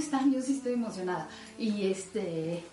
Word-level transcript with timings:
están? 0.00 0.32
Yo 0.32 0.40
sí 0.42 0.56
estoy 0.56 0.72
emocionada. 0.74 1.28
Y 1.58 1.86
este, 1.86 2.64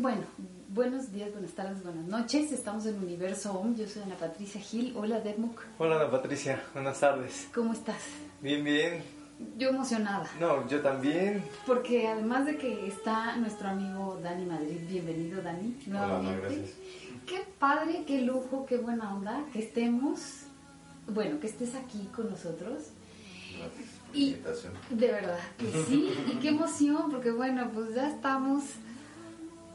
bueno, 0.00 0.22
buenos 0.68 1.12
días, 1.12 1.30
buenas 1.32 1.52
tardes, 1.52 1.82
buenas 1.82 2.06
noches. 2.06 2.50
Estamos 2.52 2.86
en 2.86 2.96
Universo 2.96 3.52
OM. 3.52 3.76
Yo 3.76 3.86
soy 3.86 4.02
Ana 4.02 4.16
Patricia 4.16 4.60
Gil. 4.60 4.94
Hola, 4.96 5.20
Dermuk. 5.20 5.60
Hola 5.78 5.96
Ana 5.96 6.10
Patricia, 6.10 6.62
buenas 6.72 6.98
tardes. 7.00 7.48
¿Cómo 7.54 7.72
estás? 7.72 8.02
Bien, 8.40 8.64
bien. 8.64 9.02
Yo 9.56 9.68
emocionada. 9.68 10.28
No, 10.40 10.66
yo 10.68 10.80
también. 10.80 11.44
Porque 11.66 12.08
además 12.08 12.46
de 12.46 12.56
que 12.56 12.88
está 12.88 13.36
nuestro 13.36 13.68
amigo 13.68 14.18
Dani 14.22 14.44
Madrid, 14.46 14.80
bienvenido 14.88 15.40
Dani, 15.42 15.76
nuevamente. 15.86 16.40
gracias. 16.40 16.70
Qué 17.26 17.44
padre, 17.58 18.04
qué 18.06 18.22
lujo, 18.22 18.66
qué 18.66 18.78
buena 18.78 19.14
onda 19.14 19.44
que 19.52 19.60
estemos, 19.60 20.20
bueno, 21.06 21.38
que 21.38 21.46
estés 21.46 21.74
aquí 21.74 22.08
con 22.16 22.30
nosotros. 22.30 22.84
Y 24.12 24.36
de 24.90 25.06
verdad 25.12 25.38
que 25.58 25.70
sí, 25.86 26.12
y 26.32 26.36
qué 26.36 26.48
emoción, 26.48 27.10
porque 27.10 27.30
bueno, 27.30 27.70
pues 27.74 27.94
ya 27.94 28.08
estamos 28.08 28.64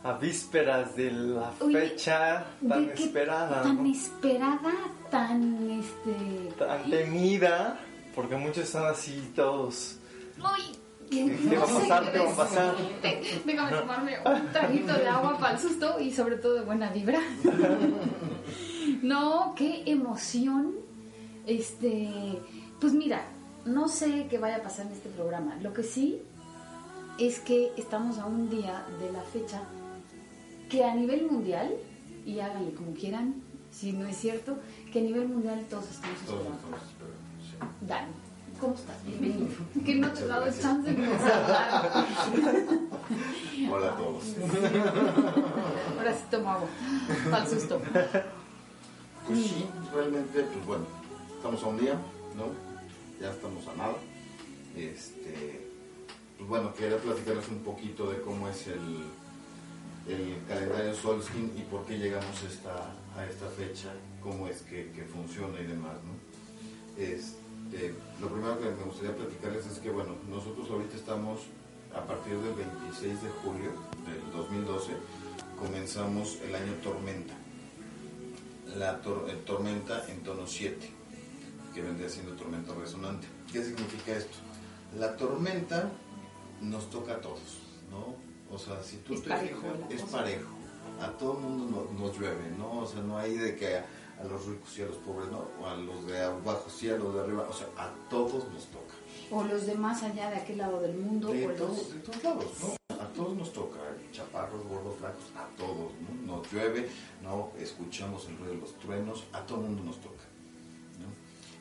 A 0.03 0.13
vísperas 0.13 0.95
de 0.95 1.11
la 1.11 1.53
Oye, 1.59 1.79
fecha 1.89 2.45
tan 2.67 2.89
esperada, 2.89 3.61
tan 3.61 3.83
¿no? 3.83 3.89
esperada, 3.89 4.73
tan 5.11 5.69
este, 5.71 6.53
tan 6.57 6.89
temida, 6.89 7.79
porque 8.15 8.35
muchos 8.35 8.65
están 8.65 8.85
así 8.85 9.31
todos. 9.35 9.97
uy, 10.39 10.77
¿Qué 11.09 11.57
va 11.57 11.63
a 11.63 11.67
pasar? 11.67 12.11
¿Qué 12.11 12.19
va 12.19 12.31
a 12.31 12.35
pasar? 12.35 12.75
Déjame 13.45 13.71
tomarme 13.77 14.17
un 14.25 14.51
traguito 14.51 14.93
de 14.93 15.07
agua 15.07 15.37
para 15.37 15.53
el 15.53 15.59
susto 15.59 15.99
y 15.99 16.11
sobre 16.11 16.37
todo 16.37 16.55
de 16.55 16.61
buena 16.61 16.89
vibra. 16.89 17.19
No, 19.01 19.53
qué 19.57 19.83
emoción. 19.85 20.75
Este, 21.45 22.39
pues 22.79 22.93
mira, 22.93 23.21
no 23.65 23.87
sé 23.87 24.27
qué 24.29 24.37
vaya 24.37 24.57
a 24.57 24.63
pasar 24.63 24.87
en 24.87 24.93
este 24.93 25.09
programa. 25.09 25.55
Lo 25.61 25.73
que 25.73 25.83
sí 25.83 26.21
es 27.19 27.39
que 27.39 27.71
estamos 27.77 28.17
a 28.17 28.25
un 28.25 28.49
día 28.49 28.85
de 28.99 29.11
la 29.11 29.21
fecha 29.21 29.61
que 30.69 30.83
a 30.83 30.95
nivel 30.95 31.29
mundial, 31.29 31.75
y 32.25 32.39
háganle 32.39 32.73
como 32.73 32.93
quieran, 32.93 33.35
si 33.71 33.91
no 33.93 34.07
es 34.07 34.17
cierto, 34.17 34.57
que 34.91 34.99
a 34.99 35.01
nivel 35.03 35.27
mundial 35.27 35.65
todos 35.69 35.89
estamos 35.89 36.17
esperando. 36.19 36.57
Dani, 37.81 38.11
¿cómo 38.59 38.73
estás? 38.73 38.95
Bienvenido. 39.05 39.47
Que 39.85 39.95
no 39.95 40.11
te 40.11 40.23
he 40.23 40.27
dado 40.27 40.45
chance 40.45 40.91
de 40.91 41.05
saludar. 41.05 42.07
Hola 43.71 43.87
a 43.87 43.97
todos. 43.97 44.23
Ahora 45.97 46.13
sí 46.13 46.23
tomo 46.31 46.49
agua. 46.49 46.67
Para 47.29 47.43
el 47.43 47.49
susto. 47.49 47.81
Pues 49.27 49.39
sí, 49.39 49.65
realmente, 49.93 50.41
pues 50.41 50.65
bueno, 50.65 50.85
estamos 51.37 51.63
a 51.63 51.67
un 51.67 51.77
día, 51.77 51.93
¿no? 52.35 52.72
Ya 53.23 53.29
estamos 53.31 53.65
a 53.69 53.75
nada. 53.75 53.95
Este, 54.75 55.61
pues 56.37 56.49
bueno, 56.49 56.73
quería 56.73 56.97
platicarles 56.97 57.47
un 57.47 57.59
poquito 57.59 58.11
de 58.11 58.19
cómo 58.21 58.49
es 58.49 58.67
el, 58.67 59.03
el 60.09 60.37
calendario 60.47 60.93
Solskin 60.93 61.53
y 61.57 61.61
por 61.61 61.85
qué 61.85 61.97
llegamos 61.97 62.43
esta, 62.43 62.91
a 63.15 63.25
esta 63.25 63.47
fecha, 63.49 63.93
cómo 64.21 64.47
es 64.49 64.61
que, 64.63 64.91
que 64.91 65.03
funciona 65.03 65.57
y 65.61 65.65
demás, 65.67 65.93
¿no? 66.03 67.01
Este, 67.01 67.95
lo 68.19 68.27
primero 68.27 68.59
que 68.59 68.65
me 68.71 68.83
gustaría 68.83 69.15
platicarles 69.15 69.65
es 69.67 69.77
que, 69.79 69.89
bueno, 69.89 70.15
nosotros 70.29 70.69
ahorita 70.69 70.97
estamos, 70.97 71.39
a 71.95 72.01
partir 72.05 72.33
del 72.39 72.55
26 72.55 73.21
de 73.23 73.29
julio 73.41 73.71
del 74.05 74.31
2012, 74.35 74.91
comenzamos 75.57 76.39
el 76.45 76.55
año 76.55 76.73
Tormenta 76.83 77.35
la 78.75 79.01
tor- 79.03 79.29
eh, 79.29 79.37
tormenta 79.45 80.03
en 80.09 80.21
tono 80.23 80.47
7, 80.47 80.89
que 81.73 81.81
vendría 81.81 82.09
siendo 82.09 82.33
tormenta 82.33 82.73
resonante. 82.73 83.27
¿Qué 83.51 83.63
significa 83.63 84.13
esto? 84.15 84.37
La 84.97 85.15
tormenta 85.17 85.89
nos 86.61 86.89
toca 86.89 87.13
a 87.13 87.21
todos, 87.21 87.59
¿no? 87.89 88.15
O 88.53 88.57
sea, 88.59 88.81
si 88.83 88.97
tú 88.97 89.15
Es 89.15 89.23
te 89.23 89.29
parejo 89.29 89.61
fijas, 89.61 89.91
es 89.91 90.01
cosa. 90.01 90.17
parejo. 90.17 90.49
A 91.01 91.07
todo 91.17 91.33
el 91.33 91.39
mundo 91.39 91.65
no- 91.91 91.99
nos 91.99 92.17
llueve, 92.19 92.51
¿no? 92.57 92.81
O 92.81 92.85
sea, 92.85 93.01
no 93.01 93.17
hay 93.17 93.35
de 93.37 93.55
que 93.55 93.77
a, 93.77 93.85
a 94.21 94.23
los 94.25 94.45
ricos 94.45 94.77
y 94.77 94.83
a 94.83 94.85
los 94.85 94.97
pobres, 94.97 95.29
¿no? 95.31 95.47
O 95.61 95.67
a 95.67 95.75
los 95.75 96.05
de 96.05 96.21
abajo 96.21 96.69
sí, 96.69 96.89
a 96.89 96.97
los 96.97 97.13
de 97.15 97.21
arriba, 97.21 97.47
o 97.49 97.53
sea, 97.53 97.67
a 97.77 97.89
todos 98.09 98.47
nos 98.53 98.65
toca. 98.67 98.93
O 99.31 99.43
los 99.43 99.65
de 99.65 99.73
más 99.75 100.03
allá 100.03 100.29
de 100.29 100.37
aquel 100.37 100.59
lado 100.59 100.79
del 100.79 100.95
mundo. 100.95 101.29
De 101.29 101.45
o 101.45 101.49
los- 101.49 101.57
todos, 101.57 101.93
de 101.93 101.99
todos 102.01 102.23
lados, 102.23 102.45
¿no? 102.61 102.95
A 103.03 103.07
todos 103.07 103.35
nos 103.35 103.51
toca, 103.51 103.79
chaparros, 104.11 104.63
gordos, 104.67 104.95
flacos, 104.99 105.23
a 105.35 105.47
todos, 105.57 105.91
¿no? 106.25 106.37
Nos 106.37 106.51
llueve, 106.51 106.89
¿no? 107.23 107.51
Escuchamos 107.57 108.27
el 108.27 108.37
ruido 108.37 108.53
de 108.53 108.59
los 108.61 108.77
truenos, 108.77 109.23
a 109.33 109.41
todo 109.45 109.57
mundo 109.61 109.83
nos 109.83 109.99
toca. 109.99 110.23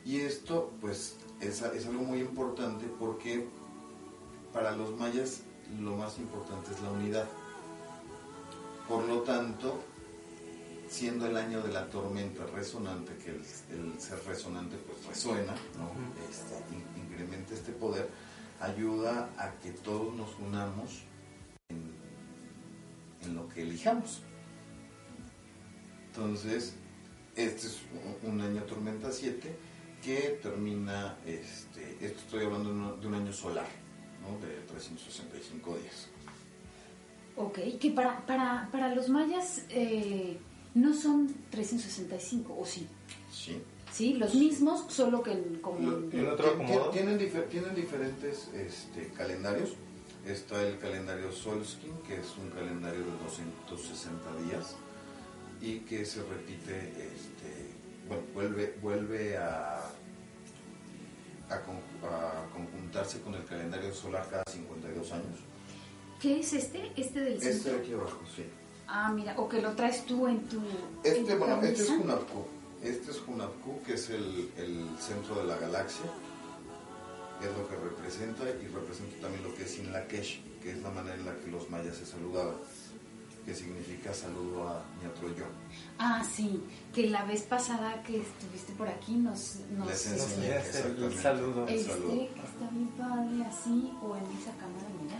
Y 0.05 0.19
esto, 0.21 0.71
pues, 0.81 1.15
es, 1.39 1.61
es 1.61 1.85
algo 1.85 2.03
muy 2.03 2.19
importante 2.19 2.85
porque 2.99 3.47
para 4.51 4.71
los 4.75 4.97
mayas 4.97 5.41
lo 5.79 5.95
más 5.95 6.17
importante 6.19 6.71
es 6.73 6.81
la 6.81 6.91
unidad. 6.91 7.27
Por 8.87 9.05
lo 9.07 9.21
tanto, 9.21 9.79
siendo 10.89 11.25
el 11.25 11.37
año 11.37 11.61
de 11.61 11.71
la 11.71 11.89
tormenta 11.89 12.45
resonante, 12.47 13.13
que 13.23 13.31
el, 13.31 13.37
el 13.71 13.99
ser 13.99 14.21
resonante 14.25 14.75
pues 14.77 15.05
resuena, 15.07 15.53
¿no? 15.77 15.89
Este, 16.29 16.55
in- 16.75 17.03
incrementa 17.05 17.53
este 17.53 17.71
poder, 17.71 18.09
ayuda 18.59 19.29
a 19.37 19.51
que 19.61 19.71
todos 19.71 20.13
nos 20.13 20.37
unamos 20.37 21.01
en, 21.69 21.81
en 23.21 23.35
lo 23.35 23.47
que 23.47 23.63
elijamos. 23.63 24.21
Entonces, 26.07 26.73
este 27.35 27.67
es 27.67 27.79
un, 28.23 28.31
un 28.33 28.41
año 28.41 28.61
tormenta 28.63 29.11
7 29.11 29.55
que 30.03 30.39
termina, 30.41 31.17
este, 31.25 31.97
esto 32.05 32.19
estoy 32.19 32.45
hablando 32.45 32.69
de 32.69 32.75
un, 32.75 33.01
de 33.01 33.07
un 33.07 33.13
año 33.15 33.33
solar, 33.33 33.67
¿no? 34.21 34.37
de 34.45 34.53
365 34.67 35.77
días. 35.77 36.07
Ok, 37.35 37.59
que 37.79 37.91
para, 37.91 38.25
para, 38.25 38.69
para 38.71 38.93
los 38.93 39.09
mayas 39.09 39.63
eh, 39.69 40.37
no 40.75 40.93
son 40.93 41.33
365, 41.49 42.55
¿o 42.59 42.65
sí? 42.65 42.87
¿sí? 43.31 43.61
Sí, 43.91 44.13
los 44.15 44.33
mismos, 44.35 44.85
solo 44.91 45.21
que 45.23 45.31
en- 45.31 45.59
como... 45.61 45.77
¿En 46.11 46.27
otro? 46.27 46.57
Tienen, 46.91 47.17
difer- 47.19 47.47
tienen 47.47 47.75
diferentes 47.75 48.49
este, 48.53 49.07
calendarios. 49.15 49.73
Está 50.25 50.61
el 50.65 50.79
calendario 50.79 51.31
Solskin, 51.31 51.97
que 52.07 52.15
es 52.15 52.37
un 52.37 52.49
calendario 52.49 53.01
de 53.01 53.11
260 53.23 54.35
días 54.45 54.75
y 55.61 55.79
que 55.79 56.05
se 56.05 56.23
repite, 56.23 56.89
este, 57.13 57.72
vuelve, 58.33 58.75
vuelve 58.81 59.37
a, 59.37 59.77
a, 61.49 61.59
con- 61.61 62.09
a 62.09 62.45
conjuntarse 62.53 63.21
con 63.21 63.35
el 63.35 63.45
calendario 63.45 63.93
solar 63.93 64.27
cada 64.29 64.43
52 64.49 65.11
años. 65.11 65.39
¿Qué 66.19 66.39
es 66.39 66.53
este? 66.53 66.91
¿Este 66.95 67.19
del 67.19 67.33
Este 67.33 67.53
centro? 67.53 67.73
de 67.73 67.79
aquí 67.79 67.93
abajo, 67.93 68.19
sí. 68.35 68.45
Ah, 68.87 69.11
mira, 69.11 69.33
o 69.39 69.47
que 69.49 69.61
lo 69.61 69.71
traes 69.73 70.05
tú 70.05 70.27
en 70.27 70.41
tu... 70.47 70.57
en 70.59 70.65
Este, 71.03 71.33
tu 71.33 71.37
bueno, 71.37 71.61
este 71.61 71.81
es. 71.83 71.89
Hunapku. 71.89 72.45
Este 72.81 73.11
es 73.11 73.21
Hunapku, 73.27 73.81
que 73.83 73.93
es 73.93 74.09
el, 74.09 74.51
el 74.57 74.87
centro 74.99 75.35
de 75.35 75.45
la 75.45 75.57
galaxia. 75.57 76.05
Es 77.41 77.57
lo 77.57 77.67
que 77.67 77.75
representa 77.75 78.43
y 78.43 78.67
representa 78.67 79.21
también 79.21 79.43
lo 79.43 79.53
que 79.55 79.63
es 79.63 79.77
Inlakesh, 79.79 80.41
que 80.61 80.71
es 80.71 80.77
la 80.81 80.91
manera 80.91 81.15
en 81.15 81.25
la 81.25 81.35
que 81.37 81.49
los 81.51 81.69
mayas 81.69 81.97
se 81.97 82.05
saludaban, 82.05 82.55
que 83.45 83.53
significa 83.53 84.13
saludo 84.13 84.67
a 84.69 84.83
Ñatroyo. 85.03 85.45
Ah, 85.99 86.23
sí, 86.23 86.61
que 86.93 87.07
la 87.09 87.25
vez 87.25 87.41
pasada 87.43 88.01
que 88.03 88.21
estuviste 88.21 88.73
por 88.73 88.87
aquí 88.87 89.15
nos... 89.15 89.57
nos 89.77 89.87
Les 89.87 90.05
enseñé. 90.07 90.55
enseñaste 90.57 90.77
el 90.79 90.85
exactamente. 91.03 91.21
saludo. 91.21 91.67
El 91.67 91.75
Este 91.75 91.91
está 91.91 92.69
bien 92.71 92.87
padre, 92.97 93.45
así, 93.45 93.91
o 94.01 94.15
en 94.15 94.23
esa 94.39 94.51
cámara, 94.57 94.87
mira. 95.01 95.17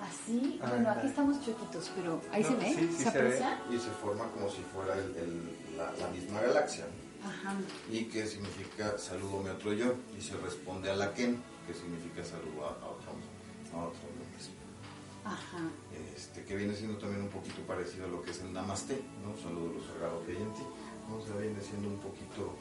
Así, 0.00 0.60
Ah, 0.62 0.68
bueno, 0.70 0.90
aquí 0.90 1.06
estamos 1.08 1.44
chuequitos, 1.44 1.90
pero 1.96 2.20
ahí 2.30 2.42
No, 2.42 2.48
se 2.50 2.56
ve, 2.56 2.74
sí, 2.74 2.88
sí 2.96 3.04
se 3.04 3.10
se 3.10 3.10
ve. 3.10 3.26
aprecia. 3.26 3.62
Y 3.70 3.78
se 3.78 3.90
forma 3.90 4.24
como 4.30 4.48
si 4.48 4.62
fuera 4.62 4.94
el- 4.94 5.16
el- 5.16 5.76
la, 5.76 5.90
la 5.92 6.08
misma 6.10 6.40
galaxia. 6.40 6.84
Ajá. 7.24 7.54
Y 7.90 8.04
que 8.04 8.24
significa 8.26 8.96
saludo 8.96 9.48
a 9.48 9.52
otro 9.54 9.72
yo. 9.72 9.94
Y 10.16 10.22
se 10.22 10.36
responde 10.36 10.88
a 10.90 10.94
la 10.94 11.12
Ken, 11.14 11.42
que 11.66 11.74
significa 11.74 12.24
saludo 12.24 12.66
a, 12.66 12.70
a 12.70 12.88
otro, 12.90 13.10
a 13.74 13.84
otro. 13.86 14.00
Ajá. 15.28 15.58
este, 16.16 16.44
que 16.44 16.56
viene 16.56 16.74
siendo 16.74 16.98
también 16.98 17.22
un 17.22 17.28
poquito 17.28 17.60
parecido 17.62 18.06
a 18.06 18.08
lo 18.08 18.22
que 18.22 18.30
es 18.30 18.40
el 18.40 18.52
Namaste, 18.52 19.02
¿no? 19.22 19.36
Saludo 19.36 19.74
lo 19.74 19.84
sagrado 19.84 20.24
que 20.24 20.32
hay 20.32 20.38
en 20.38 20.54
ti, 20.54 20.62
¿no? 21.08 21.16
O 21.16 21.26
sea, 21.26 21.36
viene 21.36 21.60
siendo 21.60 21.88
un 21.88 21.98
poquito, 21.98 22.54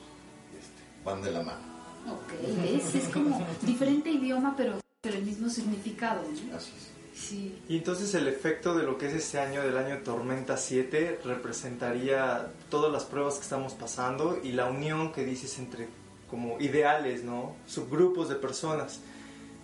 este, 0.58 0.82
van 1.04 1.22
de 1.22 1.32
la 1.32 1.44
mano. 1.44 1.78
Ok, 2.12 2.34
¿ves? 2.62 2.96
Es 2.96 3.10
como 3.10 3.46
diferente 3.62 4.10
idioma 4.10 4.26
idioma, 4.26 4.56
pero, 4.56 4.80
pero 5.02 5.18
el 5.18 5.26
mismo 5.26 5.50
significado. 5.50 6.22
¿no? 6.22 6.56
Así 6.56 6.72
es. 6.78 6.98
Sí. 7.18 7.60
Y 7.68 7.78
entonces 7.78 8.14
el 8.14 8.28
efecto 8.28 8.76
de 8.76 8.84
lo 8.84 8.98
que 8.98 9.08
es 9.08 9.14
este 9.14 9.40
año, 9.40 9.62
del 9.64 9.76
año 9.76 10.04
Tormenta 10.04 10.56
7, 10.56 11.22
representaría 11.24 12.52
todas 12.70 12.92
las 12.92 13.06
pruebas 13.06 13.36
que 13.36 13.42
estamos 13.42 13.74
pasando 13.74 14.40
y 14.44 14.52
la 14.52 14.70
unión 14.70 15.12
que 15.12 15.26
dices 15.26 15.58
entre 15.58 15.88
como 16.30 16.60
ideales, 16.60 17.24
¿no? 17.24 17.56
Subgrupos 17.66 18.30
de 18.30 18.36
personas. 18.36 19.00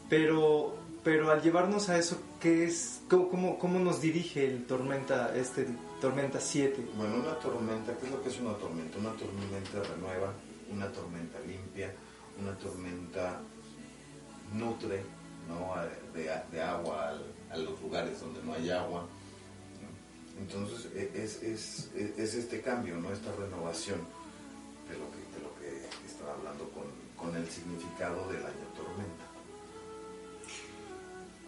Pero, 0.10 0.76
pero 1.04 1.32
al 1.32 1.42
llevarnos 1.42 1.90
a 1.90 1.98
eso, 1.98 2.18
¿qué 2.40 2.66
es? 2.66 3.02
¿Cómo, 3.10 3.30
cómo, 3.30 3.60
cómo 3.60 3.80
nos 3.80 4.02
dirige 4.02 4.46
el 4.48 4.66
Tormenta, 4.66 5.36
este 5.36 5.68
Tormenta 6.02 6.40
7? 6.40 6.86
Bueno, 6.96 7.16
una 7.16 7.38
tormenta, 7.40 7.98
¿qué 7.98 8.06
es 8.06 8.12
lo 8.12 8.22
que 8.24 8.30
es 8.30 8.40
una 8.40 8.54
tormenta? 8.54 8.98
Una 9.00 9.12
tormenta 9.12 9.84
renueva, 9.94 10.34
una 10.72 10.88
tormenta 10.92 11.40
limpia, 11.46 11.94
una 12.42 12.58
tormenta 12.58 13.40
nutre 14.54 15.04
¿no? 15.48 15.74
De, 16.14 16.30
de 16.52 16.62
agua 16.62 17.10
al- 17.10 17.34
a 17.52 17.58
los 17.58 17.80
lugares 17.82 18.20
donde 18.22 18.42
no 18.44 18.54
hay 18.54 18.70
agua. 18.70 19.06
Entonces 20.40 20.88
e- 20.96 21.12
es, 21.14 21.44
es, 21.44 21.90
es- 21.96 22.18
es 22.18 22.34
este 22.36 22.62
cambio, 22.62 22.96
¿no? 22.98 23.12
esta 23.12 23.32
renovación 23.34 24.00
de 24.90 24.98
lo 24.98 25.12
que, 25.12 25.18
de 25.36 25.44
lo 25.44 25.54
que 25.60 26.08
estaba 26.08 26.34
hablando 26.34 26.70
con, 26.72 26.84
con 27.18 27.36
el 27.36 27.48
significado 27.50 28.28
del 28.32 28.42
año 28.46 28.66
tormenta. 28.76 29.23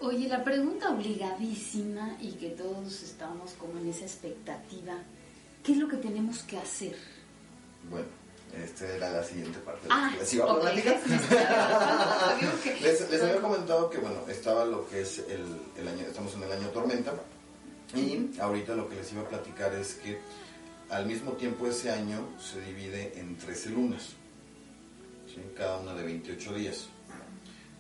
Oye, 0.02 0.28
la 0.28 0.44
pregunta 0.44 0.92
obligadísima 0.92 2.18
y 2.22 2.34
que 2.34 2.50
todos 2.50 3.02
estamos 3.02 3.54
como 3.54 3.80
en 3.80 3.90
esa 3.90 4.04
expectativa, 4.04 4.94
¿qué 5.64 5.72
es 5.72 5.78
lo 5.78 5.88
que 5.88 5.98
tenemos 5.98 6.44
que 6.44 6.58
hacer? 6.58 6.96
Bueno, 7.90 8.08
esta 8.64 8.88
era 8.94 9.10
la 9.12 9.24
siguiente 9.24 9.60
parte 9.60 9.88
Ah, 9.90 10.12
les 10.20 10.34
iba 10.34 10.52
a 10.52 10.60
platicar. 10.60 11.00
Les, 12.82 13.10
les 13.10 13.22
había 13.22 13.42
comentado 13.42 13.90
que, 13.90 13.98
bueno, 14.00 14.18
estaba 14.28 14.66
lo 14.66 14.88
que 14.90 15.02
es 15.02 15.20
el, 15.20 15.46
el 15.78 15.88
año, 15.88 16.06
estamos 16.08 16.34
en 16.36 16.44
el 16.44 16.52
año 16.52 16.68
tormenta, 16.70 17.14
y 17.96 18.32
ahorita 18.40 18.76
lo 18.76 18.90
que 18.90 18.96
les 18.96 19.12
iba 19.14 19.22
a 19.22 19.30
platicar 19.30 19.74
es 19.76 19.96
que 19.96 20.20
al 20.90 21.06
mismo 21.06 21.34
tiempo 21.34 21.68
ese 21.68 21.92
año 21.92 22.28
se 22.38 22.60
divide 22.62 23.18
en 23.18 23.38
13 23.38 23.70
lunas, 23.70 24.10
¿sí? 25.28 25.42
cada 25.56 25.78
una 25.80 25.94
de 25.94 26.04
28 26.04 26.54
días. 26.54 26.88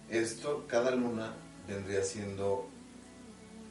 Esto, 0.09 0.65
cada 0.67 0.91
luna 0.91 1.33
vendría 1.67 2.03
siendo, 2.03 2.67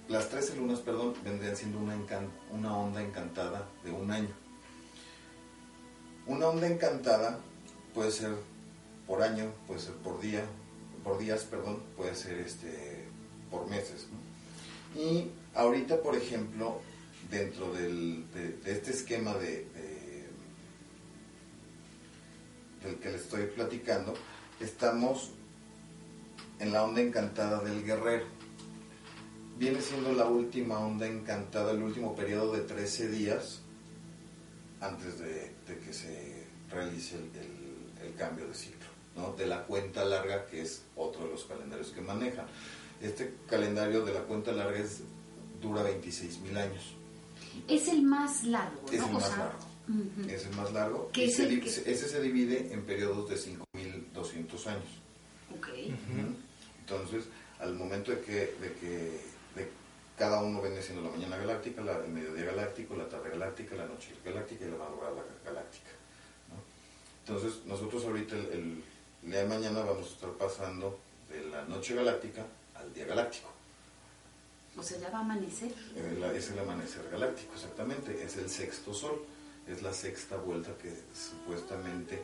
las 0.09 0.29
13 0.29 0.57
lunas, 0.57 0.81
perdón, 0.81 1.15
vendrían 1.25 1.57
siendo 1.57 1.79
una, 1.79 1.95
encan- 1.97 2.29
una 2.51 2.77
onda 2.77 3.03
encantada 3.03 3.69
de 3.85 3.91
un 3.91 4.11
año. 4.11 4.35
Una 6.27 6.49
onda 6.49 6.67
encantada 6.67 7.39
puede 7.95 8.11
ser 8.11 8.35
por 9.07 9.23
año, 9.23 9.53
puede 9.67 9.81
ser 9.81 9.95
por 9.97 10.21
día, 10.21 10.45
por 11.03 11.19
días, 11.19 11.43
perdón, 11.45 11.83
puede 11.97 12.15
ser 12.15 12.39
este 12.39 13.05
por 13.51 13.69
meses. 13.69 14.07
Y 14.97 15.29
ahorita, 15.55 16.03
por 16.03 16.17
ejemplo, 16.17 16.81
dentro 17.31 17.73
del- 17.73 18.25
de, 18.33 18.73
este 18.73 18.91
esquema 18.91 19.35
de, 19.35 19.67
de- 19.67 20.29
del 22.83 22.97
que 22.97 23.11
les 23.11 23.23
estoy 23.23 23.47
platicando, 23.47 24.15
estamos 24.61 25.31
en 26.59 26.73
la 26.73 26.85
onda 26.85 27.01
encantada 27.01 27.61
del 27.63 27.85
guerrero. 27.85 28.25
Viene 29.59 29.81
siendo 29.81 30.13
la 30.13 30.27
última 30.27 30.79
onda 30.81 31.07
encantada, 31.07 31.71
el 31.73 31.83
último 31.83 32.15
periodo 32.17 32.53
de 32.55 32.63
13 32.63 33.09
días 33.11 33.61
antes 34.81 35.19
de, 35.21 35.53
de 35.67 35.79
que 35.79 35.93
se 35.93 36.45
realice 36.71 37.17
el, 37.17 37.25
el- 37.41 37.75
el 38.09 38.15
cambio 38.17 38.47
de 38.47 38.55
ciclo, 38.55 38.87
¿no? 39.17 39.33
de 39.33 39.47
la 39.47 39.63
cuenta 39.65 40.05
larga, 40.05 40.45
que 40.47 40.61
es 40.61 40.83
otro 40.97 41.25
de 41.25 41.31
los 41.31 41.45
calendarios 41.45 41.89
que 41.91 42.03
manejan. 42.03 42.45
Este 43.01 43.35
calendario 43.49 44.05
de 44.05 44.13
la 44.13 44.21
cuenta 44.25 44.53
larga 44.53 44.79
es, 44.79 45.01
dura 45.63 45.83
26 45.83 46.41
mil 46.41 46.57
años. 46.59 46.95
Es 47.69 47.89
el 47.89 48.03
más 48.03 48.45
largo, 48.45 48.83
¿no? 48.87 48.93
Es 48.93 48.99
el 48.99 49.05
O 49.05 49.09
más 49.13 49.27
sea, 49.29 49.37
largo. 49.39 49.59
ujú. 49.89 50.29
Es 50.29 50.45
el 50.47 50.57
más 50.57 50.73
largo. 50.73 51.11
¿Qué 51.13 51.25
y 51.27 51.29
es 51.31 51.37
se 51.37 51.47
el 51.49 51.61
que- 51.63 51.71
se- 51.71 51.91
Ese 51.91 52.09
se 52.09 52.21
divide 52.21 52.73
en 52.75 52.83
periodos 52.85 53.31
de 53.31 53.37
5.200 53.37 54.67
años. 54.67 54.85
Ok. 55.57 55.69
Entonces, 56.87 57.25
al 57.59 57.75
momento 57.75 58.11
de 58.11 58.21
que, 58.21 58.35
de 58.61 58.73
que 58.81 59.21
de 59.57 59.69
cada 60.19 60.43
uno 60.43 60.61
viene 60.61 60.83
siendo 60.83 61.03
la 61.03 61.11
mañana 61.11 61.37
galáctica, 61.39 61.81
la, 61.83 61.97
el 62.05 62.11
mediodía 62.11 62.45
galáctico, 62.47 62.95
la 62.97 63.09
tarde 63.09 63.31
galáctica, 63.31 63.75
la 63.75 63.87
noche 63.87 64.13
galáctica 64.25 64.65
y 64.67 64.71
la 64.71 64.77
madrugada 64.77 65.25
galáctica. 65.45 65.91
¿no? 66.51 66.57
Entonces, 67.27 67.65
nosotros 67.65 68.05
ahorita 68.05 68.37
el, 68.37 68.83
el 69.23 69.31
día 69.31 69.41
de 69.41 69.47
mañana 69.49 69.81
vamos 69.81 70.07
a 70.07 70.11
estar 70.11 70.31
pasando 70.33 70.99
de 71.31 71.45
la 71.47 71.65
noche 71.65 71.95
galáctica 71.95 72.45
al 72.75 72.93
día 72.93 73.07
galáctico. 73.07 73.49
O 74.77 74.83
sea, 74.83 74.99
ya 74.99 75.09
va 75.11 75.19
a 75.19 75.21
amanecer. 75.23 75.73
Eh, 75.97 76.33
Es 76.37 76.51
el 76.51 76.59
amanecer 76.59 77.09
galáctico, 77.11 77.55
exactamente. 77.55 78.23
Es 78.23 78.37
el 78.37 78.51
sexto 78.51 78.93
sol. 78.93 79.25
Es 79.69 79.81
la 79.83 79.93
sexta 79.95 80.37
vuelta 80.37 80.77
que 80.77 80.93
supuestamente 81.15 82.21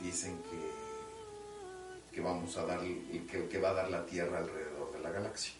dicen 0.00 0.38
que, 0.42 0.85
que 2.16 2.22
vamos 2.22 2.56
a 2.56 2.64
dar, 2.64 2.80
y 2.82 3.18
que, 3.30 3.46
que 3.46 3.58
va 3.58 3.70
a 3.70 3.74
dar 3.74 3.90
la 3.90 4.06
Tierra 4.06 4.38
alrededor 4.38 4.90
de 4.90 5.00
la 5.00 5.10
galaxia. 5.10 5.52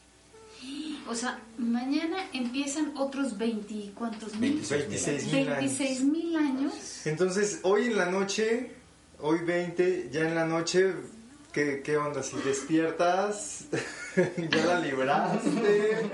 O 1.06 1.14
sea, 1.14 1.38
mañana 1.58 2.16
empiezan 2.32 2.94
otros 2.96 3.36
20, 3.36 3.92
¿cuántos 3.94 4.34
mil? 4.36 4.62
26 4.68 5.26
mil 5.26 5.48
años. 5.48 5.58
26 5.58 6.00
mil 6.04 6.36
años. 6.36 7.06
Entonces, 7.06 7.60
hoy 7.62 7.88
en 7.88 7.98
la 7.98 8.06
noche, 8.06 8.70
hoy 9.20 9.40
20, 9.40 10.08
ya 10.10 10.22
en 10.22 10.34
la 10.34 10.46
noche, 10.46 10.94
¿qué, 11.52 11.82
qué 11.84 11.98
onda? 11.98 12.22
Si 12.22 12.36
despiertas, 12.38 13.66
ya 14.50 14.64
la 14.64 14.80
libraste. 14.80 16.08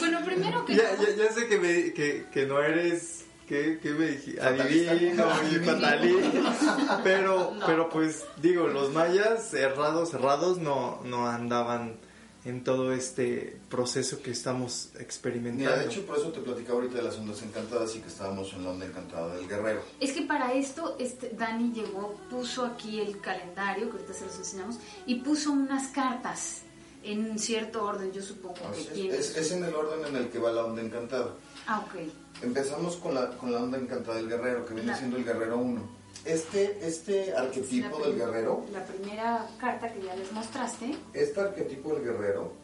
Bueno, 0.00 0.24
primero 0.24 0.64
que 0.64 0.74
ya, 0.74 0.90
ya 1.16 1.32
sé 1.32 1.46
que, 1.46 1.58
me- 1.58 1.92
que, 1.92 2.26
que 2.32 2.46
no 2.46 2.60
eres, 2.60 3.17
¿qué, 3.48 3.78
qué 3.82 3.90
me 3.90 4.06
dijiste? 4.06 4.40
Adivino 4.40 5.24
y 5.50 5.54
fatalista. 5.56 7.00
Pero, 7.04 7.54
pero 7.66 7.88
pues 7.88 8.24
digo, 8.42 8.66
los 8.68 8.92
mayas 8.92 9.54
errados, 9.54 10.14
errados 10.14 10.58
no, 10.58 11.00
no 11.04 11.26
andaban 11.28 11.96
en 12.44 12.64
todo 12.64 12.92
este 12.92 13.56
proceso 13.68 14.22
que 14.22 14.30
estamos 14.30 14.90
experimentando. 14.98 15.70
Mira, 15.70 15.78
de 15.78 15.86
hecho, 15.86 16.06
por 16.06 16.18
eso 16.18 16.30
te 16.30 16.40
platicaba 16.40 16.78
ahorita 16.78 16.96
de 16.98 17.02
las 17.02 17.16
ondas 17.16 17.42
encantadas 17.42 17.94
y 17.96 18.00
que 18.00 18.08
estábamos 18.08 18.52
en 18.52 18.64
la 18.64 18.70
onda 18.70 18.86
encantada 18.86 19.34
del 19.34 19.48
guerrero. 19.48 19.82
es 20.00 20.12
que 20.12 20.22
para 20.22 20.52
esto 20.54 20.96
este, 20.98 21.30
Dani 21.36 21.72
llegó, 21.72 22.14
puso 22.30 22.64
aquí 22.64 23.00
el 23.00 23.20
calendario, 23.20 23.90
que 23.90 23.96
ahorita 23.98 24.14
se 24.14 24.26
los 24.26 24.38
enseñamos, 24.38 24.78
y 25.06 25.16
puso 25.16 25.52
unas 25.52 25.88
cartas 25.88 26.62
en 27.04 27.38
cierto 27.38 27.84
orden, 27.84 28.12
yo 28.12 28.22
supongo 28.22 28.54
que 28.54 28.66
Así 28.66 28.80
es, 28.82 28.92
tienes. 28.92 29.18
es, 29.30 29.36
es 29.36 29.52
en 29.52 29.64
el 29.64 29.74
orden 29.74 30.04
en 30.06 30.16
el 30.16 30.28
que 30.28 30.38
va 30.38 30.50
la 30.50 30.64
onda 30.64 30.82
encantada. 30.82 31.34
Ah, 31.68 31.84
ok. 31.86 32.00
Empezamos 32.42 32.96
con 32.96 33.14
la, 33.14 33.28
con 33.36 33.52
la 33.52 33.62
onda 33.62 33.76
encantada 33.76 34.16
del 34.16 34.28
guerrero, 34.30 34.64
que 34.64 34.72
viene 34.72 34.96
siendo 34.96 35.18
el 35.18 35.24
guerrero 35.24 35.58
1. 35.58 35.98
Este, 36.24 36.78
este 36.86 37.34
arquetipo 37.34 37.98
del 38.02 38.16
guerrero 38.16 38.64
La 38.72 38.84
primera 38.84 39.46
carta 39.60 39.92
que 39.92 40.02
ya 40.02 40.16
les 40.16 40.32
mostraste. 40.32 40.96
Este 41.12 41.38
arquetipo 41.38 41.94
del 41.94 42.04
guerrero 42.04 42.54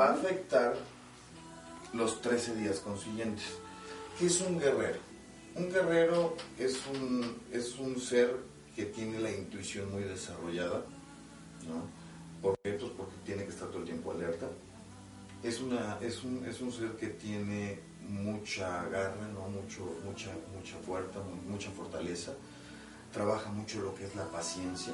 va 0.00 0.06
a 0.06 0.12
afectar 0.14 0.74
los 1.92 2.22
13 2.22 2.54
días 2.56 2.80
consiguientes. 2.80 3.44
¿Qué 4.18 4.26
es 4.26 4.40
un 4.40 4.58
guerrero? 4.58 4.98
Un 5.54 5.70
guerrero 5.70 6.34
es 6.58 6.78
un, 6.86 7.42
es 7.52 7.78
un 7.78 8.00
ser 8.00 8.34
que 8.74 8.86
tiene 8.86 9.20
la 9.20 9.30
intuición 9.30 9.92
muy 9.92 10.04
desarrollada, 10.04 10.84
¿no? 11.66 11.82
¿Por 12.40 12.54
qué? 12.62 12.72
Pues 12.72 12.92
porque 12.96 13.14
tiene 13.26 13.44
que 13.44 13.50
estar 13.50 13.68
todo 13.68 13.80
el 13.80 13.84
tiempo 13.84 14.12
alerta. 14.12 14.48
Es, 15.42 15.60
una, 15.60 15.98
es, 16.00 16.24
un, 16.24 16.46
es 16.46 16.62
un 16.62 16.72
ser 16.72 16.92
que 16.92 17.08
tiene 17.08 17.87
mucha 18.08 18.84
garra, 18.88 19.28
¿no? 19.34 19.48
Mucho, 19.48 19.80
mucha, 20.04 20.30
mucha 20.56 20.76
fuerza, 20.84 21.18
mu- 21.20 21.50
mucha 21.52 21.70
fortaleza. 21.70 22.32
Trabaja 23.12 23.50
mucho 23.50 23.80
lo 23.80 23.94
que 23.94 24.04
es 24.06 24.14
la 24.16 24.24
paciencia. 24.30 24.92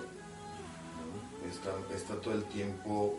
Está, 1.50 2.14
todo 2.20 2.34
el 2.34 2.44
tiempo 2.44 3.18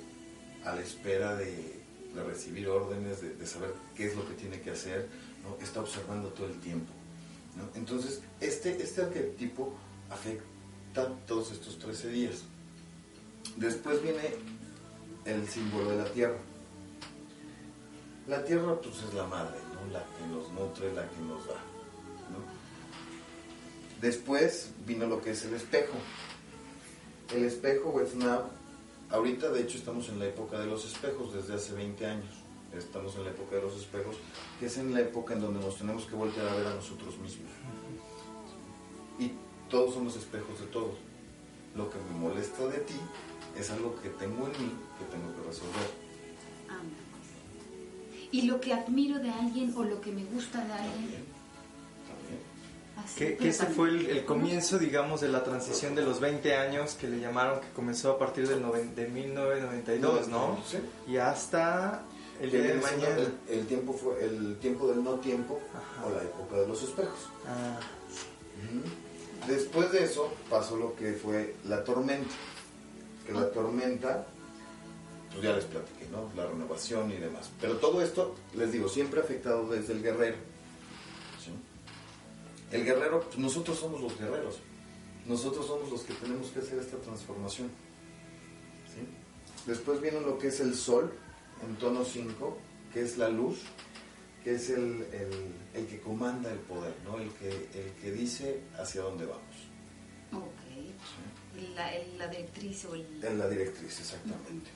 a 0.66 0.74
la 0.76 0.82
espera 0.82 1.36
de, 1.36 1.82
recibir 2.26 2.68
órdenes, 2.70 3.22
de, 3.22 3.36
de 3.36 3.46
saber 3.46 3.74
qué 3.96 4.08
es 4.08 4.16
lo 4.16 4.28
que 4.28 4.34
tiene 4.34 4.60
que 4.62 4.72
hacer, 4.72 5.08
¿no? 5.44 5.62
está 5.64 5.82
observando 5.82 6.30
todo 6.30 6.48
el 6.48 6.60
tiempo. 6.60 6.92
¿no? 7.56 7.64
Entonces, 7.76 8.22
este, 8.40 8.82
este 8.82 9.02
arquetipo 9.04 9.74
afecta 10.10 11.10
todos 11.28 11.52
estos 11.52 11.78
13 11.78 12.10
días. 12.10 12.44
Después 13.58 14.02
viene 14.02 14.34
el 15.26 15.48
símbolo 15.48 15.90
de 15.92 15.98
la 15.98 16.06
tierra. 16.06 16.38
La 18.28 18.44
tierra 18.44 18.76
pues 18.82 18.96
es 19.08 19.14
la 19.14 19.28
madre, 19.28 19.58
la 19.92 20.04
que 20.04 20.28
nos 20.28 20.52
nutre, 20.52 20.94
la 20.94 21.08
que 21.10 21.22
nos 21.22 21.48
da. 21.48 21.56
Después 24.02 24.72
vino 24.86 25.08
lo 25.08 25.22
que 25.22 25.32
es 25.32 25.46
el 25.46 25.54
espejo. 25.54 25.94
El 27.34 27.46
espejo 27.46 27.94
ahorita 29.10 29.50
de 29.50 29.62
hecho 29.62 29.78
estamos 29.78 30.10
en 30.10 30.20
la 30.20 30.26
época 30.26 30.60
de 30.60 30.68
los 30.68 30.86
espejos 30.86 31.34
desde 31.34 31.56
hace 31.56 31.74
20 31.74 32.06
años. 32.06 32.30
Estamos 32.78 33.16
en 33.16 33.24
la 33.24 33.30
época 33.32 33.56
de 33.56 33.62
los 33.62 33.76
espejos, 33.78 34.18
que 34.60 34.66
es 34.66 34.78
en 34.78 34.94
la 34.94 35.00
época 35.00 35.34
en 35.34 35.42
donde 35.42 35.62
nos 35.62 35.78
tenemos 35.78 36.04
que 36.06 36.16
voltear 36.16 36.48
a 36.50 36.56
ver 36.56 36.68
a 36.68 36.76
nosotros 36.76 37.18
mismos. 37.18 37.50
Y 39.18 39.32
todos 39.70 39.94
somos 39.94 40.16
espejos 40.18 40.60
de 40.60 40.66
todos. 40.68 40.96
Lo 41.76 41.90
que 41.90 41.98
me 41.98 42.20
molesta 42.20 42.68
de 42.68 42.80
ti 42.80 43.00
es 43.58 43.72
algo 43.72 43.96
que 44.02 44.10
tengo 44.10 44.46
en 44.48 44.52
mí, 44.52 44.72
que 45.00 45.06
tengo 45.06 45.34
Y 48.36 48.42
lo 48.44 48.60
que 48.60 48.74
admiro 48.74 49.20
de 49.20 49.30
alguien 49.30 49.74
o 49.78 49.84
lo 49.84 50.02
que 50.02 50.12
me 50.12 50.24
gusta 50.26 50.64
de 50.66 50.74
alguien. 50.74 51.26
Así, 53.04 53.16
Que, 53.36 53.48
ese 53.50 53.66
fue 53.68 53.90
el, 53.90 54.06
el 54.08 54.26
comienzo, 54.26 54.80
digamos, 54.80 55.22
de 55.22 55.28
la 55.30 55.44
transición 55.44 55.96
de 55.96 56.02
los 56.02 56.20
20 56.20 56.56
años 56.56 56.96
que 56.96 57.08
le 57.08 57.20
llamaron, 57.20 57.60
que 57.60 57.68
comenzó 57.76 58.12
a 58.12 58.18
partir 58.20 58.48
del 58.48 58.62
noven- 58.64 58.96
de 58.96 59.08
1992, 59.08 60.28
¿no? 60.30 60.58
Sí. 60.70 60.78
Y 61.08 61.18
hasta 61.18 62.02
el 62.42 62.52
día 62.52 62.62
de 62.62 62.74
mañana. 62.76 63.16
El, 63.18 63.60
el 63.60 63.68
tiempo 63.68 63.94
fue 63.94 64.24
el 64.24 64.58
tiempo 64.60 64.88
del 64.88 65.04
no 65.04 65.14
tiempo 65.16 65.60
Ajá. 65.74 66.06
o 66.06 66.10
la 66.10 66.24
época 66.24 66.56
de 66.58 66.68
los 66.68 66.82
espejos. 66.84 67.30
Ah. 67.48 67.80
Después 69.48 69.92
de 69.92 70.04
eso 70.04 70.34
pasó 70.50 70.76
lo 70.78 70.96
que 70.96 71.14
fue 71.14 71.56
la 71.68 71.84
tormenta. 71.84 72.34
Que 73.28 73.34
la 73.34 73.50
tormenta, 73.52 74.26
pues 75.32 75.44
ya 75.44 75.54
les 75.54 75.66
platiqué, 75.66 75.95
¿no? 76.16 76.32
La 76.36 76.48
renovación 76.50 77.12
y 77.12 77.16
demás. 77.18 77.50
Pero 77.60 77.78
todo 77.78 78.02
esto, 78.02 78.36
les 78.56 78.72
digo, 78.72 78.88
siempre 78.90 79.20
afectado 79.22 79.68
desde 79.70 79.94
el 79.94 80.02
guerrero. 80.02 80.38
¿sí? 81.44 81.52
El 82.76 82.86
guerrero, 82.86 83.22
pues 83.22 83.38
nosotros 83.38 83.78
somos 83.78 84.02
los 84.02 84.18
guerreros. 84.18 84.60
Nosotros 85.26 85.66
somos 85.66 85.90
los 85.92 86.02
que 86.02 86.14
tenemos 86.14 86.48
que 86.52 86.60
hacer 86.60 86.80
esta 86.80 86.98
transformación. 86.98 87.70
¿sí? 88.94 89.02
Después 89.68 90.00
viene 90.02 90.22
lo 90.22 90.38
que 90.38 90.48
es 90.48 90.60
el 90.60 90.76
sol, 90.76 91.12
en 91.68 91.76
tono 91.78 92.04
5, 92.06 92.58
que 92.94 93.02
es 93.02 93.18
la 93.18 93.30
luz, 93.30 93.60
que 94.44 94.56
es 94.56 94.70
el, 94.70 95.04
el- 95.12 95.56
el 95.74 95.88
que 95.88 96.00
comanda 96.00 96.52
el 96.52 96.60
poder, 96.60 96.94
¿no? 97.04 97.20
el, 97.20 97.30
que, 97.32 97.50
el 97.50 97.92
que 98.02 98.12
dice 98.12 98.62
hacia 98.80 99.02
dónde 99.02 99.26
vamos. 99.26 99.44
Ok. 100.32 101.76
La, 101.76 102.28
directriz 102.28 102.86
o 102.86 102.96
el... 102.96 103.20
La 103.38 103.48
directriz, 103.50 104.00
exactamente. 104.00 104.70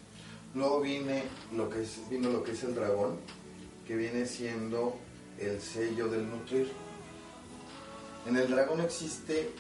Luego 0.55 0.81
viene 0.81 1.23
lo 1.55 1.69
que 1.69 1.83
es, 1.83 2.09
vino 2.09 2.29
lo 2.29 2.43
que 2.43 2.51
es 2.51 2.63
el 2.63 2.73
dragón, 2.73 3.17
que 3.87 3.95
viene 3.95 4.25
siendo 4.25 4.97
el 5.37 5.61
sello 5.61 6.07
del 6.07 6.29
nutrir. 6.29 6.71
En 8.25 8.35
el 8.35 8.49
dragón 8.49 8.81
existe 8.81 9.51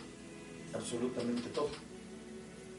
absolutamente 0.73 1.49
todo. 1.49 1.69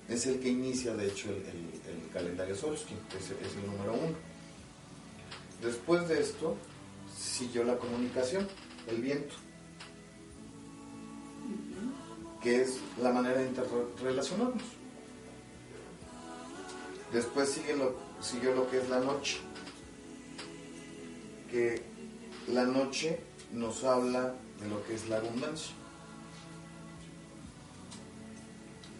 Es 0.09 0.27
el 0.27 0.41
que 0.41 0.49
inicia, 0.49 0.95
de 0.95 1.07
hecho, 1.07 1.29
el, 1.31 1.71
calendario 2.13 2.57
Solskin, 2.57 2.99
que 3.09 3.19
es, 3.19 3.31
es 3.31 3.57
el 3.57 3.71
número 3.71 3.93
uno. 3.93 4.17
Después 5.63 6.09
de 6.09 6.21
esto, 6.21 6.57
siguió 7.17 7.63
la 7.63 7.77
comunicación, 7.77 8.49
el 8.89 9.01
viento, 9.01 9.35
que 12.43 12.63
es 12.63 12.79
la 13.01 13.13
manera 13.13 13.39
de 13.39 13.47
interrelacionarnos. 13.47 14.80
Después 17.13 17.49
sigue 17.51 17.77
lo, 17.77 17.95
siguió 18.21 18.55
lo 18.55 18.71
que 18.71 18.79
es 18.79 18.89
la 18.89 19.01
noche, 19.01 19.39
que 21.51 21.83
la 22.49 22.65
noche 22.65 23.19
nos 23.53 23.83
habla 23.85 24.35
de 24.61 24.69
lo 24.69 24.85
que 24.85 24.95
es 24.95 25.09
la 25.09 25.17
abundancia. 25.17 25.73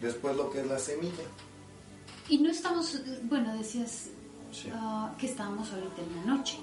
Después 0.01 0.35
lo 0.35 0.49
que 0.49 0.61
es 0.61 0.67
la 0.67 0.79
semilla. 0.79 1.23
Y 2.27 2.37
no 2.39 2.49
estamos, 2.49 2.99
bueno, 3.23 3.55
decías 3.57 4.07
Sí. 4.51 4.69
ah, 4.73 5.13
que 5.17 5.27
estábamos 5.27 5.71
ahorita 5.71 6.01
en 6.01 6.15
la 6.17 6.35
noche, 6.35 6.57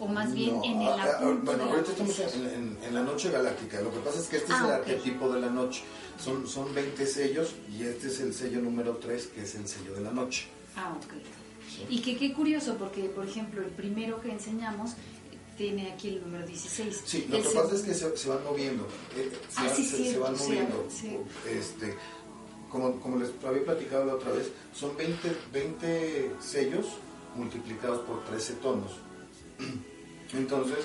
o 0.00 0.06
más 0.08 0.32
bien 0.32 0.54
No, 0.56 0.64
en 0.64 0.80
el 0.80 0.88
ah, 0.88 1.18
ah, 1.20 1.38
Bueno, 1.42 1.64
ahorita 1.64 1.90
estamos 1.92 2.18
en, 2.20 2.46
en- 2.46 2.78
en 2.82 2.94
la 2.94 3.02
noche 3.02 3.30
galáctica. 3.30 3.80
Lo 3.82 3.90
que 3.92 3.98
pasa 3.98 4.20
es 4.20 4.26
que 4.28 4.36
este 4.38 4.52
Ah, 4.52 4.56
es 4.56 4.62
el 4.62 4.66
ok. 4.70 4.72
arquetipo 4.78 5.28
de 5.32 5.40
la 5.40 5.50
noche. 5.50 5.82
Son, 6.18 6.46
son 6.46 6.74
20 6.74 7.06
sellos 7.06 7.54
y 7.70 7.82
este 7.82 8.06
es 8.08 8.20
el 8.20 8.32
sello 8.32 8.60
número 8.62 8.96
3, 8.96 9.26
que 9.26 9.42
es 9.42 9.54
el 9.54 9.68
sello 9.68 9.92
de 9.94 10.00
la 10.00 10.12
noche. 10.12 10.46
Ah, 10.76 10.94
ok. 10.96 11.12
Y 11.90 12.00
que 12.00 12.16
qué 12.16 12.32
curioso, 12.32 12.76
porque 12.78 13.04
por 13.04 13.26
ejemplo 13.28 13.60
el 13.62 13.70
primero 13.70 14.20
que 14.20 14.30
enseñamos 14.30 14.92
tiene 15.58 15.90
aquí 15.92 16.08
el 16.08 16.20
número 16.22 16.46
16. 16.46 17.02
Sí, 17.04 17.26
lo 17.28 17.36
El 17.38 17.42
que 17.42 17.48
pasa 17.50 17.74
es 17.74 17.82
que 17.82 17.94
se, 17.94 18.16
se 18.16 18.28
van 18.28 18.44
moviendo. 18.44 18.86
eh, 19.16 19.30
se, 19.48 19.60
Ah, 19.60 19.64
van, 19.66 19.76
sí, 19.76 19.84
se- 19.84 19.96
cierto, 19.96 20.12
se 20.12 20.18
van 20.18 20.36
sí, 20.38 20.44
moviendo. 20.44 20.88
sí. 20.90 21.16
Este, 21.50 21.94
como, 22.70 23.00
como 23.00 23.16
les 23.18 23.30
había 23.46 23.64
platicado 23.64 24.04
la 24.04 24.14
otra 24.14 24.32
vez, 24.32 24.50
son 24.74 24.96
20, 24.96 25.36
20 25.52 26.30
sellos 26.40 26.86
multiplicados 27.34 28.00
por 28.00 28.24
13 28.24 28.54
tonos. 28.54 28.92
Entonces, 30.34 30.78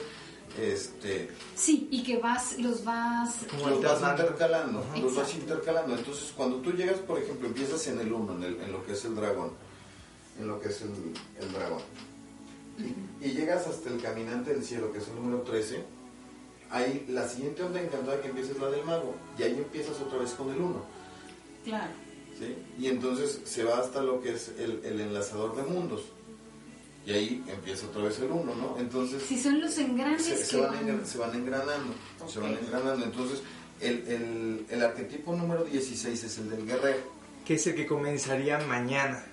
este, 0.59 1.29
Sí, 1.55 1.87
y 1.91 2.03
que 2.03 2.17
vas, 2.17 2.57
los 2.59 2.83
vas... 2.83 3.35
Como 3.49 3.69
los 3.69 3.81
vas 3.81 4.01
intercalando, 4.19 4.79
Ajá. 4.79 4.97
los 4.99 5.15
vas 5.15 5.33
intercalando. 5.35 5.95
Entonces, 5.97 6.31
cuando 6.35 6.57
tú 6.57 6.71
llegas, 6.73 6.99
por 6.99 7.17
ejemplo, 7.21 7.47
empiezas 7.47 7.85
en 7.87 7.99
el 7.99 8.11
1, 8.11 8.35
en, 8.35 8.43
el- 8.43 8.61
en 8.61 8.71
lo 8.71 8.85
que 8.85 8.93
es 8.93 9.03
el 9.05 9.15
dragón, 9.15 9.51
en 10.41 10.47
lo 10.47 10.59
que 10.59 10.69
es 10.69 10.81
el, 10.81 10.89
el 11.39 11.53
dragón, 11.53 11.81
y, 13.21 13.25
y 13.27 13.31
llegas 13.33 13.67
hasta 13.67 13.89
el 13.89 14.01
caminante 14.01 14.53
del 14.53 14.63
cielo, 14.63 14.91
que 14.91 14.97
es 14.99 15.07
el 15.07 15.15
número 15.15 15.41
13, 15.41 15.83
ahí 16.69 17.05
la 17.09 17.27
siguiente 17.27 17.63
onda 17.63 17.81
encantada 17.81 18.21
que 18.21 18.29
empieza 18.29 18.51
es 18.51 18.59
la 18.59 18.69
del 18.69 18.83
mago, 18.85 19.15
y 19.37 19.43
ahí 19.43 19.53
empiezas 19.53 19.99
otra 20.01 20.19
vez 20.19 20.31
con 20.31 20.49
el 20.51 20.59
1. 20.59 20.85
Claro. 21.65 21.91
¿sí? 22.39 22.55
Y 22.79 22.87
entonces 22.87 23.41
se 23.45 23.63
va 23.63 23.77
hasta 23.79 24.01
lo 24.01 24.21
que 24.21 24.33
es 24.33 24.51
el, 24.57 24.81
el 24.83 24.99
enlazador 24.99 25.55
de 25.55 25.63
mundos. 25.63 26.01
Y 27.05 27.11
ahí 27.13 27.43
empieza 27.47 27.87
otra 27.87 28.03
vez 28.03 28.19
el 28.19 28.29
1, 28.31 28.55
¿no? 28.55 28.77
Entonces 28.79 29.23
Si 29.23 29.39
son 29.39 29.59
los 29.59 29.75
engranes 29.79 30.23
se, 30.23 30.35
que 30.35 30.43
se 30.43 30.57
van, 30.59 30.85
van... 30.85 31.05
se 31.05 31.17
van 31.17 31.35
engranando, 31.35 31.93
se 32.27 32.39
van 32.39 32.53
engranando. 32.57 33.03
Entonces, 33.05 33.41
el, 33.79 34.07
el, 34.07 34.65
el 34.69 34.83
arquetipo 34.83 35.35
número 35.35 35.63
16 35.63 36.23
es 36.23 36.37
el 36.37 36.49
del 36.51 36.65
guerrero. 36.67 37.01
que 37.43 37.55
es 37.55 37.65
el 37.65 37.73
que 37.75 37.87
comenzaría 37.87 38.59
mañana. 38.59 39.25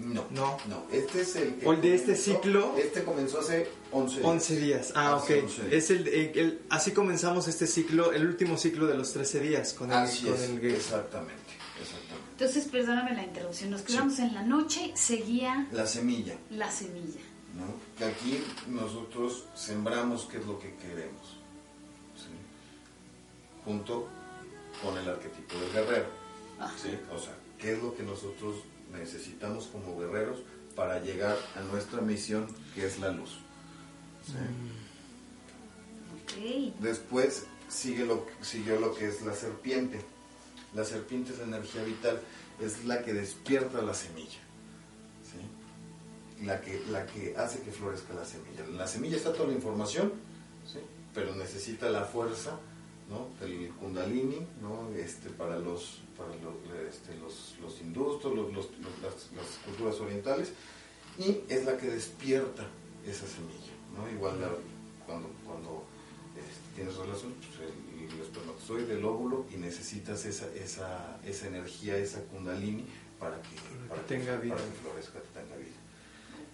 No, 0.00 0.26
No. 0.30 0.56
no. 0.68 0.86
Este 0.90 1.20
es 1.22 1.36
el 1.36 1.54
que. 1.56 1.66
¿O 1.66 1.72
el 1.74 1.80
de 1.82 1.94
este 1.94 2.12
comenzó- 2.14 2.22
ciclo? 2.42 2.74
Este 2.78 3.04
comenzó 3.04 3.40
hace 3.40 3.68
11 3.92 4.16
días. 4.20 4.26
11 4.28 4.56
días. 4.56 4.92
Ah, 4.94 5.16
ok. 5.16 5.22
Hace 5.24 5.40
11 5.42 5.62
días. 5.62 5.72
Es 5.74 5.90
el, 5.90 6.08
el- 6.08 6.38
el- 6.38 6.62
así 6.70 6.92
comenzamos 6.92 7.48
este 7.48 7.66
ciclo, 7.66 8.12
el 8.12 8.26
último 8.26 8.56
ciclo 8.56 8.86
de 8.86 8.96
los 8.96 9.12
13 9.12 9.40
días 9.40 9.74
con 9.74 9.90
el, 9.90 9.96
Así 9.98 10.24
con 10.26 10.34
es, 10.34 10.42
el 10.42 10.60
gay. 10.60 10.72
exactamente, 10.72 11.52
exactamente. 11.80 12.30
Entonces, 12.32 12.64
perdóname 12.68 13.14
la 13.14 13.24
interrupción, 13.24 13.70
nos 13.70 13.82
quedamos 13.82 14.18
en 14.18 14.32
la 14.34 14.42
noche, 14.42 14.92
seguía 14.94 15.68
La 15.72 15.86
semilla, 15.86 16.34
la 16.50 16.70
semilla. 16.70 17.20
¿no? 17.54 17.66
Que 17.98 18.04
aquí 18.04 18.42
nosotros 18.68 19.44
sembramos 19.54 20.26
qué 20.30 20.38
es 20.38 20.46
lo 20.46 20.58
que 20.58 20.74
queremos. 20.76 21.36
¿sí? 22.16 22.30
Junto 23.64 24.08
con 24.82 24.96
el 24.96 25.08
arquetipo 25.08 25.58
del 25.58 25.72
guerrero. 25.72 26.06
Ah. 26.58 26.72
¿sí? 26.80 26.90
O 27.14 27.18
sea, 27.18 27.34
qué 27.58 27.72
es 27.74 27.82
lo 27.82 27.94
que 27.94 28.02
nosotros 28.02 28.56
necesitamos 28.92 29.66
como 29.66 29.98
guerreros 29.98 30.40
para 30.74 31.00
llegar 31.00 31.36
a 31.56 31.60
nuestra 31.72 32.00
misión, 32.00 32.46
que 32.74 32.86
es 32.86 32.98
la 32.98 33.10
luz. 33.10 33.38
Después 36.80 37.46
sigue 37.68 38.04
lo, 38.04 38.26
siguió 38.40 38.78
lo 38.80 38.94
que 38.94 39.08
es 39.08 39.22
la 39.22 39.34
serpiente. 39.34 40.00
La 40.74 40.84
serpiente 40.84 41.32
es 41.32 41.38
la 41.38 41.44
energía 41.44 41.82
vital, 41.82 42.20
es 42.60 42.84
la 42.84 43.02
que 43.02 43.12
despierta 43.12 43.82
la 43.82 43.94
semilla. 43.94 44.38
¿sí? 45.24 46.44
La, 46.44 46.60
que, 46.60 46.82
la 46.90 47.06
que 47.06 47.36
hace 47.36 47.60
que 47.60 47.72
florezca 47.72 48.14
la 48.14 48.24
semilla. 48.24 48.64
En 48.64 48.76
la 48.76 48.86
semilla 48.86 49.16
está 49.16 49.32
toda 49.32 49.48
la 49.48 49.54
información, 49.54 50.12
¿sí? 50.66 50.78
pero 51.12 51.34
necesita 51.34 51.90
la 51.90 52.04
fuerza 52.04 52.58
¿no? 53.08 53.28
del 53.44 53.70
kundalini 53.70 54.46
¿no? 54.62 54.88
este, 54.96 55.30
para 55.30 55.58
los 55.58 56.00
para 56.20 56.34
los, 56.36 56.54
este, 56.94 57.16
los, 57.16 57.56
los 57.62 57.80
hindús, 57.80 58.22
los- 58.22 58.34
los- 58.52 58.52
los- 58.52 58.98
las, 59.02 59.14
las 59.34 59.46
culturas 59.64 59.98
orientales, 60.00 60.52
y 61.18 61.40
es 61.48 61.64
la 61.64 61.78
que 61.78 61.86
despierta 61.88 62.66
esa 63.06 63.26
semilla. 63.26 63.72
¿no? 63.96 64.08
Igual 64.10 64.38
la- 64.40 64.52
cuando, 65.06 65.28
cuando 65.46 65.82
este, 66.36 66.74
tienes 66.76 66.94
relación, 66.96 67.32
pues, 67.34 67.68
el, 67.70 68.12
el 68.14 68.20
espermatozoide, 68.20 68.94
el 68.98 69.04
óvulo, 69.04 69.46
y 69.52 69.56
necesitas 69.56 70.24
esa, 70.26 70.46
esa, 70.54 71.18
esa 71.24 71.46
energía, 71.46 71.96
esa 71.96 72.20
kundalini, 72.24 72.84
para 73.18 73.40
que, 73.40 73.48
Para 73.88 74.02
que 74.02 74.08
tenga 74.08 74.36
vida. 74.36 74.54
para 74.56 74.66
que 74.66 74.72
florezca, 74.76 75.20
que 75.20 75.40
tenga 75.40 75.56
vida. 75.56 75.76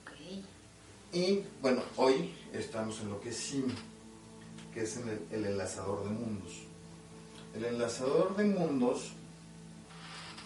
Ok. 0.04 0.44
Y 1.12 1.42
bueno, 1.60 1.82
hoy 1.96 2.32
estamos 2.52 3.00
en 3.00 3.10
lo 3.10 3.20
que 3.20 3.30
es 3.30 3.36
Sim, 3.36 3.66
que 4.72 4.82
es 4.82 4.96
en 4.96 5.08
el, 5.08 5.20
el 5.32 5.46
enlazador 5.46 6.04
de 6.04 6.10
mundos. 6.10 6.52
El 7.54 7.64
enlazador 7.64 8.36
de 8.36 8.44
mundos 8.44 9.12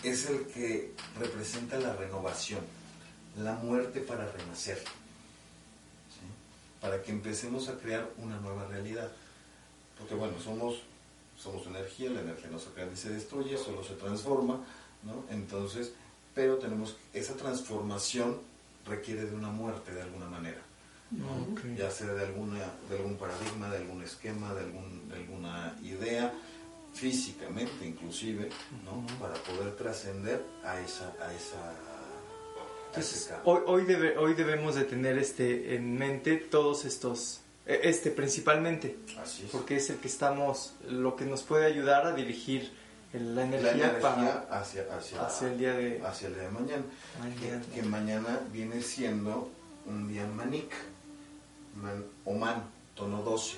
es 0.02 0.28
el 0.28 0.46
que 0.46 0.92
representa 1.18 1.78
la 1.78 1.94
renovación, 1.94 2.60
la 3.38 3.54
muerte 3.54 4.00
para 4.00 4.30
renacer, 4.30 4.78
¿sí? 4.78 6.26
para 6.80 7.02
que 7.02 7.10
empecemos 7.10 7.68
a 7.68 7.78
crear 7.78 8.10
una 8.18 8.38
nueva 8.40 8.66
realidad. 8.66 9.10
Porque 9.98 10.14
bueno, 10.14 10.34
somos, 10.42 10.80
somos 11.38 11.66
energía, 11.66 12.10
la 12.10 12.20
energía 12.20 12.48
no 12.50 12.58
se 12.58 12.70
crea 12.70 12.86
ni 12.86 12.96
se 12.96 13.10
destruye, 13.10 13.58
solo 13.58 13.84
se 13.84 13.94
transforma, 13.94 14.64
¿no? 15.02 15.24
Entonces, 15.30 15.92
pero 16.34 16.56
tenemos, 16.56 16.96
esa 17.12 17.34
transformación 17.34 18.38
requiere 18.86 19.26
de 19.26 19.34
una 19.36 19.48
muerte 19.50 19.92
de 19.92 20.02
alguna 20.02 20.26
manera 20.26 20.62
Ok. 21.52 21.60
ya 21.76 21.90
sea 21.90 22.12
de 22.14 22.24
alguna 22.24 22.60
de 22.88 22.96
algún 22.96 23.16
paradigma, 23.16 23.68
de 23.68 23.78
algún 23.78 24.02
esquema, 24.02 24.54
de, 24.54 24.60
algún, 24.60 25.08
de 25.08 25.16
alguna 25.16 25.76
idea, 25.82 26.32
físicamente 26.94 27.86
inclusive, 27.86 28.48
¿no? 28.84 29.06
para 29.18 29.34
poder 29.34 29.76
trascender 29.76 30.42
a 30.64 30.78
esa, 30.80 31.12
a 31.20 31.32
esa 31.32 31.72
Entonces, 32.88 33.22
Ese 33.26 33.34
hoy, 33.44 33.60
hoy, 33.66 33.84
debe- 33.84 34.16
hoy 34.18 34.34
debemos 34.34 34.74
de 34.74 34.84
tener 34.84 35.16
este 35.18 35.76
en 35.76 35.96
mente 35.96 36.36
todos 36.36 36.84
estos, 36.84 37.40
eh, 37.66 37.80
este 37.84 38.10
principalmente, 38.10 38.96
Así 39.22 39.44
es. 39.44 39.50
porque 39.50 39.76
es 39.76 39.88
el 39.90 39.96
que 39.98 40.08
estamos, 40.08 40.74
lo 40.88 41.14
que 41.16 41.24
nos 41.24 41.42
puede 41.42 41.66
ayudar 41.66 42.06
a 42.06 42.12
dirigir 42.14 42.72
la 43.12 43.20
la 43.20 43.42
energía, 43.44 43.70
energía 43.72 44.00
para, 44.00 44.38
hacia, 44.60 44.82
hacia, 44.94 45.26
hacia 45.26 45.48
el 45.48 45.58
día 45.58 45.72
de 45.74 46.00
hacia 46.04 46.28
el 46.28 46.34
día 46.34 46.42
de 46.44 46.50
mañana. 46.50 46.82
mañana. 47.18 47.62
Que, 47.72 47.74
que 47.80 47.82
mañana 47.82 48.40
viene 48.52 48.82
siendo 48.82 49.50
un 49.86 50.06
día 50.08 50.26
manik, 50.26 50.70
man, 51.76 52.04
o 52.24 52.34
man, 52.34 52.62
tono 52.94 53.22
12. 53.22 53.56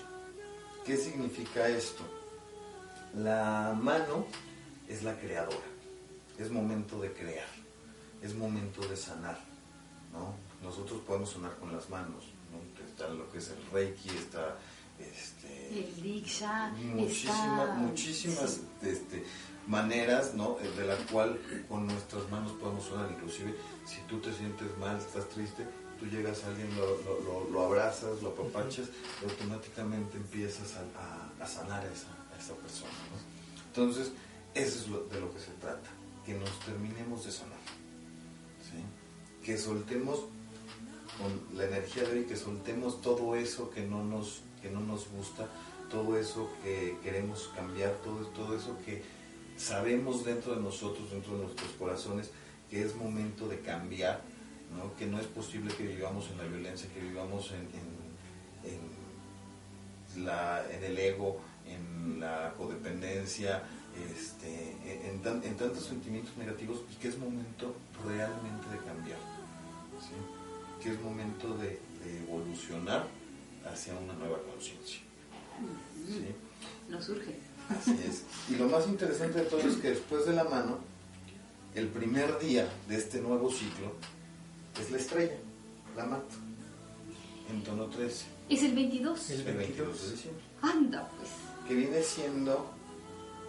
¿Qué 0.86 0.96
significa 0.96 1.68
esto? 1.68 2.02
La 3.14 3.76
mano 3.78 4.26
es 4.88 5.02
la 5.02 5.18
creadora, 5.18 5.66
es 6.38 6.50
momento 6.50 7.00
de 7.00 7.12
crear, 7.12 7.48
es 8.22 8.34
momento 8.34 8.80
de 8.88 8.96
sanar, 8.96 9.38
¿no? 10.12 10.34
Nosotros 10.62 11.00
podemos 11.06 11.30
sanar 11.30 11.54
con 11.58 11.72
las 11.74 11.90
manos, 11.90 12.24
¿no? 12.50 12.86
Está 12.86 13.08
lo 13.08 13.30
que 13.30 13.38
es 13.38 13.48
el 13.48 13.66
reiki, 13.72 14.08
está 14.10 14.56
este, 14.98 15.68
El 15.78 16.02
Diksha 16.02 16.68
muchísimas, 16.70 17.60
está... 17.60 17.74
muchísimas 17.74 18.50
sí. 18.50 18.66
este, 18.82 19.24
maneras, 19.66 20.34
¿no? 20.34 20.56
De 20.76 20.86
la 20.86 20.96
cual 21.10 21.38
con 21.68 21.86
nuestras 21.86 22.30
manos 22.30 22.52
podemos 22.52 22.84
sonar. 22.84 23.10
Inclusive, 23.10 23.54
si 23.86 24.00
tú 24.08 24.20
te 24.20 24.32
sientes 24.32 24.68
mal, 24.78 24.96
estás 24.98 25.28
triste, 25.28 25.66
tú 25.98 26.06
llegas 26.06 26.44
a 26.44 26.48
alguien, 26.48 26.68
lo, 26.76 26.86
lo- 27.02 27.20
lo- 27.20 27.50
lo 27.50 27.66
abrazas, 27.66 28.22
lo 28.22 28.30
apapachas, 28.30 28.86
y 29.20 29.24
automáticamente 29.28 30.16
empiezas 30.16 30.74
a, 30.76 30.80
a- 31.00 31.44
a 31.44 31.46
sanar 31.46 31.82
a 31.84 31.92
esa, 31.92 32.08
a 32.32 32.38
esa 32.38 32.54
persona. 32.54 32.92
Entonces, 33.72 34.12
eso 34.54 34.78
es 34.80 34.88
lo- 34.88 35.04
de 35.04 35.18
lo 35.18 35.32
que 35.32 35.40
se 35.40 35.50
trata, 35.60 35.88
que 36.26 36.34
nos 36.34 36.50
terminemos 36.60 37.24
de 37.24 37.32
sanar. 37.32 37.56
Que 39.42 39.56
soltemos 39.58 40.20
con 41.18 41.56
la 41.58 41.64
energía 41.64 42.04
de 42.04 42.18
hoy, 42.20 42.24
que 42.26 42.36
soltemos 42.36 43.00
todo 43.00 43.34
eso 43.34 43.70
que 43.70 43.80
no 43.82 44.04
nos, 44.04 44.42
que 44.60 44.70
no 44.70 44.80
nos 44.80 45.08
gusta, 45.08 45.48
todo 45.90 46.16
eso 46.18 46.48
que 46.62 46.96
queremos 47.02 47.50
cambiar, 47.56 47.92
todo, 48.04 48.26
todo 48.28 48.56
eso 48.56 48.76
que 48.84 49.02
sabemos 49.56 50.24
dentro 50.24 50.54
de 50.54 50.60
nosotros, 50.62 51.10
dentro 51.10 51.34
de 51.36 51.44
nuestros 51.44 51.70
corazones, 51.72 52.30
que 52.70 52.82
es 52.84 52.94
momento 52.94 53.48
de 53.48 53.60
cambiar, 53.60 54.20
que 54.98 55.06
no 55.06 55.18
es 55.18 55.26
posible 55.26 55.74
que 55.74 55.86
vivamos 55.88 56.28
en 56.30 56.38
la 56.38 56.44
violencia, 56.44 56.88
que 56.94 57.00
vivamos 57.00 57.50
en, 57.50 57.68
en 60.14 60.84
el 60.84 60.98
ego, 60.98 61.40
en 61.66 62.20
la 62.20 62.52
codependencia, 62.56 63.62
este, 64.14 64.76
en, 65.10 65.20
tan- 65.22 65.42
en 65.44 65.56
tantos 65.56 65.84
sentimientos 65.84 66.36
negativos 66.36 66.80
y 66.92 66.96
que 66.96 67.08
es 67.08 67.18
momento 67.18 67.74
realmente 68.06 68.68
de 68.70 68.78
cambiar. 68.78 69.18
¿sí? 70.00 70.14
que 70.82 70.90
es 70.90 71.00
momento 71.00 71.56
de, 71.58 71.78
de 72.04 72.18
evolucionar 72.24 73.06
hacia 73.72 73.94
una 73.96 74.14
nueva 74.14 74.38
conciencia. 74.50 74.98
¿sí? 76.08 76.26
Nos 76.88 77.04
surge. 77.04 77.36
Así 77.68 77.92
es. 78.04 78.24
Y 78.50 78.56
lo 78.56 78.66
más 78.68 78.88
interesante 78.88 79.38
de 79.38 79.44
todo 79.44 79.60
es 79.60 79.76
que 79.76 79.90
después 79.90 80.26
de 80.26 80.32
la 80.32 80.42
mano, 80.42 80.78
el 81.76 81.86
primer 81.88 82.36
día 82.40 82.68
de 82.88 82.96
este 82.96 83.20
nuevo 83.20 83.48
ciclo 83.50 83.92
es 84.80 84.90
la 84.90 84.96
estrella, 84.98 85.36
la 85.96 86.04
mata, 86.06 86.34
en 87.48 87.62
tono 87.62 87.86
13, 87.86 88.24
Es 88.48 88.62
el 88.64 88.74
22. 88.74 89.30
El 89.30 89.40
el 89.40 89.44
22 89.44 89.76
de 89.76 89.84
22. 89.84 90.10
diciembre, 90.12 90.44
Anda, 90.62 91.08
pues. 91.16 91.30
Que 91.66 91.74
viene 91.74 92.02
siendo 92.02 92.70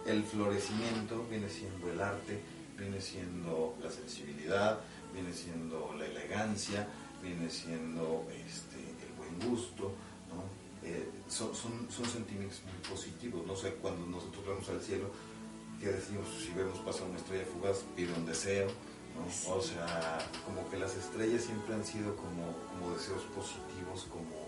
el 0.06 0.22
florecimiento, 0.22 1.26
viene 1.28 1.48
siendo 1.48 1.90
el 1.90 2.00
arte, 2.00 2.40
viene 2.78 3.00
siendo 3.00 3.76
la 3.82 3.90
sensibilidad, 3.90 4.80
viene 5.12 5.32
siendo 5.32 5.94
la 5.98 6.06
elegancia, 6.06 6.86
viene 7.22 7.48
siendo 7.48 8.26
este, 8.30 8.78
el 8.78 9.12
buen 9.16 9.50
gusto, 9.50 9.92
¿no? 10.30 10.64
Eh, 10.86 11.08
son, 11.28 11.54
son, 11.54 11.88
son 11.90 12.04
sentimientos 12.04 12.60
muy 12.64 12.90
positivos. 12.90 13.46
No 13.46 13.56
sé, 13.56 13.74
cuando 13.74 14.06
nosotros 14.06 14.44
vamos 14.46 14.68
al 14.68 14.80
cielo, 14.80 15.10
que 15.80 15.86
decimos, 15.88 16.28
si 16.38 16.52
vemos 16.52 16.78
pasar 16.80 17.08
una 17.08 17.18
estrella 17.18 17.44
fugaz, 17.52 17.84
pide 17.96 18.12
un 18.12 18.26
deseo, 18.26 18.66
¿no? 18.66 19.54
O 19.54 19.62
sea, 19.62 20.18
como 20.44 20.68
que 20.70 20.78
las 20.78 20.94
estrellas 20.96 21.44
siempre 21.44 21.74
han 21.74 21.84
sido 21.84 22.14
como, 22.16 22.52
como 22.68 22.94
deseos 22.94 23.22
positivos, 23.34 24.06
como... 24.10 24.43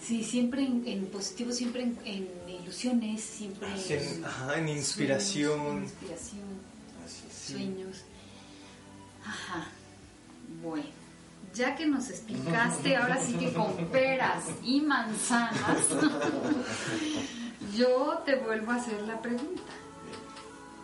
Sí, 0.00 0.22
siempre 0.24 0.62
en, 0.64 0.86
en 0.86 1.06
positivo, 1.06 1.52
siempre 1.52 1.82
en, 1.82 1.98
en 2.04 2.28
ilusiones, 2.62 3.20
siempre 3.22 3.68
es. 3.74 3.90
En, 3.90 4.24
ajá, 4.24 4.54
en 4.58 4.64
sueños, 4.66 4.76
inspiración. 4.78 5.66
en 5.78 5.82
inspiración, 5.82 6.44
Así 7.04 7.24
es. 7.28 7.36
sueños. 7.52 7.96
Ajá. 9.24 9.66
Bueno, 10.62 10.86
ya 11.54 11.74
que 11.76 11.86
nos 11.86 12.08
explicaste, 12.10 12.96
ahora 12.96 13.20
sí 13.22 13.32
que 13.34 13.52
con 13.52 13.74
peras 13.92 14.44
y 14.62 14.80
manzanas, 14.80 15.78
yo 17.76 18.22
te 18.24 18.36
vuelvo 18.36 18.72
a 18.72 18.76
hacer 18.76 19.02
la 19.02 19.20
pregunta. 19.20 19.62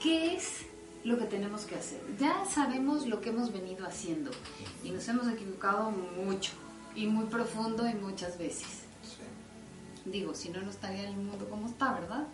¿Qué 0.02 0.34
es 0.36 0.66
lo 1.04 1.18
que 1.18 1.24
tenemos 1.24 1.62
que 1.62 1.76
hacer? 1.76 2.00
Ya 2.18 2.44
sabemos 2.52 3.06
lo 3.06 3.20
que 3.20 3.30
hemos 3.30 3.52
venido 3.52 3.86
haciendo 3.86 4.30
y 4.82 4.90
nos 4.90 5.06
hemos 5.08 5.28
equivocado 5.28 5.90
mucho 5.90 6.52
y 6.94 7.06
muy 7.06 7.24
profundo 7.26 7.88
y 7.88 7.94
muchas 7.94 8.36
veces. 8.38 8.83
Digo, 10.04 10.34
si 10.34 10.50
no, 10.50 10.60
no 10.60 10.70
estaría 10.70 11.08
el 11.08 11.16
mundo 11.16 11.48
como 11.48 11.66
está, 11.66 11.92
¿verdad? 11.94 12.26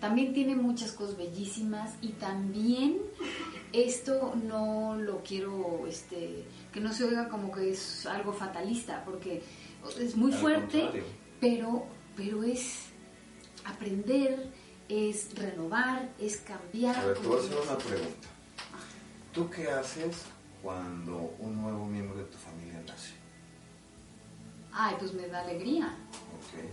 También 0.00 0.32
tiene 0.32 0.56
muchas 0.56 0.92
cosas 0.92 1.16
bellísimas 1.18 1.92
y 2.00 2.08
también 2.12 2.98
esto 3.74 4.34
no 4.34 4.96
lo 4.96 5.22
quiero, 5.22 5.86
este, 5.86 6.44
que 6.72 6.80
no 6.80 6.92
se 6.94 7.04
oiga 7.04 7.28
como 7.28 7.52
que 7.52 7.70
es 7.72 8.06
algo 8.06 8.32
fatalista, 8.32 9.04
porque 9.04 9.42
es 10.00 10.16
muy 10.16 10.32
Al 10.32 10.38
fuerte, 10.38 10.80
contrario. 10.80 11.04
pero, 11.40 11.84
pero 12.16 12.42
es 12.42 12.86
aprender, 13.66 14.50
es 14.88 15.34
renovar, 15.34 16.08
es 16.18 16.38
cambiar. 16.38 16.96
A 16.96 17.04
ver, 17.04 17.18
te 17.18 17.26
voy 17.28 17.36
a 17.36 17.40
hacer 17.42 17.58
una 17.58 17.76
pregunta. 17.78 18.28
¿Tú 19.34 19.50
qué 19.50 19.68
haces 19.70 20.22
cuando 20.62 21.34
un 21.38 21.60
nuevo 21.60 21.84
miembro 21.86 22.16
de 22.16 22.24
tu 22.24 22.38
familia 22.38 22.80
nace? 22.86 23.12
Ay, 24.72 24.96
pues 24.98 25.12
me 25.12 25.26
da 25.28 25.42
alegría. 25.42 25.94
¿Ok? 26.36 26.64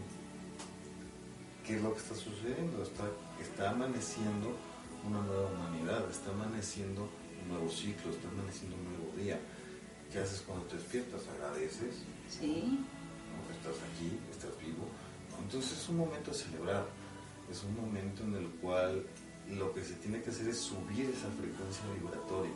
¿Qué 1.68 1.76
es 1.76 1.84
lo 1.84 1.92
que 1.94 2.00
está 2.00 2.16
sucediendo? 2.16 2.82
Está, 2.82 3.04
está 3.42 3.72
amaneciendo 3.72 4.56
una 5.06 5.22
nueva 5.22 5.52
humanidad, 5.52 6.10
está 6.10 6.32
amaneciendo 6.32 7.10
un 7.44 7.50
nuevo 7.50 7.70
ciclo, 7.70 8.10
está 8.10 8.30
amaneciendo 8.30 8.78
un 8.78 8.86
nuevo 8.86 9.18
día. 9.18 9.38
¿Qué 10.10 10.20
haces 10.20 10.42
cuando 10.48 10.64
te 10.68 10.78
despiertas? 10.78 11.28
¿Agradeces? 11.28 12.04
Sí, 12.30 12.80
estás 13.52 13.76
aquí, 13.84 14.18
estás 14.32 14.52
vivo. 14.64 14.88
Entonces 15.44 15.78
es 15.78 15.90
un 15.90 15.98
momento 15.98 16.32
de 16.32 16.38
celebrar, 16.38 16.86
es 17.52 17.62
un 17.66 17.76
momento 17.76 18.24
en 18.24 18.36
el 18.36 18.48
cual 18.62 19.06
lo 19.52 19.74
que 19.74 19.84
se 19.84 19.96
tiene 19.96 20.22
que 20.22 20.30
hacer 20.30 20.48
es 20.48 20.58
subir 20.58 21.10
esa 21.10 21.28
frecuencia 21.36 21.84
vibratoria. 22.00 22.56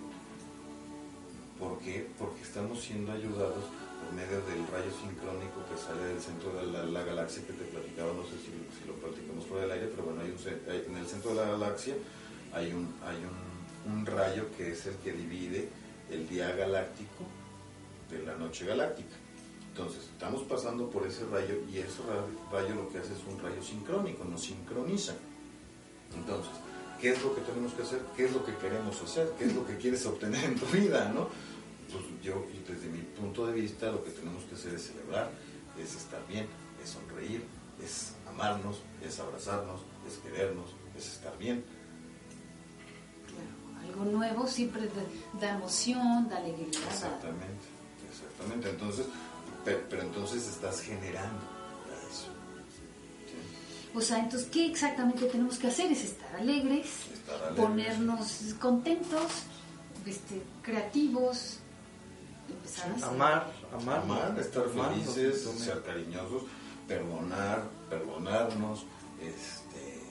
¿Por 1.59 1.79
qué? 1.79 2.09
Porque 2.17 2.43
estamos 2.43 2.79
siendo 2.79 3.11
ayudados 3.11 3.65
por 4.01 4.11
medio 4.13 4.41
del 4.49 4.65
rayo 4.67 4.89
sincrónico 4.97 5.61
que 5.69 5.77
sale 5.77 6.03
del 6.09 6.19
centro 6.21 6.49
de 6.57 6.65
la, 6.71 6.83
la 6.85 7.03
galaxia 7.03 7.45
que 7.45 7.53
te 7.53 7.63
platicaba, 7.65 8.11
no 8.13 8.23
sé 8.25 8.35
si, 8.41 8.49
lo 8.87 8.93
platicamos 8.95 9.45
fuera 9.45 9.63
del 9.63 9.71
aire, 9.71 9.87
pero 9.87 10.03
bueno, 10.09 10.21
hay 10.21 10.31
un, 10.33 10.91
en 10.91 10.97
el 10.97 11.07
centro 11.07 11.31
de 11.31 11.37
la 11.37 11.51
galaxia 11.51 11.93
hay 12.53 12.73
un, 12.73 12.93
hay 13.05 13.17
un, 13.23 13.93
un 13.93 14.05
rayo 14.05 14.45
que 14.57 14.71
es 14.71 14.85
el 14.87 14.95
que 14.97 15.13
divide 15.13 15.69
el 16.09 16.27
día 16.27 16.51
galáctico 16.55 17.23
de 18.09 18.23
la 18.23 18.35
noche 18.35 18.65
galáctica. 18.65 19.15
Entonces, 19.69 20.03
estamos 20.03 20.43
pasando 20.43 20.89
por 20.89 21.07
ese 21.07 21.23
rayo 21.27 21.55
y 21.71 21.77
ese 21.77 22.01
ra- 22.03 22.25
rayo 22.51 22.75
lo 22.75 22.89
que 22.89 22.97
hace 22.97 23.13
es 23.13 23.23
un 23.25 23.39
rayo 23.39 23.63
sincrónico, 23.63 24.25
nos 24.25 24.41
sincroniza. 24.41 25.13
Entonces, 26.13 26.51
¿qué 26.99 27.11
es 27.11 27.23
lo 27.23 27.33
que 27.33 27.39
tenemos 27.41 27.71
que 27.73 27.83
hacer? 27.83 28.01
¿Qué 28.17 28.25
es 28.25 28.33
lo 28.33 28.43
que 28.43 28.53
queremos 28.57 29.01
hacer? 29.01 29.31
¿Qué 29.39 29.45
es 29.45 29.55
lo 29.55 29.65
que 29.65 29.77
quieres 29.77 30.05
obtener 30.05 30.43
en 30.43 30.59
tu 30.59 30.65
vida? 30.65 31.09
¿no? 31.15 31.29
Pues 31.91 32.03
yo, 32.23 32.45
y 32.53 32.59
desde 32.71 32.87
mi 32.87 32.99
punto 33.01 33.45
de 33.47 33.53
vista, 33.53 33.91
lo 33.91 34.03
que 34.03 34.11
tenemos 34.11 34.43
que 34.45 34.55
hacer 34.55 34.73
es 34.75 34.87
celebrar, 34.87 35.29
es 35.77 35.95
estar 35.95 36.25
bien, 36.27 36.47
es 36.83 36.89
sonreír, 36.91 37.43
es 37.83 38.13
amarnos, 38.29 38.81
es 39.05 39.19
abrazarnos, 39.19 39.81
es 40.07 40.17
querernos, 40.19 40.71
es 40.97 41.07
estar 41.07 41.37
bien. 41.37 41.63
claro. 43.27 43.87
Algo 43.87 44.05
nuevo 44.05 44.47
siempre 44.47 44.89
da, 45.39 45.55
emoción, 45.55 46.29
da 46.29 46.37
alegría. 46.37 46.67
Exactamente, 46.67 47.65
exactamente. 48.09 48.69
Entonces, 48.69 49.05
pero, 49.65 49.81
pero 49.89 50.01
entonces 50.03 50.47
estás 50.47 50.79
generando 50.81 51.41
eso. 52.09 52.27
¿sí? 53.27 53.97
O 53.97 54.01
sea, 54.01 54.19
entonces, 54.19 54.47
¿qué 54.49 54.65
exactamente 54.67 55.25
tenemos 55.25 55.57
que 55.57 55.67
hacer? 55.67 55.91
Es 55.91 56.03
estar 56.03 56.35
alegres, 56.37 56.87
Estar 57.13 57.35
alegres. 57.43 57.65
ponernos 57.65 58.55
contentos, 58.59 59.23
este, 60.05 60.41
creativos, 60.61 61.57
empezar 62.51 62.91
a 62.91 62.95
hacer. 62.95 63.07
Amar, 63.09 63.51
amar. 63.73 63.99
Amar, 63.99 64.39
estar 64.39 64.63
amar, 64.63 64.93
felices, 64.93 65.45
no, 65.45 65.51
ser 65.53 65.81
cariñosos, 65.83 66.43
perdonar, 66.87 67.63
perdonarnos, 67.89 68.85
este, 69.21 70.01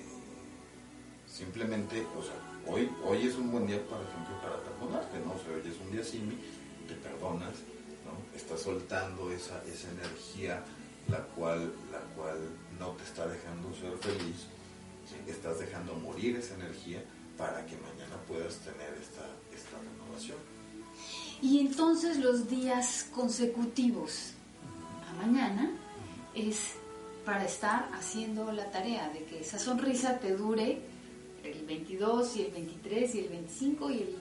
simplemente, 1.26 2.06
o 2.16 2.22
sea, 2.22 2.34
hoy, 2.66 2.90
hoy 3.04 3.26
es 3.26 3.34
un 3.36 3.50
buen 3.50 3.66
día, 3.66 3.80
por 3.86 4.00
ejemplo, 4.00 4.40
para 4.42 4.56
perdonarte, 4.62 5.18
¿no? 5.20 5.32
O 5.32 5.38
sea, 5.38 5.54
hoy 5.54 5.70
es 5.70 5.80
un 5.80 5.92
día 5.92 6.04
simi, 6.04 6.38
te 6.86 6.94
perdonas, 6.94 7.54
¿no? 8.04 8.36
Estás 8.36 8.60
soltando 8.60 9.30
esa, 9.30 9.62
esa 9.64 9.90
energía 9.90 10.62
la 11.08 11.18
cual, 11.34 11.72
la 11.90 12.00
cual 12.14 12.38
no 12.78 12.90
te 12.92 13.04
está 13.04 13.26
dejando 13.26 13.74
ser 13.74 13.96
feliz, 13.98 14.46
¿sí? 15.08 15.16
estás 15.30 15.58
dejando 15.58 15.94
morir 15.94 16.36
esa 16.36 16.54
energía 16.54 17.02
para 17.36 17.64
que 17.66 17.76
mañana 17.76 18.16
puedas 18.28 18.56
tener 18.58 18.94
esta, 19.00 19.26
esta 19.54 19.78
renovación. 19.78 20.38
Y 21.42 21.60
entonces 21.60 22.18
los 22.18 22.48
días 22.48 23.08
consecutivos 23.14 24.32
a 25.08 25.26
mañana 25.26 25.70
es 26.34 26.72
para 27.24 27.44
estar 27.44 27.88
haciendo 27.92 28.52
la 28.52 28.70
tarea 28.70 29.08
de 29.10 29.24
que 29.24 29.40
esa 29.40 29.58
sonrisa 29.58 30.18
te 30.18 30.36
dure 30.36 30.80
el 31.44 31.64
22 31.64 32.36
y 32.36 32.42
el 32.42 32.50
23 32.52 33.14
y 33.14 33.18
el 33.20 33.28
25 33.28 33.90
y 33.90 33.98
el 34.02 34.16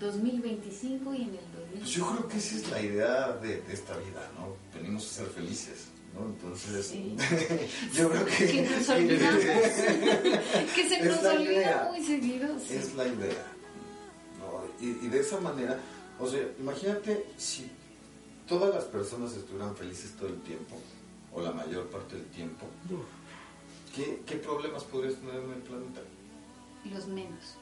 2025 0.00 1.14
y 1.14 1.22
en 1.22 1.28
el 1.28 1.52
2000. 1.56 1.78
Pues 1.78 1.90
yo 1.90 2.06
creo 2.10 2.28
que 2.28 2.38
esa 2.38 2.56
es 2.56 2.70
la 2.70 2.80
idea 2.82 3.32
de, 3.40 3.60
de 3.62 3.72
esta 3.72 3.96
vida, 3.96 4.30
¿no? 4.36 4.56
Venimos 4.74 5.06
a 5.06 5.14
ser 5.22 5.26
felices, 5.28 5.86
¿no? 6.14 6.26
Entonces, 6.26 6.86
Sí. 6.86 7.16
yo 7.94 8.10
creo 8.10 8.24
que... 8.26 8.46
Que 8.46 8.62
nos 8.62 8.88
olvidamos. 8.88 9.44
que 10.74 10.88
se 10.88 11.04
nos 11.04 11.24
olvida 11.24 11.52
idea. 11.52 11.88
muy 11.90 12.04
seguido. 12.04 12.48
sí. 12.58 12.74
Es 12.74 12.94
la 12.94 13.06
idea. 13.06 13.46
¿no? 14.40 14.84
Y, 14.84 15.06
y 15.06 15.08
de 15.08 15.20
esa 15.20 15.38
manera, 15.40 15.78
o 16.20 16.26
sea, 16.26 16.48
imagínate 16.58 17.26
si 17.36 17.70
todas 18.46 18.74
las 18.74 18.84
personas 18.84 19.34
estuvieran 19.34 19.76
felices 19.76 20.12
todo 20.16 20.28
el 20.28 20.40
tiempo, 20.40 20.76
o 21.32 21.40
la 21.40 21.52
mayor 21.52 21.86
parte 21.88 22.16
del 22.16 22.26
tiempo, 22.26 22.66
¿qué, 23.94 24.22
qué 24.26 24.36
problemas 24.36 24.84
podrías 24.84 25.16
tener 25.16 25.36
en 25.36 25.52
el 25.52 25.62
planeta? 25.62 26.00
Los 26.92 27.06
menos. 27.06 27.56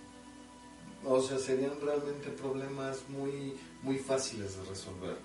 O 1.05 1.21
sea, 1.21 1.39
serían 1.39 1.81
realmente 1.81 2.31
problemas 2.31 3.01
muy, 3.09 3.55
muy 3.83 3.99
fáciles 3.99 4.57
de 4.57 4.65
resolver. 4.65 5.17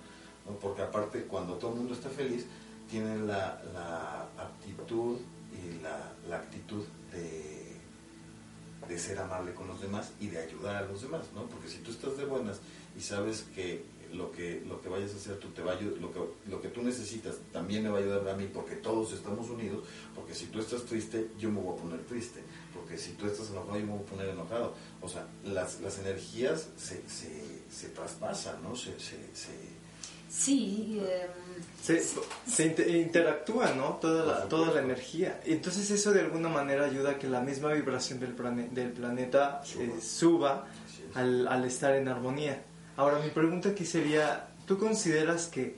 ¿no? 0.46 0.56
Porque 0.58 0.82
aparte, 0.82 1.24
cuando 1.24 1.54
todo 1.54 1.72
el 1.72 1.78
mundo 1.78 1.94
está 1.94 2.08
feliz, 2.10 2.46
tienen 2.90 3.26
la, 3.26 3.62
la 3.72 4.28
aptitud 4.36 5.18
y 5.52 5.82
la, 5.82 6.12
la 6.28 6.36
actitud 6.36 6.84
de, 7.12 7.76
de 8.88 8.98
ser 8.98 9.18
amable 9.18 9.54
con 9.54 9.68
los 9.68 9.80
demás 9.80 10.12
y 10.20 10.28
de 10.28 10.38
ayudar 10.38 10.76
a 10.76 10.82
los 10.82 11.02
demás, 11.02 11.22
¿no? 11.34 11.46
Porque 11.46 11.68
si 11.68 11.78
tú 11.78 11.90
estás 11.90 12.16
de 12.16 12.24
buenas 12.24 12.60
y 13.02 13.04
sabes 13.04 13.46
que 13.52 13.82
lo 14.12 14.30
que, 14.30 14.62
lo 14.68 14.80
que 14.80 14.88
vayas 14.88 15.12
a 15.12 15.16
hacer 15.16 15.38
tú 15.38 15.48
te 15.48 15.60
va 15.62 15.72
a 15.72 15.76
ayudar, 15.76 15.98
lo 16.00 16.12
que, 16.12 16.20
lo 16.48 16.60
que 16.60 16.68
tú 16.68 16.82
necesitas 16.82 17.34
también 17.52 17.82
me 17.82 17.88
va 17.88 17.96
a 17.98 18.00
ayudar 18.00 18.28
a 18.28 18.36
mí 18.36 18.46
porque 18.52 18.76
todos 18.76 19.12
estamos 19.12 19.50
unidos, 19.50 19.82
porque 20.14 20.34
si 20.34 20.46
tú 20.46 20.60
estás 20.60 20.82
triste, 20.84 21.28
yo 21.38 21.50
me 21.50 21.60
voy 21.60 21.76
a 21.76 21.80
poner 21.82 22.00
triste, 22.04 22.40
porque 22.74 22.96
si 22.96 23.12
tú 23.14 23.26
estás 23.26 23.50
enojado, 23.50 23.78
yo 23.80 23.86
me 23.86 23.92
voy 23.92 24.02
a 24.02 24.06
poner 24.10 24.28
enojado. 24.28 24.74
O 25.00 25.08
sea, 25.08 25.26
las, 25.44 25.80
las 25.80 25.98
energías 25.98 26.68
se, 26.76 27.02
se, 27.08 27.42
se 27.74 27.88
traspasan, 27.88 28.62
¿no? 28.62 28.76
Se, 28.76 28.92
se, 29.00 29.16
se- 29.34 29.72
Sí, 30.28 30.98
em, 31.00 31.30
Se, 31.82 32.02
se 32.46 32.64
inter- 32.66 32.88
interactúa, 32.88 33.72
¿no? 33.74 33.98
Toda 34.00 34.24
la, 34.24 34.48
toda 34.48 34.72
la 34.72 34.80
energía. 34.80 35.40
Entonces 35.44 35.90
eso 35.90 36.12
de 36.12 36.20
alguna 36.20 36.48
manera 36.48 36.84
ayuda 36.86 37.10
a 37.12 37.18
que 37.18 37.28
la 37.28 37.40
misma 37.42 37.72
vibración 37.72 38.18
del, 38.20 38.34
plane- 38.34 38.70
del 38.70 38.92
planeta 38.92 39.62
Suba. 39.64 39.84
eh, 39.84 40.00
suba 40.00 40.66
al, 41.14 41.46
al 41.48 41.64
estar 41.66 41.94
en 41.94 42.08
armonía. 42.08 42.62
Ahora 42.96 43.18
mi 43.18 43.30
pregunta 43.30 43.70
aquí 43.70 43.84
sería, 43.84 44.48
¿tú 44.66 44.78
consideras 44.78 45.46
que, 45.46 45.76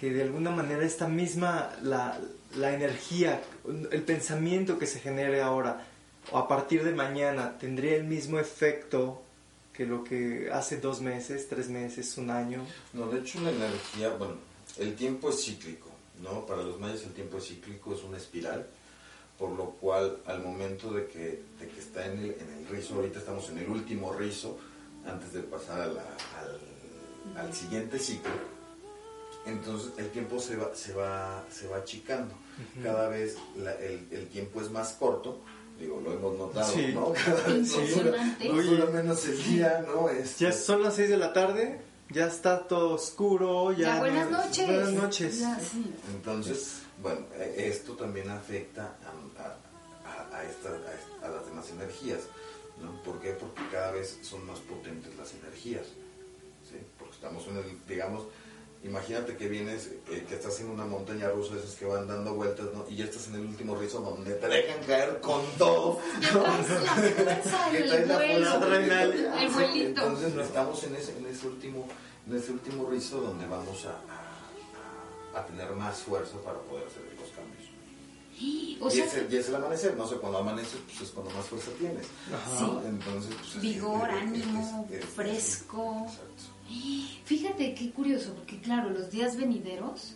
que 0.00 0.12
de 0.12 0.22
alguna 0.22 0.50
manera 0.50 0.84
esta 0.84 1.08
misma, 1.08 1.70
la, 1.82 2.18
la 2.56 2.74
energía, 2.74 3.42
el 3.90 4.02
pensamiento 4.02 4.78
que 4.78 4.86
se 4.86 5.00
genere 5.00 5.42
ahora 5.42 5.86
o 6.30 6.38
a 6.38 6.48
partir 6.48 6.84
de 6.84 6.92
mañana 6.92 7.58
tendría 7.58 7.96
el 7.96 8.04
mismo 8.04 8.38
efecto 8.38 9.22
que 9.72 9.86
lo 9.86 10.04
que 10.04 10.50
hace 10.52 10.78
dos 10.78 11.00
meses, 11.00 11.48
tres 11.48 11.68
meses, 11.68 12.16
un 12.18 12.30
año? 12.30 12.66
No, 12.92 13.06
de 13.06 13.20
hecho 13.20 13.40
la 13.40 13.50
energía, 13.50 14.10
bueno, 14.10 14.34
el 14.78 14.94
tiempo 14.94 15.30
es 15.30 15.44
cíclico, 15.44 15.88
¿no? 16.22 16.44
Para 16.46 16.62
los 16.62 16.78
mayas 16.78 17.02
el 17.04 17.12
tiempo 17.12 17.38
es 17.38 17.48
cíclico, 17.48 17.94
es 17.94 18.02
una 18.02 18.18
espiral, 18.18 18.66
por 19.38 19.50
lo 19.50 19.70
cual 19.70 20.18
al 20.26 20.42
momento 20.42 20.92
de 20.92 21.06
que, 21.06 21.42
de 21.58 21.68
que 21.68 21.80
está 21.80 22.06
en 22.06 22.18
el, 22.18 22.36
en 22.38 22.58
el 22.58 22.68
rizo, 22.68 22.96
ahorita 22.96 23.18
estamos 23.18 23.48
en 23.48 23.58
el 23.58 23.68
último 23.68 24.12
rizo, 24.12 24.58
antes 25.06 25.32
de 25.32 25.40
pasar 25.42 25.80
a 25.82 25.86
la- 25.86 26.16
al, 26.38 27.36
al 27.46 27.54
siguiente 27.54 27.98
ciclo, 27.98 28.30
entonces 29.46 29.92
el 29.98 30.10
tiempo 30.10 30.38
se 30.38 30.56
va, 30.56 30.70
se 30.74 30.92
va, 30.94 31.44
se 31.50 31.66
va 31.66 31.78
achicando. 31.78 32.34
Cada 32.82 33.08
vez 33.08 33.36
la- 33.56 33.74
el, 33.74 34.06
el 34.10 34.28
tiempo 34.28 34.60
es 34.60 34.70
más 34.70 34.92
corto, 34.92 35.40
digo, 35.78 36.00
lo 36.00 36.12
hemos 36.12 36.38
notado, 36.38 36.72
Sí. 36.72 36.92
¿no? 36.94 37.12
Cada 37.24 37.42
vez 37.48 37.72
nos 38.44 38.66
dura, 38.66 38.86
menos 38.92 39.24
el 39.26 39.42
día, 39.44 39.84
¿no? 39.86 40.08
Este, 40.08 40.44
Ya 40.44 40.52
son 40.52 40.82
las 40.82 40.94
6 40.94 41.08
de 41.10 41.16
la 41.16 41.32
tarde, 41.32 41.80
ya 42.10 42.26
está 42.26 42.68
todo 42.68 42.94
oscuro, 42.94 43.72
ya... 43.72 43.94
ya, 43.94 43.98
buenas 43.98 44.30
no- 44.30 44.38
noches. 44.44 44.66
Buenas 44.66 44.90
noches. 44.92 45.40
Ya, 45.40 45.58
sí. 45.58 45.92
Entonces, 46.14 46.82
bueno, 47.00 47.20
eh, 47.34 47.68
esto 47.74 47.94
también 47.94 48.28
afecta 48.30 48.94
a, 49.04 49.42
a- 49.42 50.36
a- 50.38 50.44
esta- 50.44 50.68
a 50.68 50.94
est- 50.94 51.24
a 51.24 51.28
las 51.28 51.46
demás 51.46 51.68
energías. 51.70 52.20
¿No? 52.82 53.02
¿Por 53.02 53.20
qué? 53.20 53.30
Porque 53.32 53.62
cada 53.70 53.92
vez 53.92 54.18
son 54.22 54.46
más 54.46 54.58
potentes 54.60 55.14
las 55.16 55.32
energías. 55.34 55.86
¿sí? 56.68 56.76
Porque 56.98 57.14
estamos 57.14 57.46
en 57.48 57.56
el, 57.58 57.86
digamos, 57.86 58.24
imagínate 58.84 59.36
que 59.36 59.48
vienes, 59.48 59.90
eh, 60.10 60.24
que 60.28 60.34
estás 60.34 60.58
en 60.60 60.68
una 60.70 60.84
montaña 60.84 61.28
rusa, 61.30 61.54
esas 61.56 61.74
que 61.76 61.84
van 61.84 62.06
dando 62.08 62.34
vueltas, 62.34 62.66
¿no? 62.74 62.84
Y 62.88 62.96
ya 62.96 63.04
estás 63.04 63.28
en 63.28 63.34
el 63.36 63.40
último 63.42 63.76
rizo 63.76 64.00
donde 64.00 64.34
te 64.34 64.48
dejan 64.48 64.82
caer 64.84 65.20
con 65.20 65.42
todo. 65.58 66.00
Que 66.20 67.82
traes 67.82 68.08
la 68.08 68.14
fuerza 68.28 68.52
adrenalina. 68.54 69.42
El. 69.42 69.86
Entonces 69.86 70.34
estamos 70.36 70.82
en 70.84 70.96
ese, 70.96 71.16
en 71.18 71.26
ese 71.26 71.46
último, 71.46 71.86
en 72.26 72.36
ese 72.36 72.52
último 72.52 72.88
rizo 72.90 73.20
donde 73.20 73.46
vamos 73.46 73.86
a- 73.86 75.38
a 75.38 75.46
tener 75.46 75.70
más 75.72 75.98
fuerza 75.98 76.36
para 76.44 76.58
poder 76.58 76.86
hacer 76.86 77.02
los 77.18 77.30
cambios. 77.30 77.62
O 78.80 78.88
y, 78.88 78.90
sea, 78.90 79.04
es 79.04 79.14
el, 79.14 79.32
y 79.32 79.36
es 79.36 79.48
el 79.48 79.54
amanecer, 79.56 79.96
no 79.96 80.06
sé, 80.06 80.16
cuando 80.16 80.38
amaneces 80.38 80.78
pues 80.86 81.00
es 81.02 81.10
cuando 81.10 81.30
más 81.32 81.46
fuerza 81.46 81.70
tienes. 81.78 82.06
Sí. 82.06 82.64
Entonces, 82.86 83.34
pues, 83.38 83.54
es- 83.56 83.60
vigor, 83.60 84.08
es- 84.10 84.16
ánimo, 84.16 84.86
es- 84.90 84.98
es- 85.00 85.04
fresco. 85.10 86.06
Exacto. 86.08 86.42
Fíjate 87.24 87.74
qué 87.74 87.90
curioso, 87.92 88.34
porque 88.34 88.60
claro, 88.60 88.90
los 88.90 89.10
días 89.10 89.36
venideros, 89.36 90.14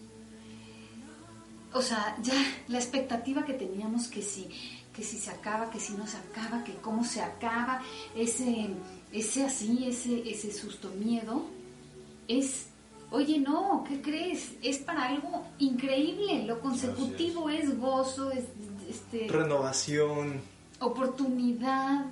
o 1.72 1.82
sea, 1.82 2.16
ya 2.22 2.34
la 2.68 2.78
expectativa 2.78 3.44
que 3.44 3.52
teníamos 3.54 4.08
que 4.08 4.22
si, 4.22 4.48
que 4.94 5.02
si 5.02 5.18
se 5.18 5.30
acaba, 5.30 5.70
que 5.70 5.78
si 5.78 5.92
no 5.92 6.06
se 6.06 6.16
acaba, 6.16 6.64
que 6.64 6.74
cómo 6.76 7.04
se 7.04 7.20
acaba, 7.20 7.82
ese, 8.16 8.70
ese 9.12 9.44
así, 9.44 9.86
ese, 9.86 10.28
ese 10.28 10.50
susto 10.52 10.90
miedo, 10.90 11.44
es, 12.28 12.66
oye 13.10 13.38
no, 13.38 13.84
¿qué 13.88 14.00
crees? 14.02 14.52
Es 14.62 14.78
para 14.78 15.04
algo 15.08 15.44
increíble, 15.58 16.44
lo 16.44 16.60
consecutivo 16.60 17.48
es. 17.50 17.78
gozo, 17.78 18.30
es 18.30 18.44
este 18.88 19.26
Renovación. 19.28 20.40
oportunidad, 20.80 22.06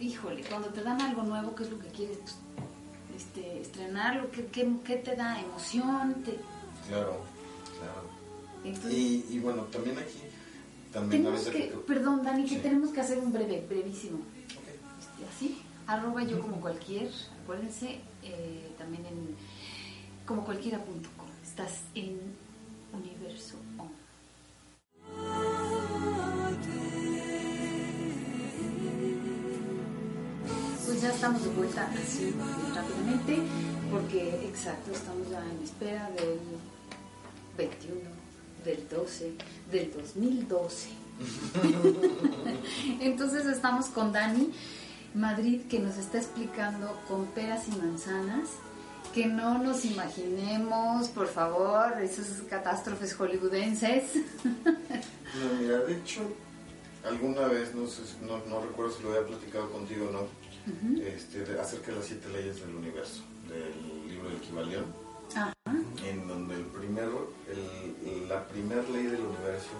híjole, 0.00 0.42
cuando 0.48 0.68
te 0.68 0.82
dan 0.82 1.00
algo 1.00 1.22
nuevo, 1.22 1.54
¿qué 1.54 1.62
es 1.64 1.70
lo 1.70 1.78
que 1.78 1.88
quieres? 1.88 2.18
Este, 3.16 3.60
estrenarlo, 3.62 4.30
¿qué, 4.30 4.46
qué, 4.46 4.68
qué 4.84 4.96
te 4.96 5.16
da? 5.16 5.40
¿Emoción? 5.40 6.14
Te- 6.24 6.38
Claro, 6.88 7.16
claro. 7.78 8.08
entonces, 8.64 8.92
Y, 8.92 9.24
y 9.30 9.38
bueno, 9.40 9.62
también 9.64 9.98
aquí, 9.98 10.18
también 10.92 11.22
tenemos 11.24 11.46
ahorita 11.46 11.64
que, 11.64 11.70
que- 11.70 11.76
perdón 11.78 12.22
Dani, 12.22 12.42
que 12.44 12.56
Sí. 12.56 12.60
tenemos 12.62 12.90
que 12.90 13.00
hacer 13.00 13.18
un 13.18 13.32
breve, 13.32 13.64
brevísimo. 13.68 14.18
Este, 14.46 15.24
así, 15.34 15.62
arroba 15.86 16.22
yo 16.24 16.40
como 16.40 16.60
cualquier, 16.60 17.10
acuérdense, 17.42 18.00
eh, 18.22 18.70
también 18.78 19.04
en 19.06 19.34
como 20.26 20.44
cualquiera.com. 20.44 21.26
Estás 21.42 21.82
en 21.94 22.18
Universo 22.92 23.56
On. 23.78 23.88
Pues 30.84 31.02
ya 31.02 31.10
estamos 31.10 31.42
de 31.42 31.50
vuelta 31.50 31.90
así 31.92 32.34
rápidamente, 32.74 33.38
porque 33.90 34.46
exacto, 34.46 34.90
estamos 34.92 35.30
ya 35.30 35.44
en 35.44 35.62
espera 35.62 36.10
del 36.10 36.40
21, 37.56 38.00
del 38.64 38.88
12, 38.88 39.32
del 39.70 39.92
2012. 39.92 40.88
Entonces 43.00 43.46
estamos 43.46 43.86
con 43.86 44.12
Dani 44.12 44.52
Madrid 45.14 45.62
que 45.68 45.78
nos 45.78 45.96
está 45.96 46.18
explicando 46.18 46.98
con 47.08 47.26
peras 47.26 47.68
y 47.68 47.76
manzanas 47.76 48.50
que 49.16 49.24
no 49.26 49.56
nos 49.56 49.82
imaginemos, 49.86 51.08
por 51.08 51.26
favor, 51.26 51.98
esas 52.02 52.42
catástrofes 52.50 53.14
hollywoodenses. 53.14 54.04
No, 55.36 55.52
mira, 55.60 55.78
de 55.80 55.94
hecho, 55.96 56.20
alguna 57.04 57.46
vez, 57.48 57.74
no, 57.74 57.86
sé, 57.86 58.00
no, 58.22 58.38
no 58.46 58.60
recuerdo 58.60 58.92
si 58.96 59.02
lo 59.02 59.10
había 59.10 59.26
platicado 59.26 59.70
contigo 59.70 60.08
o 60.08 60.12
no, 60.12 60.22
este, 61.02 61.44
de- 61.44 61.60
acerca 61.60 61.88
de 61.92 61.96
las 61.98 62.06
siete 62.06 62.28
leyes 62.30 62.60
del 62.60 62.74
universo, 62.74 63.22
del 63.48 64.08
libro 64.08 64.28
del 64.30 64.40
Kibalión, 64.40 64.84
en 66.08 66.26
donde 66.28 66.54
el 66.54 66.64
primero, 66.66 67.32
el- 67.50 68.28
la 68.28 68.46
primera 68.48 68.82
ley 68.82 69.04
del 69.06 69.20
universo 69.20 69.76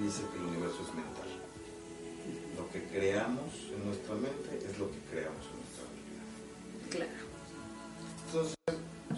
dice 0.00 0.22
que 0.32 0.38
el 0.38 0.44
universo 0.44 0.82
es 0.86 0.94
mental. 0.94 1.30
Lo 2.56 2.68
que 2.70 2.84
creamos 2.96 3.50
en 3.74 3.86
nuestra 3.86 4.14
mente 4.14 4.50
es 4.70 4.78
lo 4.78 4.90
que 4.92 4.98
creamos 5.10 5.42
en 5.50 5.56
nuestra 5.62 5.84
realidad. 5.88 5.93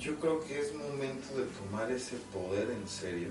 Yo 0.07 0.15
creo 0.21 0.39
que 0.45 0.61
es 0.61 0.73
momento 0.73 1.37
de 1.37 1.47
tomar 1.47 1.91
ese 1.91 2.15
poder 2.33 2.71
en 2.71 2.87
serio 2.89 3.31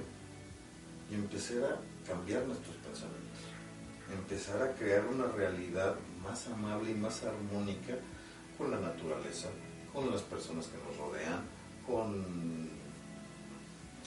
y 1.10 1.16
empezar 1.16 1.64
a 1.64 2.06
cambiar 2.06 2.44
nuestros 2.46 2.76
pensamientos. 2.76 3.40
Empezar 4.12 4.62
a 4.62 4.74
crear 4.74 5.06
una 5.08 5.28
realidad 5.28 5.96
más 6.22 6.48
amable 6.48 6.92
y 6.92 6.96
más 6.96 7.24
armónica 7.24 7.96
con 8.58 8.72
la 8.72 8.80
naturaleza, 8.82 9.48
con 9.94 10.12
las 10.12 10.22
personas 10.24 10.68
que 10.68 10.78
nos 10.86 10.98
rodean, 10.98 11.46
con 11.88 12.70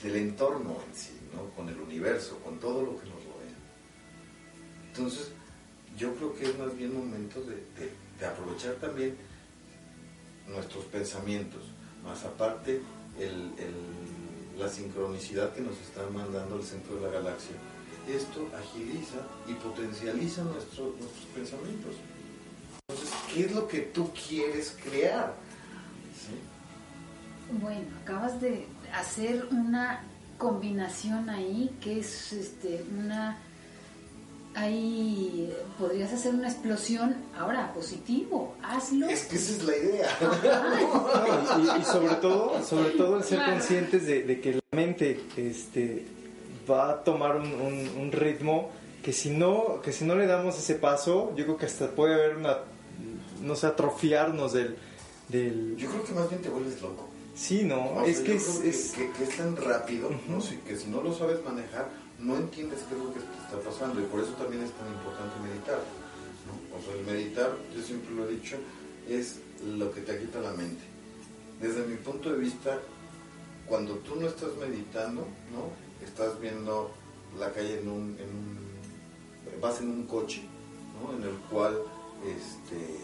el 0.03 0.15
entorno 0.15 0.77
en 0.87 0.95
sí, 0.95 1.17
¿no? 1.33 1.49
con 1.55 1.69
el 1.69 1.79
universo, 1.81 2.37
con 2.43 2.59
todo 2.59 2.83
lo 2.83 2.91
que 2.99 3.07
nos 3.09 3.15
rodea. 3.23 3.57
Entonces, 4.89 5.31
yo 5.97 6.13
creo 6.13 6.35
que 6.35 6.45
es 6.51 6.59
más 6.59 6.77
bien 6.77 6.93
momento 6.93 7.41
de, 7.41 7.55
de- 7.55 8.09
de 8.19 8.25
aprovechar 8.27 8.75
también 8.75 9.15
nuestros 10.47 10.85
pensamientos, 10.85 11.63
más 12.09 12.23
aparte 12.25 12.81
la 14.57 14.67
sincronicidad 14.67 15.53
que 15.53 15.61
nos 15.61 15.77
está 15.79 16.01
mandando 16.09 16.55
el 16.57 16.63
centro 16.63 16.95
de 16.95 17.01
la 17.01 17.09
galaxia. 17.09 17.55
Esto 18.07 18.49
agiliza 18.57 19.17
y 19.47 19.53
potencializa 19.53 20.43
nuestro- 20.43 20.95
nuestros 20.99 21.25
pensamientos. 21.35 21.95
Entonces, 22.89 23.13
¿qué 23.33 23.45
es 23.45 23.51
lo 23.53 23.67
que 23.67 23.79
tú 23.79 24.09
quieres 24.27 24.75
crear? 24.83 25.33
Bueno, 27.61 27.85
acabas 28.03 28.39
de 28.41 28.67
hacer 28.93 29.47
una 29.51 30.01
combinación 30.37 31.29
ahí 31.29 31.75
que 31.81 31.99
es 31.99 32.31
este 32.33 32.85
una 32.97 33.37
ahí 34.55 35.53
podrías 35.77 36.11
hacer 36.11 36.33
una 36.33 36.47
explosión 36.49 37.15
ahora 37.37 37.71
positivo 37.73 38.55
hazlo 38.63 39.07
Es 39.07 39.23
que 39.23 39.35
esa 39.37 39.51
es 39.53 39.63
la 39.63 39.77
idea. 39.77 40.07
No, 40.21 41.77
y, 41.77 41.81
y 41.81 41.85
sobre 41.85 42.15
todo, 42.15 42.63
sobre 42.63 42.89
todo 42.91 43.17
el 43.17 43.23
ser 43.23 43.37
Claro. 43.39 43.53
conscientes 43.53 44.05
de, 44.05 44.23
de 44.23 44.41
que 44.41 44.53
la 44.53 44.59
mente 44.71 45.19
este, 45.37 46.05
va 46.69 46.91
a 46.91 47.03
tomar 47.03 47.35
un, 47.37 47.47
un- 47.53 47.89
un 47.97 48.11
ritmo 48.11 48.69
que 49.03 49.13
si 49.13 49.29
no 49.29 49.81
que 49.81 49.93
si 49.93 50.03
no 50.03 50.15
le 50.15 50.25
damos 50.27 50.57
ese 50.57 50.75
paso, 50.75 51.33
yo 51.35 51.45
creo 51.45 51.57
que 51.57 51.65
hasta 51.65 51.89
puede 51.91 52.13
haber 52.15 52.35
una, 52.37 52.57
no 53.41 53.55
sé, 53.55 53.67
atrofiarnos 53.67 54.51
del... 54.53 54.75
del 55.29 55.77
Yo 55.77 55.89
creo 55.89 56.03
que 56.03 56.11
más 56.13 56.29
bien 56.29 56.41
te 56.41 56.49
vuelves 56.49 56.81
loco. 56.81 57.07
sí, 57.35 57.63
no, 57.63 58.03
es 58.05 58.17
sea, 58.17 58.25
que 58.25 58.31
yo 58.31 58.37
es... 58.37 58.47
que, 58.59 58.69
es- 58.69 58.91
que- 58.91 59.11
que 59.11 59.23
es 59.23 59.37
tan 59.37 59.55
rápido, 59.55 60.09
¿no? 60.27 60.37
Ujú. 60.37 60.45
Si- 60.47 60.57
que 60.57 60.75
si 60.75 60.87
no 60.87 61.01
lo 61.01 61.13
sabes 61.13 61.37
manejar, 61.45 61.87
no 62.19 62.35
entiendes 62.37 62.79
qué 62.87 62.95
es 62.95 63.01
lo 63.01 63.13
que 63.13 63.19
te 63.19 63.37
está 63.43 63.69
pasando 63.69 64.01
y 64.01 64.03
por 64.05 64.19
eso 64.19 64.31
también 64.33 64.63
es 64.63 64.71
tan 64.71 64.87
importante 64.87 65.39
meditar. 65.39 65.79
¿no? 66.47 66.77
O 66.77 66.81
sea, 66.81 66.93
el 66.95 67.05
meditar, 67.05 67.55
yo 67.75 67.81
siempre 67.81 68.13
lo 68.13 68.27
he 68.27 68.33
dicho, 68.33 68.57
es 69.07 69.39
lo 69.65 69.91
que 69.91 70.01
te 70.01 70.19
quita 70.19 70.39
la 70.39 70.51
mente. 70.51 70.83
Desde 71.61 71.85
mi 71.85 71.95
punto 71.97 72.31
de 72.31 72.39
vista, 72.39 72.79
cuando 73.67 73.95
tú 73.95 74.15
no 74.15 74.27
estás 74.27 74.49
meditando, 74.59 75.27
¿no? 75.51 76.05
Estás 76.05 76.39
viendo 76.39 76.91
la 77.37 77.51
calle 77.51 77.79
en 77.79 77.89
un, 77.89 78.17
vas 79.61 79.81
en 79.81 79.89
un 79.89 80.03
coche, 80.07 80.41
¿no? 81.01 81.15
En 81.15 81.23
el 81.23 81.35
cual 81.49 81.77
este, 82.25 82.99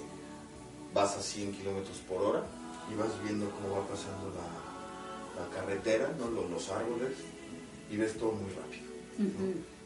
vas 0.94 1.18
a 1.18 1.22
100 1.22 1.54
kilómetros 1.54 1.98
por 2.08 2.22
hora 2.22 2.44
y 2.92 2.96
vas 2.96 3.12
viendo 3.24 3.50
cómo 3.52 3.82
va 3.82 3.88
pasando 3.88 4.32
la, 4.36 5.44
la 5.44 5.50
carretera, 5.50 6.10
¿no? 6.18 6.30
los, 6.30 6.50
los 6.50 6.70
árboles, 6.70 7.14
y 7.92 7.98
ves 7.98 8.18
todo 8.18 8.32
muy 8.32 8.50
rápido. 8.52 8.85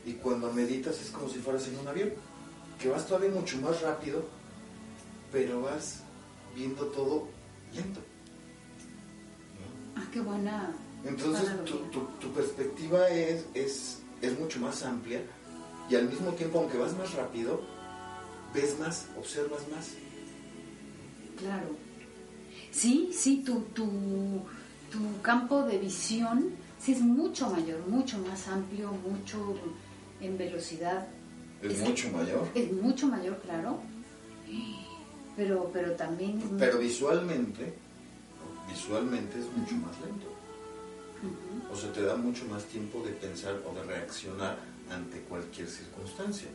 Y 0.05 0.13
cuando 0.13 0.51
meditas 0.53 0.99
es 1.01 1.09
como 1.11 1.29
si 1.29 1.39
fueras 1.39 1.67
en 1.67 1.77
un 1.79 1.87
avión, 1.87 2.11
que 2.81 2.89
vas 2.89 3.05
todavía 3.05 3.29
mucho 3.29 3.57
más 3.61 3.81
rápido, 3.81 4.23
pero 5.31 5.61
vas 5.61 6.01
viendo 6.55 6.85
todo 6.87 7.27
lento. 7.73 7.99
¿no? 9.95 10.01
ah 10.01 10.05
qué 10.11 10.21
buena 10.21 10.73
Entonces 11.05 11.49
tu, 11.65 11.77
tu- 11.91 12.07
tu 12.19 12.31
perspectiva 12.33 13.09
es, 13.09 13.45
es, 13.53 13.99
es 14.21 14.39
mucho 14.39 14.59
más 14.59 14.83
amplia 14.83 15.21
y 15.89 15.95
al 15.95 16.07
mismo 16.09 16.31
tiempo, 16.33 16.59
aunque 16.59 16.77
vas 16.77 16.95
más 16.97 17.13
rápido, 17.13 17.61
ves 18.53 18.77
más, 18.79 19.07
observas 19.17 19.61
más. 19.75 19.89
Claro. 21.37 21.67
Sí, 22.71 23.09
sí, 23.13 23.43
tu, 23.45 23.61
tu, 23.73 23.87
tu 24.91 25.21
campo 25.21 25.63
de 25.63 25.77
visión 25.79 26.51
sí 26.81 26.91
es 26.93 27.01
mucho 27.01 27.49
mayor, 27.49 27.85
mucho 27.87 28.17
más 28.19 28.47
amplio, 28.47 28.91
mucho 28.91 29.55
en 30.21 30.37
velocidad. 30.37 31.07
Es 31.61 31.73
Es- 31.73 31.87
mucho 31.87 32.09
mayor. 32.11 32.47
Es 32.55 32.71
mucho 32.71 33.07
mayor, 33.07 33.37
claro. 33.41 33.79
Pero, 35.35 35.69
pero 35.73 35.93
también 35.93 36.37
es 36.39 36.45
muy- 36.45 36.59
Pero 36.59 36.77
visualmente, 36.79 37.73
visualmente 38.69 39.39
es 39.39 39.45
mucho 39.57 39.75
más 39.75 39.95
lento. 40.01 40.27
O 41.71 41.75
sea, 41.75 41.91
te 41.93 42.01
da 42.01 42.15
mucho 42.15 42.45
más 42.45 42.63
tiempo 42.65 43.01
de 43.03 43.11
pensar 43.11 43.55
o 43.69 43.73
de 43.75 43.83
reaccionar 43.83 44.57
ante 44.91 45.19
cualquier 45.21 45.67
circunstancia. 45.69 46.47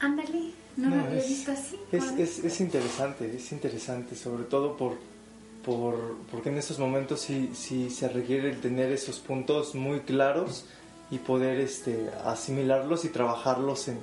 Ándale, 0.00 0.52
no, 0.76 0.88
lo 0.90 0.96
No, 0.96 1.02
había 1.04 1.18
es- 1.18 1.28
visto 1.28 1.52
así. 1.52 1.76
Es, 1.92 2.04
es, 2.18 2.38
es 2.44 2.60
interesante, 2.60 3.36
es 3.36 3.52
interesante, 3.52 4.16
sobre 4.16 4.44
todo 4.44 4.76
por, 4.76 4.96
por 5.64 6.16
porque 6.30 6.48
en 6.48 6.58
estos 6.58 6.78
momentos 6.78 7.20
sí, 7.20 7.50
sí 7.54 7.90
se 7.90 8.08
requiere 8.08 8.50
el 8.50 8.60
tener 8.60 8.90
esos 8.92 9.18
puntos 9.18 9.74
muy 9.74 10.00
claros 10.00 10.64
y 11.10 11.18
poder 11.18 11.60
este, 11.60 12.10
asimilarlos 12.24 13.04
y 13.04 13.08
trabajarlos 13.08 13.88
en 13.88 13.98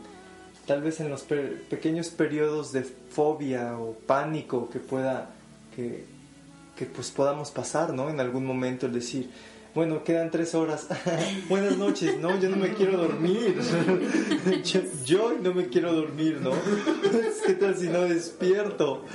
tal 0.65 0.81
vez 0.81 0.99
en 0.99 1.09
los 1.09 1.21
pe- 1.23 1.63
pequeños 1.69 2.09
periodos 2.09 2.73
de 2.73 2.83
fobia 2.83 3.77
o 3.79 3.93
pánico 4.05 4.69
que 4.69 4.79
pueda 4.79 5.29
que, 5.75 6.05
que 6.75 6.85
pues 6.85 7.09
podamos 7.11 7.51
pasar, 7.51 7.93
¿no? 7.93 8.09
En 8.09 8.19
algún 8.19 8.45
momento 8.45 8.85
el 8.85 8.93
decir 8.93 9.29
bueno, 9.77 10.03
quedan 10.03 10.31
tres 10.31 10.55
horas. 10.55 10.87
Buenas 11.49 11.77
noches, 11.77 12.19
no, 12.19 12.39
yo 12.39 12.49
no 12.49 12.57
me 12.57 12.73
quiero 12.73 12.97
dormir. 12.97 13.59
yo, 14.63 14.81
yo 15.05 15.35
no 15.39 15.53
me 15.53 15.67
quiero 15.67 15.93
dormir, 15.93 16.39
¿no? 16.41 16.49
¿Qué 17.45 17.53
tal 17.53 17.77
si 17.77 17.87
no 17.87 18.01
despierto? 18.01 19.05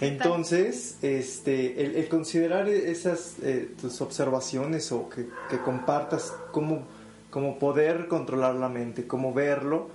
Entonces, 0.00 0.98
este, 1.02 1.84
el, 1.84 1.94
el 1.94 2.08
considerar 2.08 2.68
esas 2.68 3.36
eh, 3.44 3.72
tus 3.80 4.00
observaciones 4.00 4.90
o 4.90 5.08
que, 5.08 5.28
que 5.48 5.58
compartas 5.58 6.32
cómo, 6.50 6.82
cómo 7.30 7.60
poder 7.60 8.08
controlar 8.08 8.56
la 8.56 8.68
mente, 8.68 9.06
cómo 9.06 9.32
verlo, 9.32 9.88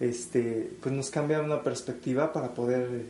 este, 0.00 0.72
pues 0.82 0.92
nos 0.92 1.10
cambia 1.10 1.40
una 1.40 1.62
perspectiva 1.62 2.32
para 2.32 2.48
poder, 2.48 3.04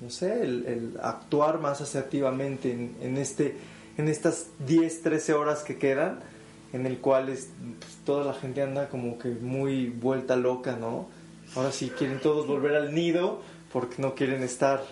no 0.00 0.08
sé, 0.08 0.40
el, 0.40 0.66
el 0.66 1.00
actuar 1.02 1.58
más 1.58 1.80
asertivamente 1.80 2.70
en, 2.70 2.94
en 3.02 3.16
este, 3.16 3.56
en 4.00 4.08
estas 4.08 4.46
10, 4.66 5.02
13 5.02 5.34
horas 5.34 5.62
que 5.62 5.78
quedan, 5.78 6.20
en 6.72 6.86
el 6.86 6.98
cual 6.98 7.28
es, 7.28 7.48
pues, 7.78 7.96
toda 8.04 8.24
la 8.24 8.34
gente 8.34 8.62
anda 8.62 8.88
como 8.88 9.18
que 9.18 9.28
muy 9.28 9.88
vuelta 9.88 10.36
loca, 10.36 10.76
¿no? 10.76 11.08
Ahora 11.54 11.72
sí 11.72 11.90
quieren 11.90 12.20
todos 12.20 12.46
volver 12.46 12.76
al 12.76 12.94
nido 12.94 13.42
porque 13.72 14.02
no 14.02 14.14
quieren 14.14 14.42
estar 14.42 14.82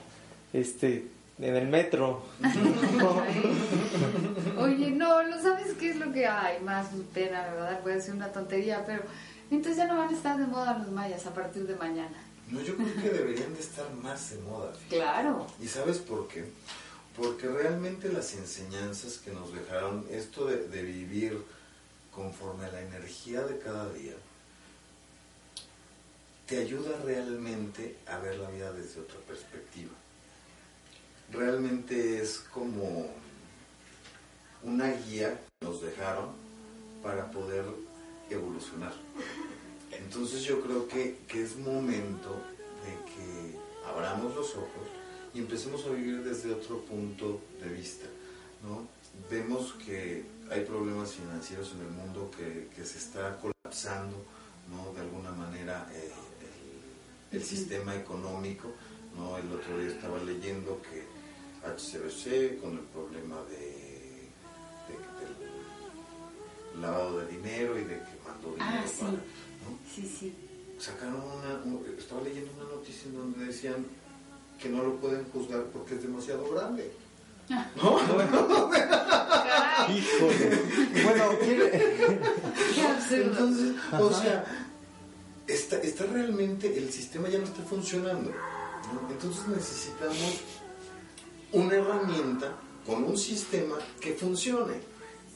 este 0.52 1.06
en 1.38 1.56
el 1.56 1.68
metro. 1.68 2.22
Oye, 4.58 4.90
no, 4.90 5.22
¿no 5.22 5.40
sabes 5.40 5.74
qué 5.74 5.90
es 5.90 5.96
lo 5.96 6.12
que 6.12 6.26
hay? 6.26 6.60
Más 6.62 6.88
pena, 7.14 7.42
¿verdad? 7.54 7.80
Puede 7.80 8.00
ser 8.00 8.14
una 8.14 8.32
tontería, 8.32 8.84
pero 8.84 9.04
entonces 9.50 9.76
ya 9.76 9.86
no 9.86 9.96
van 9.96 10.08
a 10.08 10.16
estar 10.16 10.36
de 10.36 10.46
moda 10.46 10.78
los 10.78 10.90
mayas 10.90 11.26
a 11.26 11.34
partir 11.34 11.66
de 11.66 11.76
mañana. 11.76 12.16
No, 12.50 12.60
yo 12.60 12.76
creo 12.76 12.94
que 12.94 13.10
deberían 13.10 13.54
de 13.54 13.60
estar 13.60 13.86
más 14.02 14.30
de 14.30 14.38
moda. 14.38 14.72
fíjate. 14.72 14.96
Claro. 14.96 15.46
¿Y 15.62 15.68
sabes 15.68 15.98
por 15.98 16.26
qué? 16.26 16.44
Porque 17.18 17.48
realmente 17.48 18.12
las 18.12 18.32
enseñanzas 18.34 19.18
que 19.18 19.32
nos 19.32 19.52
dejaron, 19.52 20.06
esto 20.08 20.46
de, 20.46 20.82
vivir 20.82 21.42
conforme 22.14 22.66
a 22.66 22.70
la 22.70 22.80
energía 22.80 23.42
de 23.42 23.58
cada 23.58 23.92
día, 23.92 24.14
te 26.46 26.58
ayuda 26.58 26.96
realmente 27.04 27.96
a 28.06 28.18
ver 28.18 28.36
la 28.36 28.48
vida 28.50 28.72
desde 28.72 29.00
otra 29.00 29.18
perspectiva. 29.26 29.90
Realmente 31.32 32.22
es 32.22 32.38
como 32.38 33.10
una 34.62 34.92
guía 34.92 35.40
que 35.58 35.66
nos 35.66 35.82
dejaron 35.82 36.30
para 37.02 37.32
poder 37.32 37.64
evolucionar. 38.30 38.92
Entonces 39.90 40.44
yo 40.44 40.60
creo 40.62 40.86
que, 40.86 41.18
que 41.26 41.42
es 41.42 41.56
momento 41.56 42.30
de 42.84 42.94
que 43.12 43.58
abramos 43.88 44.36
los 44.36 44.54
ojos 44.54 44.87
y 45.34 45.38
empecemos 45.40 45.84
a 45.86 45.90
vivir 45.90 46.22
desde 46.22 46.52
otro 46.52 46.80
punto 46.84 47.40
de 47.62 47.68
vista. 47.70 48.06
¿no? 48.62 48.86
Vemos 49.30 49.74
que 49.84 50.24
hay 50.50 50.64
problemas 50.64 51.12
financieros 51.12 51.72
en 51.74 51.80
el 51.82 51.90
mundo 51.92 52.30
que, 52.36 52.68
que 52.74 52.84
se 52.84 52.98
está 52.98 53.38
colapsando 53.38 54.16
¿no? 54.70 54.92
de 54.94 55.00
alguna 55.00 55.30
manera 55.32 55.88
eh, 55.92 56.10
el, 57.32 57.38
el 57.38 57.44
sistema 57.44 57.94
económico. 57.96 58.68
¿no? 59.16 59.36
El 59.38 59.52
otro 59.52 59.78
día 59.78 59.88
estaba 59.88 60.18
leyendo 60.22 60.80
que 60.82 61.04
HCBC 61.68 62.60
con 62.60 62.72
el 62.72 62.84
problema 62.94 63.42
de, 63.50 63.58
de- 64.88 64.98
del 65.20 66.80
lavado 66.82 67.18
de 67.20 67.26
dinero 67.32 67.78
y 67.78 67.82
de 67.84 67.94
que 67.96 68.16
mandó 68.24 68.50
dinero 68.54 68.70
Ah, 68.84 68.84
sí. 68.86 69.00
para... 69.00 69.12
¿no? 69.12 69.78
Sí, 69.92 70.02
sí. 70.18 70.34
sacaron 70.78 71.16
una, 71.20 71.62
un- 71.64 71.84
estaba 71.98 72.22
leyendo 72.22 72.50
una 72.60 72.70
noticia 72.76 73.08
en 73.08 73.14
donde 73.16 73.46
decían 73.46 73.84
que 74.60 74.68
no 74.68 74.82
lo 74.82 74.96
pueden 74.96 75.24
juzgar 75.32 75.64
porque 75.72 75.94
es 75.94 76.02
demasiado 76.02 76.48
grande. 76.50 76.90
¿No? 77.76 77.96
Caray, 79.28 79.98
Híjole. 79.98 80.58
Bueno. 81.04 81.24
Entonces, 83.10 83.74
o 83.98 84.12
sea, 84.12 84.44
está, 85.46 85.76
está 85.78 86.04
realmente, 86.04 86.76
el 86.76 86.92
sistema 86.92 87.28
ya 87.28 87.38
no 87.38 87.44
está 87.44 87.62
funcionando. 87.62 88.30
¿no? 88.30 89.10
Entonces 89.10 89.48
necesitamos 89.48 90.42
una 91.52 91.74
herramienta 91.74 92.52
con 92.86 93.04
un 93.04 93.16
sistema 93.16 93.76
que 94.00 94.12
funcione. 94.14 94.74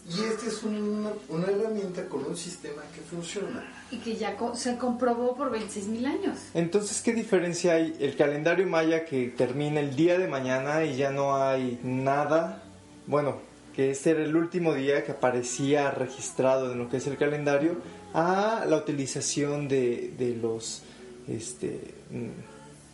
Y 0.09 0.21
esta 0.25 0.47
es 0.49 0.63
una, 0.65 1.11
una 1.29 1.47
herramienta 1.47 2.09
con 2.09 2.25
un 2.25 2.37
sistema 2.37 2.83
que 2.95 3.01
funciona. 3.03 3.65
Y 3.91 3.99
que 3.99 4.17
ya 4.17 4.37
co- 4.37 4.57
se 4.57 4.77
comprobó 4.77 5.37
por 5.37 5.51
26 5.51 5.87
mil 5.87 6.05
años. 6.07 6.39
Entonces, 6.55 7.01
¿qué 7.03 7.13
diferencia 7.13 7.75
hay? 7.75 7.95
El 8.01 8.17
calendario 8.17 8.67
maya 8.67 9.05
que 9.05 9.29
termina 9.29 9.79
el 9.81 9.95
día 9.95 10.19
de 10.19 10.27
mañana 10.27 10.85
y 10.85 10.97
ya 10.97 11.11
no 11.13 11.37
hay 11.37 11.79
nada. 11.85 12.63
Bueno, 13.07 13.37
que 13.77 13.91
este 13.93 14.11
era 14.11 14.25
el 14.25 14.35
último 14.35 14.75
día 14.75 15.05
que 15.05 15.13
aparecía 15.13 15.91
registrado 15.93 16.73
en 16.73 16.79
lo 16.79 16.91
que 16.91 16.97
es 16.97 17.07
el 17.07 17.17
calendario, 17.17 17.77
a 18.13 18.65
la 18.69 18.77
utilización 18.77 19.69
de, 19.69 20.13
de 20.19 20.35
los, 20.37 20.83
este, 21.29 21.81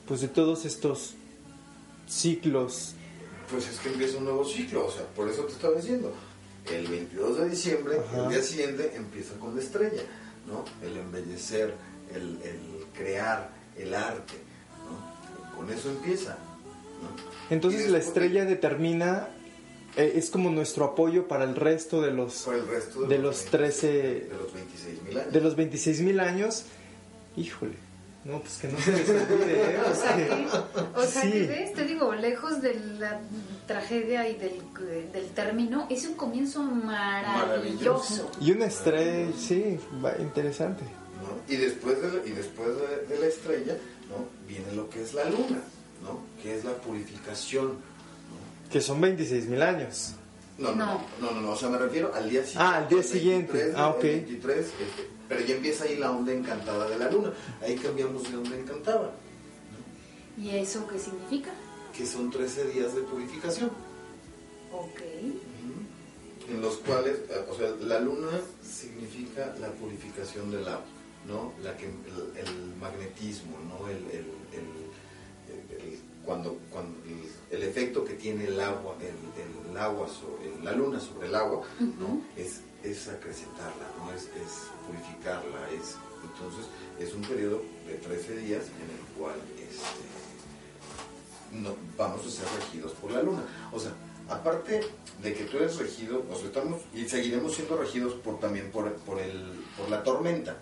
pues 0.06 0.20
de 0.20 0.28
todos 0.28 0.64
estos 0.66 1.14
ciclos. 2.06 2.94
Pues 3.50 3.66
es 3.68 3.78
que 3.80 3.88
empieza 3.88 4.18
un 4.18 4.24
nuevo 4.24 4.44
ciclo, 4.44 4.86
o 4.86 4.90
sea, 4.90 5.04
por 5.16 5.28
eso 5.28 5.44
te 5.44 5.52
estaba 5.52 5.74
diciendo. 5.74 6.12
El 6.72 6.86
22 6.86 7.38
de 7.38 7.48
diciembre, 7.50 7.98
Ajá. 7.98 8.24
el 8.24 8.28
día 8.30 8.42
siguiente, 8.42 8.92
empieza 8.96 9.34
con 9.38 9.54
la 9.56 9.62
estrella, 9.62 10.02
¿no? 10.46 10.64
El 10.86 10.96
embellecer, 10.98 11.74
el, 12.14 12.38
el 12.42 12.84
crear, 12.94 13.50
el 13.76 13.94
arte, 13.94 14.34
¿no? 14.84 15.56
Con 15.56 15.70
eso 15.72 15.88
empieza, 15.90 16.32
¿no? 17.02 17.08
Entonces 17.54 17.90
la 17.90 17.98
estrella 17.98 18.44
determina, 18.44 19.28
eh, 19.96 20.12
es 20.16 20.28
como 20.30 20.50
nuestro 20.50 20.84
apoyo 20.84 21.26
para 21.28 21.44
el 21.44 21.56
resto 21.56 22.02
de 22.02 22.10
los, 22.10 22.42
Por 22.42 22.54
el 22.56 22.68
resto 22.68 23.02
de 23.02 23.18
los 23.18 23.44
13 23.46 23.86
de 23.88 24.30
los 24.38 24.52
26 24.52 25.02
mil 25.02 25.18
años. 25.18 25.32
de 25.32 25.40
los 25.40 25.56
26 25.56 26.00
mil 26.02 26.20
años. 26.20 26.64
Híjole, 27.36 27.74
no, 28.28 28.40
pues 28.40 28.58
que 28.58 28.68
no 28.68 28.78
se 28.78 28.92
les 28.92 29.08
olvide, 29.08 29.74
¿eh? 29.74 29.78
O 29.90 29.94
sea, 29.94 30.92
O 30.96 31.02
sea, 31.04 31.22
Sí. 31.22 31.30
que 31.32 31.46
ves, 31.46 31.72
te 31.72 31.84
digo, 31.84 32.12
lejos 32.14 32.60
de 32.60 32.74
la 32.98 33.20
tragedia 33.66 34.28
y 34.28 34.36
del, 34.36 34.60
del 35.12 35.28
término, 35.30 35.86
es 35.90 36.04
un 36.06 36.14
comienzo 36.14 36.62
maravilloso. 36.62 38.30
Y 38.40 38.52
una 38.52 38.66
estrella, 38.66 39.32
sí, 39.36 39.78
va, 40.04 40.14
interesante. 40.18 40.82
¿no? 40.84 41.52
Y 41.52 41.56
después, 41.56 42.00
de 42.00 42.08
la, 42.12 42.26
y 42.26 42.30
después 42.30 42.68
de, 42.68 43.06
de 43.14 43.20
la 43.20 43.26
estrella, 43.26 43.76
¿no? 44.10 44.26
Viene 44.46 44.72
lo 44.74 44.88
que 44.90 45.02
es 45.02 45.14
la 45.14 45.24
luna, 45.24 45.60
¿no? 46.02 46.20
Que 46.42 46.56
es 46.56 46.64
la 46.64 46.72
purificación, 46.74 47.66
¿no? 47.68 48.70
Que 48.70 48.80
son 48.80 49.00
26 49.00 49.46
mil 49.46 49.62
años. 49.62 50.12
No, 50.58 50.72
no, 50.74 50.86
no, 50.86 51.00
no, 51.20 51.30
no, 51.32 51.40
no, 51.40 51.50
o 51.52 51.56
sea, 51.56 51.68
me 51.68 51.78
refiero 51.78 52.12
al 52.14 52.28
día 52.28 52.42
siguiente. 52.44 52.58
Ah, 52.58 52.76
al 52.78 52.88
día 52.88 53.02
siguiente. 53.02 53.52
23, 53.52 53.74
Ah, 53.76 53.86
el 53.88 53.96
ok. 53.96 54.02
23, 54.02 54.58
este, 54.58 55.08
pero 55.28 55.40
ya 55.44 55.54
empieza 55.56 55.84
ahí 55.84 55.96
la 55.96 56.10
onda 56.12 56.32
encantada 56.32 56.88
de 56.88 56.98
la 56.98 57.10
luna. 57.10 57.32
Ahí 57.62 57.76
cambiamos 57.76 58.30
de 58.30 58.36
onda 58.36 58.56
encantada, 58.56 59.12
¿Y 60.36 60.50
eso 60.50 60.86
qué 60.86 60.98
significa? 60.98 61.52
que 61.96 62.06
son 62.06 62.30
13 62.30 62.68
días 62.68 62.94
de 62.94 63.00
purificación, 63.02 63.70
Ok. 64.72 65.00
en 66.48 66.60
los 66.62 66.76
cuales, 66.78 67.18
o 67.50 67.54
sea, 67.56 67.70
la 67.80 67.98
luna 68.00 68.28
significa 68.62 69.54
la 69.60 69.68
purificación 69.72 70.50
del 70.52 70.68
agua, 70.68 70.84
¿no? 71.26 71.52
La 71.62 71.76
que, 71.76 71.86
el, 71.86 72.36
el 72.48 72.74
magnetismo, 72.80 73.56
¿no? 73.68 73.88
El- 73.88 73.98
cuando, 76.24 76.58
cuando 76.70 76.98
el, 77.06 77.56
el 77.56 77.62
efecto 77.68 78.04
que 78.04 78.14
tiene 78.14 78.46
el 78.46 78.60
agua, 78.60 78.96
el, 79.00 79.70
el 79.70 79.76
agua 79.76 80.06
sobre, 80.08 80.62
la 80.62 80.72
luna 80.72 81.00
sobre 81.00 81.28
el 81.28 81.34
agua, 81.34 81.64
¿no? 81.80 82.20
Es, 82.36 82.60
es 82.82 83.08
acrecentarla, 83.08 83.88
¿no? 83.98 84.12
Es, 84.12 84.24
es 84.24 84.68
purificarla, 84.86 85.70
es, 85.70 85.96
entonces 86.22 86.66
es 86.98 87.14
un 87.14 87.22
periodo 87.22 87.62
de 87.86 87.94
13 87.94 88.36
días 88.38 88.64
en 88.64 88.90
el 88.90 89.18
cual 89.18 89.36
este, 89.56 90.04
no, 91.52 91.74
vamos 91.96 92.26
a 92.26 92.30
ser 92.30 92.46
regidos 92.60 92.92
por 92.92 93.10
la 93.10 93.22
luna. 93.22 93.42
O 93.72 93.78
sea, 93.78 93.92
aparte 94.28 94.82
de 95.22 95.34
que 95.34 95.44
tú 95.44 95.56
eres 95.56 95.78
regido, 95.78 96.24
o 96.30 96.36
sea, 96.36 96.46
estamos 96.46 96.82
y 96.94 97.08
seguiremos 97.08 97.54
siendo 97.54 97.76
regidos 97.76 98.14
por 98.14 98.38
también 98.38 98.70
por, 98.70 98.92
por, 98.96 99.18
el, 99.18 99.64
por 99.76 99.88
la 99.88 100.02
tormenta. 100.02 100.58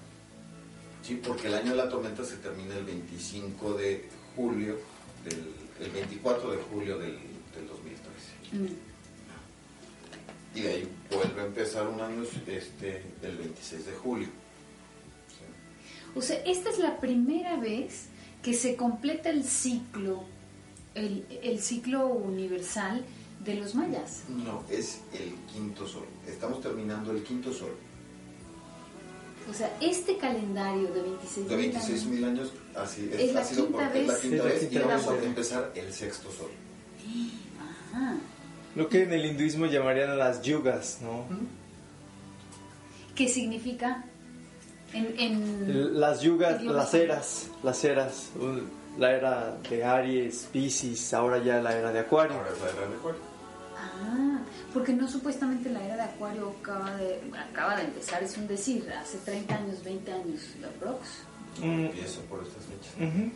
Sí, 1.02 1.20
porque 1.24 1.48
el 1.48 1.54
año 1.54 1.70
de 1.70 1.76
la 1.76 1.88
tormenta 1.88 2.24
se 2.24 2.36
termina 2.36 2.76
el 2.76 2.84
25 2.84 3.74
de 3.74 4.08
julio, 4.36 4.76
del, 5.24 5.52
el 5.80 5.90
24 5.90 6.52
de 6.52 6.58
julio 6.70 6.98
del, 6.98 7.18
del 7.54 7.68
2013. 7.68 8.52
Mm. 8.52 10.56
Y 10.56 10.62
de 10.62 10.68
ahí 10.68 10.88
vuelve 11.10 11.42
a 11.42 11.46
empezar 11.46 11.88
un 11.88 12.00
año 12.00 12.22
este, 12.46 13.02
el 13.22 13.36
26 13.36 13.86
de 13.86 13.92
julio. 13.92 14.28
Sí. 15.28 16.18
O 16.18 16.22
sea, 16.22 16.36
esta 16.44 16.70
es 16.70 16.78
la 16.78 17.00
primera 17.00 17.56
vez 17.56 18.06
que 18.42 18.54
se 18.54 18.76
completa 18.76 19.28
el 19.28 19.44
ciclo, 19.44 20.24
el, 20.94 21.26
el 21.42 21.60
ciclo 21.60 22.06
universal 22.06 23.04
de 23.44 23.54
los 23.54 23.74
mayas. 23.74 24.22
No, 24.28 24.64
es 24.70 25.00
el 25.12 25.34
quinto 25.52 25.86
sol. 25.86 26.06
Estamos 26.26 26.60
terminando 26.60 27.12
el 27.12 27.22
quinto 27.22 27.52
sol. 27.52 27.74
O 29.48 29.54
sea, 29.54 29.76
este 29.80 30.16
calendario 30.18 30.88
de 30.92 31.02
26 31.02 31.48
De 31.48 31.56
26 31.56 32.04
mil 32.06 32.24
años, 32.24 32.52
así 32.74 33.08
Es 33.16 33.32
la 33.32 33.40
ha 33.40 33.44
sido 33.44 33.66
quinta 33.66 33.84
porque 33.84 34.00
es 34.00 34.06
la 34.08 34.12
vez. 34.14 34.22
quinta 34.22 34.36
Es 34.36 34.44
vez 34.44 34.72
y 34.72 34.78
vamos 34.78 35.06
vez. 35.12 35.22
a 35.22 35.24
empezar 35.26 35.72
el 35.74 35.92
sexto 35.92 36.32
sol. 36.32 36.50
Ajá. 37.92 38.16
Lo 38.74 38.88
que 38.88 39.04
en 39.04 39.12
el 39.12 39.24
hinduismo 39.24 39.66
llamarían 39.66 40.18
las 40.18 40.42
yugas, 40.42 40.98
¿no? 41.00 41.24
¿Qué 43.14 43.28
significa? 43.28 44.04
En, 44.92 45.14
en- 45.18 46.00
Las 46.00 46.20
yugas, 46.22 46.62
las 46.62 46.92
eras, 46.94 47.46
las 47.62 47.84
eras. 47.84 48.30
La 48.98 49.12
era 49.12 49.56
de 49.68 49.84
Aries, 49.84 50.48
Pisces, 50.52 51.12
ahora 51.14 51.38
ya 51.42 51.60
la 51.60 51.76
era 51.76 51.92
de 51.92 51.98
Acuario. 52.00 52.36
Ahora 52.36 52.50
es 52.50 52.60
la 52.62 52.70
era 52.70 52.88
de 52.90 52.96
Acuario. 52.96 53.20
Ah, 53.94 54.40
porque 54.72 54.92
no 54.92 55.08
supuestamente 55.08 55.70
la 55.70 55.84
era 55.84 55.96
de 55.96 56.02
Acuario 56.02 56.54
acaba 56.60 56.94
de, 56.96 57.20
acaba 57.50 57.76
de 57.76 57.84
empezar, 57.84 58.22
es 58.22 58.36
un 58.36 58.46
decir, 58.46 58.86
hace 58.92 59.18
30 59.18 59.54
años, 59.54 59.82
20 59.84 60.12
años, 60.12 60.40
la 60.60 60.68
Prox. 60.68 61.00
Mm, 61.60 61.86
Empieza 61.86 62.20
por 62.28 62.42
estas 62.42 62.64
fechas. 62.64 62.94
Ujú. 62.96 63.30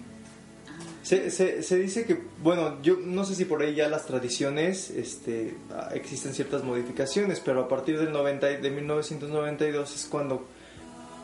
Se, 1.02 1.30
se, 1.30 1.62
se 1.62 1.76
dice 1.76 2.04
que, 2.04 2.20
bueno, 2.42 2.80
yo 2.82 2.96
no 3.02 3.24
sé 3.24 3.34
si 3.34 3.44
por 3.44 3.62
ahí 3.62 3.74
ya 3.74 3.88
las 3.88 4.06
tradiciones 4.06 4.90
este, 4.90 5.56
ah, 5.72 5.90
existen 5.94 6.32
ciertas 6.34 6.62
modificaciones, 6.64 7.40
pero 7.40 7.60
a 7.60 7.68
partir 7.68 7.98
del 7.98 8.12
90, 8.12 8.50
y- 8.50 8.56
de 8.60 8.70
1992 8.70 9.94
es 9.94 10.06
cuando 10.06 10.46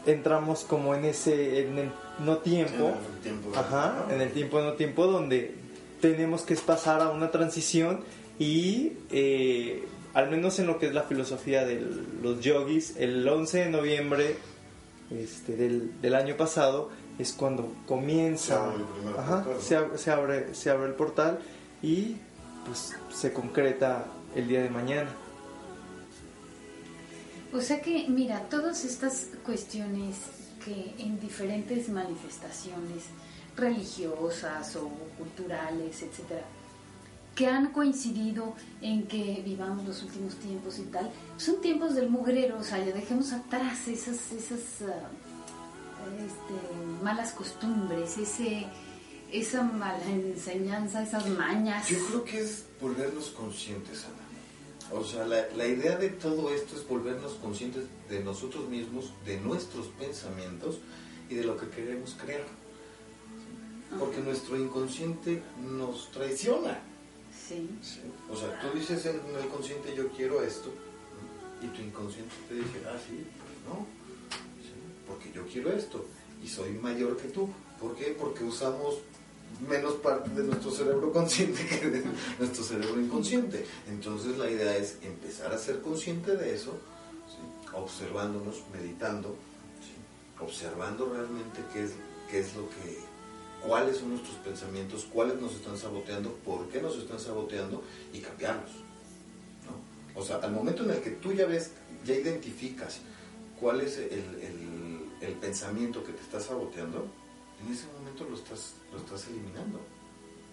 entramos 0.07 0.65
como 0.65 0.95
en 0.95 1.05
ese 1.05 1.61
en 1.67 1.79
el 1.79 1.91
no 2.25 2.39
tiempo, 2.39 2.89
En 2.89 3.15
el 3.17 3.21
tiempo 3.23 3.51
de- 3.51 3.59
ajá, 3.59 4.07
en 4.11 4.21
el 4.21 4.31
tiempo 4.33 4.61
no 4.61 4.73
tiempo 4.75 5.07
donde 5.07 5.55
tenemos 6.01 6.43
que 6.43 6.55
pasar 6.57 7.01
a 7.03 7.11
una 7.11 7.31
transición 7.31 8.01
y 8.39 8.93
eh, 9.11 9.85
al 10.15 10.31
menos 10.31 10.59
en 10.59 10.67
lo 10.67 10.79
que 10.79 10.87
es 10.87 10.95
la 10.95 11.03
filosofía 11.03 11.65
de 11.65 11.81
los 12.23 12.41
yogis, 12.41 12.95
el 12.97 13.27
11 13.29 13.59
de 13.65 13.71
noviembre 13.71 14.37
este, 15.11 15.57
del, 15.57 16.01
del 16.01 16.15
año 16.15 16.37
pasado 16.37 16.91
es 17.19 17.33
cuando 17.33 17.73
comienza, 17.87 18.47
Se 18.47 18.53
abre 18.55 18.77
el 18.77 18.85
primer 18.85 19.21
ajá, 19.21 19.37
portal, 19.45 19.55
¿no? 19.55 19.61
se, 19.61 19.79
ab- 19.79 19.97
se 19.97 20.11
abre, 20.11 20.55
se 20.55 20.71
abre 20.71 20.87
el 20.89 20.95
portal 20.95 21.39
y 21.83 22.17
pues 22.67 22.95
se 23.15 23.33
concreta 23.33 24.07
el 24.35 24.49
día 24.49 24.63
de 24.63 24.71
mañana. 24.71 25.11
O 27.53 27.61
sea 27.61 27.81
que, 27.81 28.07
mira, 28.09 28.41
todas 28.51 28.85
estas 28.85 29.29
cuestiones 29.45 30.17
que 30.65 30.95
en 30.99 31.19
diferentes 31.21 31.89
manifestaciones 31.89 33.05
religiosas 33.57 34.77
o 34.77 34.89
culturales, 35.17 36.03
etcétera, 36.03 36.43
que 37.37 37.47
han 37.47 37.71
coincidido 37.71 38.55
en 38.81 39.07
que 39.07 39.43
vivamos 39.45 39.87
los 39.87 40.03
últimos 40.03 40.35
tiempos 40.37 40.79
y 40.79 40.85
tal, 40.85 41.13
son 41.37 41.61
tiempos 41.61 41.95
del 41.95 42.09
mugrero, 42.09 42.59
o 42.59 42.65
sea, 42.65 42.83
ya 42.85 42.93
dejemos 42.93 43.31
atrás 43.33 43.87
esas, 43.87 44.33
esas 44.33 44.61
ah, 44.89 45.11
este, 46.17 47.05
malas 47.05 47.33
costumbres, 47.33 48.17
ese, 48.17 48.67
esa 49.31 49.63
mala 49.63 50.03
enseñanza, 50.11 51.03
esas 51.03 51.29
mañas. 51.29 51.87
Yo 51.91 51.99
creo 52.07 52.25
que 52.25 52.41
es 52.41 52.65
volvernos 52.81 53.27
conscientes, 53.29 54.07
Ana. 54.07 54.99
O 54.99 55.05
sea, 55.05 55.27
la, 55.27 55.47
la 55.57 55.67
idea 55.67 55.99
de 55.99 56.09
todo 56.09 56.55
esto 56.55 56.75
es 56.75 56.89
volvernos 56.89 57.35
conscientes 57.35 57.85
de 58.09 58.25
nosotros 58.25 58.67
mismos, 58.71 59.13
de 59.27 59.39
nuestros 59.41 59.89
pensamientos 59.99 60.79
y 61.29 61.35
de 61.35 61.45
lo 61.45 61.59
que 61.59 61.69
queremos 61.69 62.17
crear. 62.19 62.47
Porque 63.99 64.21
nuestro 64.21 64.57
inconsciente 64.57 65.43
nos 65.61 66.11
traiciona. 66.13 66.81
Sí. 67.47 67.69
¿sí? 67.83 68.01
O 68.31 68.37
sea, 68.37 68.61
tú 68.61 68.77
dices 68.77 69.07
en 69.07 69.21
el 69.37 69.49
consciente 69.49 69.95
yo 69.95 70.09
quiero 70.09 70.43
esto 70.43 70.73
y 71.63 71.67
tu 71.69 71.83
inconsciente 71.83 72.35
te 72.49 72.55
dice, 72.55 72.83
ah, 72.87 72.99
sí, 73.07 73.25
pues 73.39 73.75
no. 73.75 73.87
Porque 75.07 75.31
yo 75.33 75.47
quiero 75.47 75.71
esto 75.73 76.05
y 76.43 76.49
soy 76.49 76.71
mayor 76.73 77.17
que 77.17 77.29
tú. 77.29 77.49
¿Por 77.81 77.95
qué? 77.95 78.17
Porque 78.19 78.45
usamos 78.45 78.97
menos 79.69 79.95
parte 79.95 80.31
de 80.31 80.43
nuestro 80.43 80.71
cerebro 80.71 81.13
consciente 81.13 81.65
que 81.67 81.89
de 81.89 82.05
nuestro 82.39 82.65
cerebro 82.65 83.01
inconsciente. 83.01 83.65
Entonces 83.89 84.37
la 84.39 84.51
idea 84.51 84.77
es 84.77 84.99
empezar 85.03 85.53
a 85.53 85.59
ser 85.59 85.81
consciente 85.81 86.37
de 86.37 86.55
eso, 86.55 86.79
observándonos, 87.73 88.63
meditando, 88.73 89.37
observando 90.41 91.11
realmente 91.13 91.61
qué 91.73 91.85
es, 91.85 91.93
qué 92.31 92.41
es 92.41 92.55
lo 92.55 92.69
que, 92.69 92.99
cuáles 93.67 93.97
son 93.99 94.11
nuestros 94.11 94.37
pensamientos, 94.39 95.07
cuáles 95.13 95.41
nos 95.41 95.55
están 95.55 95.77
saboteando, 95.77 96.33
por 96.45 96.69
qué 96.69 96.81
nos 96.81 96.97
están 96.97 97.19
saboteando 97.19 97.83
y 98.13 98.19
cambiarlos. 98.21 98.71
¿no? 99.67 100.21
O 100.21 100.25
sea, 100.25 100.37
al 100.37 100.53
momento 100.53 100.85
en 100.85 100.91
el 100.91 101.01
que 101.01 101.11
tú 101.11 101.33
ya 101.33 101.47
ves, 101.47 101.73
ya 102.05 102.15
identificas 102.15 102.99
cuál 103.61 103.81
es 103.81 103.99
el, 103.99 104.05
el- 104.11 105.07
el 105.21 105.33
pensamiento 105.35 106.05
que 106.05 106.13
te 106.13 106.21
está 106.21 106.39
saboteando, 106.41 107.07
en 107.65 107.73
ese 107.73 107.87
momento 107.99 108.25
lo 108.29 108.37
estás, 108.37 108.75
lo 108.93 108.99
estás 108.99 109.27
eliminando. 109.29 109.81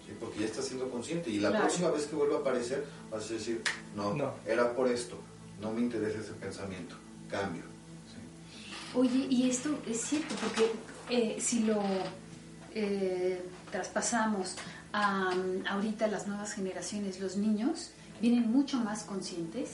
¿sí? 0.06 0.12
Porque 0.18 0.40
ya 0.40 0.46
estás 0.46 0.64
siendo 0.66 0.88
consciente. 0.90 1.30
Y 1.30 1.38
la 1.38 1.50
Claro. 1.50 1.66
próxima 1.66 1.90
vez 1.90 2.06
que 2.06 2.16
vuelva 2.16 2.36
a 2.36 2.40
aparecer, 2.40 2.84
vas 3.10 3.30
a 3.30 3.34
decir, 3.34 3.62
no, 3.94 4.14
No. 4.14 4.34
era 4.46 4.74
por 4.74 4.88
esto, 4.88 5.16
no 5.60 5.72
me 5.72 5.80
interesa 5.82 6.18
ese 6.20 6.32
pensamiento, 6.32 6.96
cambio. 7.30 7.62
¿sí? 8.10 8.98
Oye, 8.98 9.26
y 9.30 9.48
esto 9.50 9.78
es 9.86 10.00
cierto, 10.00 10.34
porque 10.40 10.72
eh, 11.10 11.36
si 11.40 11.60
lo 11.60 11.82
eh, 12.74 13.40
traspasamos 13.70 14.56
a 14.92 15.32
ahorita 15.68 16.06
las 16.08 16.26
nuevas 16.26 16.52
generaciones, 16.52 17.20
los 17.20 17.36
niños 17.36 17.90
vienen 18.20 18.50
mucho 18.50 18.78
más 18.78 19.02
conscientes, 19.04 19.70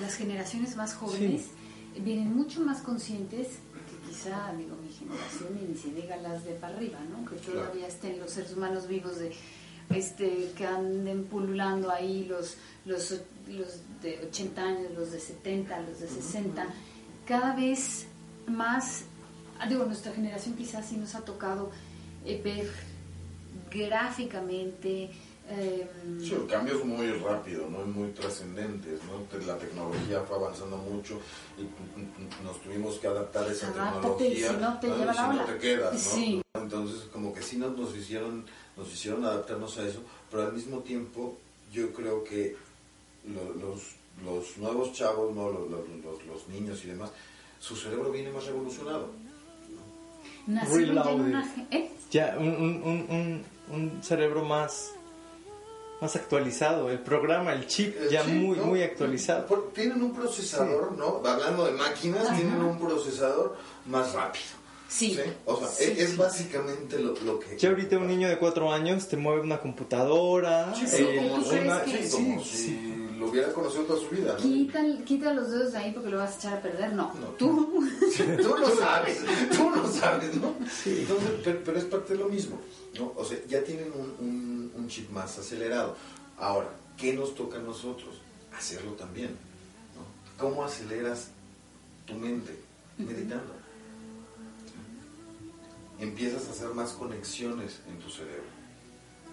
las 0.00 0.14
generaciones 0.14 0.76
más 0.76 0.94
jóvenes 0.94 1.46
vienen 2.00 2.34
mucho 2.36 2.60
más 2.60 2.80
conscientes 2.82 3.48
que 3.90 4.08
quizá, 4.08 4.52
digo, 4.56 4.76
mi 4.76 4.92
generación 4.92 5.58
y 5.60 5.72
ni 5.72 5.76
se 5.76 5.88
diga 5.90 6.16
las 6.16 6.44
de 6.44 6.52
para 6.52 6.76
arriba, 6.76 6.98
¿no? 7.10 7.28
Que 7.28 7.36
Claro. 7.36 7.62
todavía 7.62 7.88
estén 7.88 8.18
los 8.20 8.30
seres 8.30 8.52
humanos 8.56 8.86
vivos 8.86 9.18
de 9.18 9.32
este 9.90 10.52
que 10.56 10.66
anden 10.66 11.24
pululando 11.24 11.90
ahí 11.90 12.24
los 12.26 12.56
los 12.84 13.20
los 13.48 13.80
de 14.02 14.20
80 14.28 14.62
años, 14.62 14.92
los 14.94 15.10
de 15.12 15.18
70, 15.20 15.80
los 15.80 16.00
de 16.00 16.08
60, 16.08 16.66
cada 17.26 17.56
vez 17.56 18.06
más 18.46 19.04
digo, 19.68 19.84
nuestra 19.86 20.12
generación 20.12 20.54
quizás 20.54 20.86
sí 20.86 20.96
nos 20.96 21.14
ha 21.14 21.20
tocado 21.24 21.70
ver 22.24 22.70
gráficamente 23.70 25.10
eh, 25.50 25.86
Sí, 26.20 26.34
cambios 26.48 26.84
muy 26.84 27.10
rápidos, 27.12 27.70
¿no? 27.70 27.78
Muy 27.86 28.10
trascendentes, 28.10 29.00
¿no? 29.04 29.46
La 29.46 29.56
tecnología 29.56 30.20
fue 30.22 30.36
avanzando 30.36 30.76
mucho 30.76 31.18
y 31.56 32.44
nos 32.44 32.60
tuvimos 32.60 32.96
que 32.98 33.06
adaptar 33.06 33.48
a 33.48 33.52
esa 33.52 33.68
Adáptate, 33.68 34.24
tecnología. 34.30 34.48
si 34.50 34.56
no 34.56 34.78
te 34.80 34.88
¿no? 34.88 34.96
lleva 34.98 35.12
Y 35.12 35.16
la 35.16 35.32
si 35.32 35.38
no 35.38 35.44
te 35.44 35.58
quedas, 35.58 35.92
¿no? 35.94 35.98
Sí. 35.98 36.42
Entonces, 36.54 37.00
como 37.12 37.32
que 37.32 37.42
sí 37.42 37.56
nos, 37.56 37.76
nos 37.78 37.96
hicieron 37.96 38.44
nos 38.76 38.92
hicieron 38.92 39.24
adaptarnos 39.24 39.76
a 39.78 39.88
eso, 39.88 40.00
pero 40.30 40.42
al 40.44 40.52
mismo 40.52 40.80
tiempo 40.80 41.36
yo 41.72 41.92
creo 41.92 42.22
que 42.24 42.54
lo- 43.26 43.54
los, 43.54 43.94
los 44.24 44.56
nuevos 44.58 44.92
chavos, 44.92 45.34
¿no? 45.34 45.48
Los, 45.50 45.70
los- 45.70 45.88
los- 46.04 46.26
los 46.26 46.48
niños 46.48 46.84
y 46.84 46.88
demás, 46.88 47.10
su 47.58 47.74
cerebro 47.74 48.12
viene 48.12 48.30
más 48.30 48.44
revolucionado. 48.44 49.08
Ya 50.48 51.10
una 51.12 51.42
gen- 51.46 51.66
¿eh? 51.70 51.90
Ya, 52.10 52.36
un, 52.38 52.48
un, 52.48 52.82
un, 52.82 53.06
un, 53.10 53.44
un 53.74 54.02
cerebro 54.02 54.44
más, 54.44 54.92
más 56.00 56.16
actualizado. 56.16 56.90
El 56.90 57.00
programa, 57.00 57.52
el 57.52 57.66
chip, 57.66 57.94
El 58.00 58.08
ya 58.08 58.24
chip, 58.24 58.32
muy, 58.34 58.56
¿no? 58.56 58.64
muy 58.66 58.82
actualizado. 58.82 59.44
Tienen 59.74 60.00
un 60.02 60.14
procesador, 60.14 60.92
¿no? 60.96 61.22
Hablando 61.24 61.66
de 61.66 61.72
máquinas, 61.72 62.34
tienen 62.34 62.62
un 62.62 62.78
procesador 62.78 63.56
más 63.86 64.12
rápido. 64.14 64.44
Sí. 64.88 65.20
O 65.44 65.58
sea, 65.58 65.68
Sí, 65.68 65.94
es, 65.98 66.10
sí. 66.12 66.16
básicamente 66.16 66.98
lo, 66.98 67.12
lo 67.20 67.38
que... 67.38 67.58
Ya 67.58 67.68
ahorita 67.68 67.98
un 67.98 68.06
niño 68.06 68.26
de 68.26 68.38
cuatro 68.38 68.72
años 68.72 69.06
te 69.06 69.18
mueve 69.18 69.42
una 69.42 69.58
computadora. 69.60 70.74
Sí, 70.74 70.86
eh, 70.96 71.16
como, 71.28 71.34
¿tú 71.34 71.50
si- 71.50 71.50
crees 71.50 71.64
una- 71.66 71.84
sí, 71.84 71.98
lo 73.18 73.28
hubiera 73.30 73.52
conocido 73.52 73.84
toda 73.84 73.98
su 74.00 74.08
vida. 74.10 74.32
¿no? 74.34 74.38
Quita, 74.38 74.80
quita 75.04 75.34
los 75.34 75.50
dedos 75.50 75.72
de 75.72 75.78
ahí 75.78 75.92
porque 75.92 76.10
lo 76.10 76.18
vas 76.18 76.34
a 76.34 76.38
echar 76.38 76.58
a 76.58 76.62
perder. 76.62 76.92
No, 76.92 77.12
No. 77.14 77.26
tú. 77.38 77.82
Sí, 78.12 78.24
tú 78.42 78.54
lo 78.58 78.68
sabes, 78.76 79.20
tú 79.56 79.70
lo 79.70 79.86
sabes, 79.92 80.34
¿no? 80.36 80.54
Entonces, 80.86 81.30
pero, 81.44 81.60
pero 81.64 81.78
es 81.78 81.84
parte 81.84 82.14
de 82.14 82.18
lo 82.20 82.28
mismo, 82.28 82.58
¿no? 82.98 83.12
O 83.16 83.24
sea, 83.24 83.38
ya 83.48 83.62
tienen 83.62 83.92
un, 83.92 84.14
un- 84.26 84.72
un 84.76 84.88
chip 84.88 85.10
más 85.10 85.38
acelerado. 85.38 85.96
Ahora, 86.38 86.68
¿qué 86.96 87.12
nos 87.14 87.34
toca 87.34 87.58
a 87.58 87.60
nosotros? 87.62 88.16
Hacerlo 88.56 88.92
también, 88.92 89.30
¿no? 89.96 90.42
¿Cómo 90.42 90.64
aceleras 90.64 91.28
tu 92.06 92.14
mente? 92.14 92.56
Meditando. 92.96 93.52
Empiezas 96.00 96.46
a 96.48 96.50
hacer 96.52 96.68
más 96.68 96.92
conexiones 96.92 97.80
en 97.88 97.98
tu 97.98 98.08
cerebro. 98.08 98.44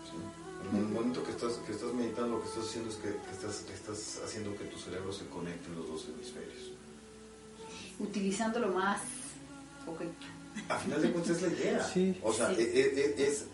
¿sí? 0.03 0.44
En 0.71 0.77
el 0.77 0.85
momento 0.85 1.23
que 1.23 1.31
estás, 1.31 1.53
que 1.65 1.71
estás 1.73 1.93
meditando, 1.93 2.37
lo 2.37 2.41
que 2.41 2.47
estás 2.49 2.65
haciendo 2.65 2.89
es 2.89 2.95
que, 2.97 3.09
que 3.09 3.31
estás, 3.31 3.57
que 3.67 3.73
estás 3.73 4.21
haciendo 4.25 4.55
que 4.55 4.65
tu 4.65 4.77
cerebro 4.79 5.11
se 5.13 5.25
conecte 5.27 5.67
en 5.69 5.75
los 5.75 5.87
dos 5.87 6.05
hemisferios. 6.09 6.71
Utilizándolo 7.99 8.69
más. 8.69 9.01
Ok. 9.87 10.01
A 10.69 10.77
final 10.79 11.01
de 11.01 11.11
cuentas 11.11 11.37
es 11.37 11.41
la 11.43 11.47
idea. 11.49 11.83
Sí. 11.83 12.17
O 12.23 12.33
sea, 12.33 12.53
Sí. 12.53 12.61
e- 12.61 12.79
e- 12.79 12.99
e- 13.21 13.27
es, 13.27 13.45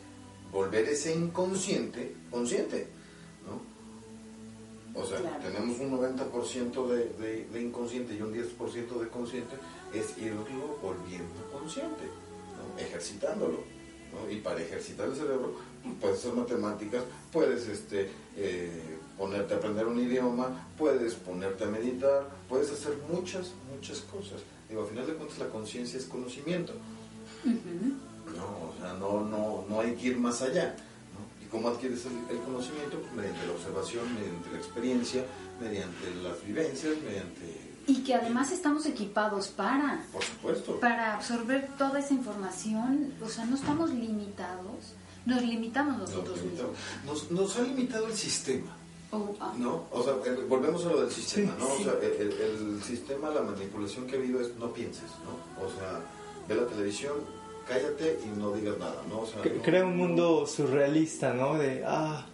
volver 0.52 0.86
ese 0.88 1.14
inconsciente 1.14 2.16
consciente, 2.30 2.88
¿no? 3.46 5.00
O 5.00 5.06
sea, 5.06 5.20
Claro. 5.20 5.44
tenemos 5.44 5.80
un 5.80 5.92
90% 5.92 6.88
de, 6.88 7.06
de, 7.20 7.46
de 7.46 7.62
inconsciente 7.62 8.14
y 8.16 8.22
un 8.22 8.34
10% 8.34 9.00
de 9.00 9.08
consciente, 9.10 9.56
es 9.94 10.18
irlo 10.18 10.46
volviendo 10.82 11.44
consciente, 11.52 12.04
¿no? 12.06 12.80
ejercitándolo. 12.80 13.60
¿no? 14.14 14.30
Y 14.30 14.38
para 14.42 14.62
ejercitar 14.62 15.08
el 15.08 15.16
cerebro, 15.16 15.56
puedes 16.00 16.20
hacer 16.20 16.34
matemáticas, 16.34 17.04
puedes 17.32 17.68
este, 17.68 18.10
eh, 18.36 18.98
ponerte 19.18 19.54
a 19.54 19.58
aprender 19.58 19.86
un 19.86 20.00
idioma, 20.00 20.68
puedes 20.78 21.16
ponerte 21.16 21.64
a 21.64 21.68
meditar, 21.68 22.30
puedes 22.50 22.72
hacer 22.72 22.98
muchas, 23.12 23.52
muchas 23.74 24.00
cosas. 24.02 24.42
Digo, 24.70 24.84
al 24.84 24.88
final 24.88 25.08
de 25.08 25.14
cuentas 25.14 25.40
la 25.40 25.50
conciencia 25.50 26.00
es 26.00 26.06
conocimiento. 26.06 26.74
No, 27.44 28.70
o 28.70 28.74
sea, 28.80 28.94
no, 28.94 29.22
no, 29.22 29.66
no 29.68 29.82
hay 29.82 29.96
que 29.96 30.08
ir 30.10 30.18
más 30.18 30.42
allá. 30.42 30.76
¿no? 31.14 31.46
¿Y 31.46 31.50
cómo 31.50 31.68
adquieres 31.70 32.06
el, 32.06 32.14
el 32.36 32.42
conocimiento? 32.44 33.00
Pues 33.00 33.14
mediante 33.14 33.46
la 33.46 33.54
observación, 33.54 34.14
mediante 34.14 34.52
la 34.52 34.58
experiencia, 34.58 35.26
mediante 35.60 36.16
las 36.24 36.44
vivencias, 36.46 36.94
mediante... 37.04 37.72
Y 37.88 38.04
que 38.04 38.14
además 38.14 38.52
estamos 38.52 38.86
equipados 38.86 39.48
para. 39.50 40.06
Por 40.14 40.24
supuesto. 40.24 40.80
para 40.80 41.16
absorber 41.16 41.68
toda 41.78 42.00
esa 42.00 42.14
información, 42.14 43.14
o 43.24 43.28
sea, 43.28 43.46
no 43.46 43.56
estamos 43.56 43.90
limitados, 43.90 44.94
nos 45.26 45.42
limitamos 45.42 45.98
Nos, 46.00 46.10
nosotros 46.10 46.38
limitamos. 46.42 46.72
mismos. 46.72 47.32
nos, 47.32 47.32
nos 47.32 47.56
ha 47.58 47.62
limitado 47.64 48.08
el 48.08 48.14
sistema. 48.14 48.78
O- 49.12 49.36
ah, 49.42 49.54
¿No? 49.58 49.86
O 49.92 50.04
sea, 50.04 50.14
eh, 50.26 50.38
volvemos 50.48 50.86
a 50.86 50.90
lo 50.90 51.02
del 51.02 51.12
sistema, 51.12 51.54
Sí, 51.58 51.60
¿no? 51.60 51.66
sí. 51.76 51.82
O 51.82 51.84
sea, 51.84 51.94
el, 52.10 52.32
el- 52.32 52.84
sistema, 52.84 53.30
la 53.30 53.42
manipulación 53.42 54.08
que 54.08 54.16
ha 54.16 54.20
habido 54.20 54.40
es 54.40 54.56
no 54.56 54.72
pienses, 54.74 55.10
¿no? 55.26 55.66
O 55.66 55.70
sea, 55.70 56.00
ve 56.48 56.56
la 56.56 56.66
televisión, 56.66 57.14
cállate 57.68 58.20
y 58.26 58.40
no 58.40 58.52
digas 58.54 58.78
nada, 58.78 59.02
¿no? 59.10 59.20
O 59.22 59.26
sea, 59.28 59.42
no- 59.44 59.62
Crea 59.62 59.86
un 59.86 59.98
mundo 59.98 60.48
surrealista, 60.48 61.34
¿no? 61.34 61.56
De, 61.58 61.84
ah, 61.86 62.26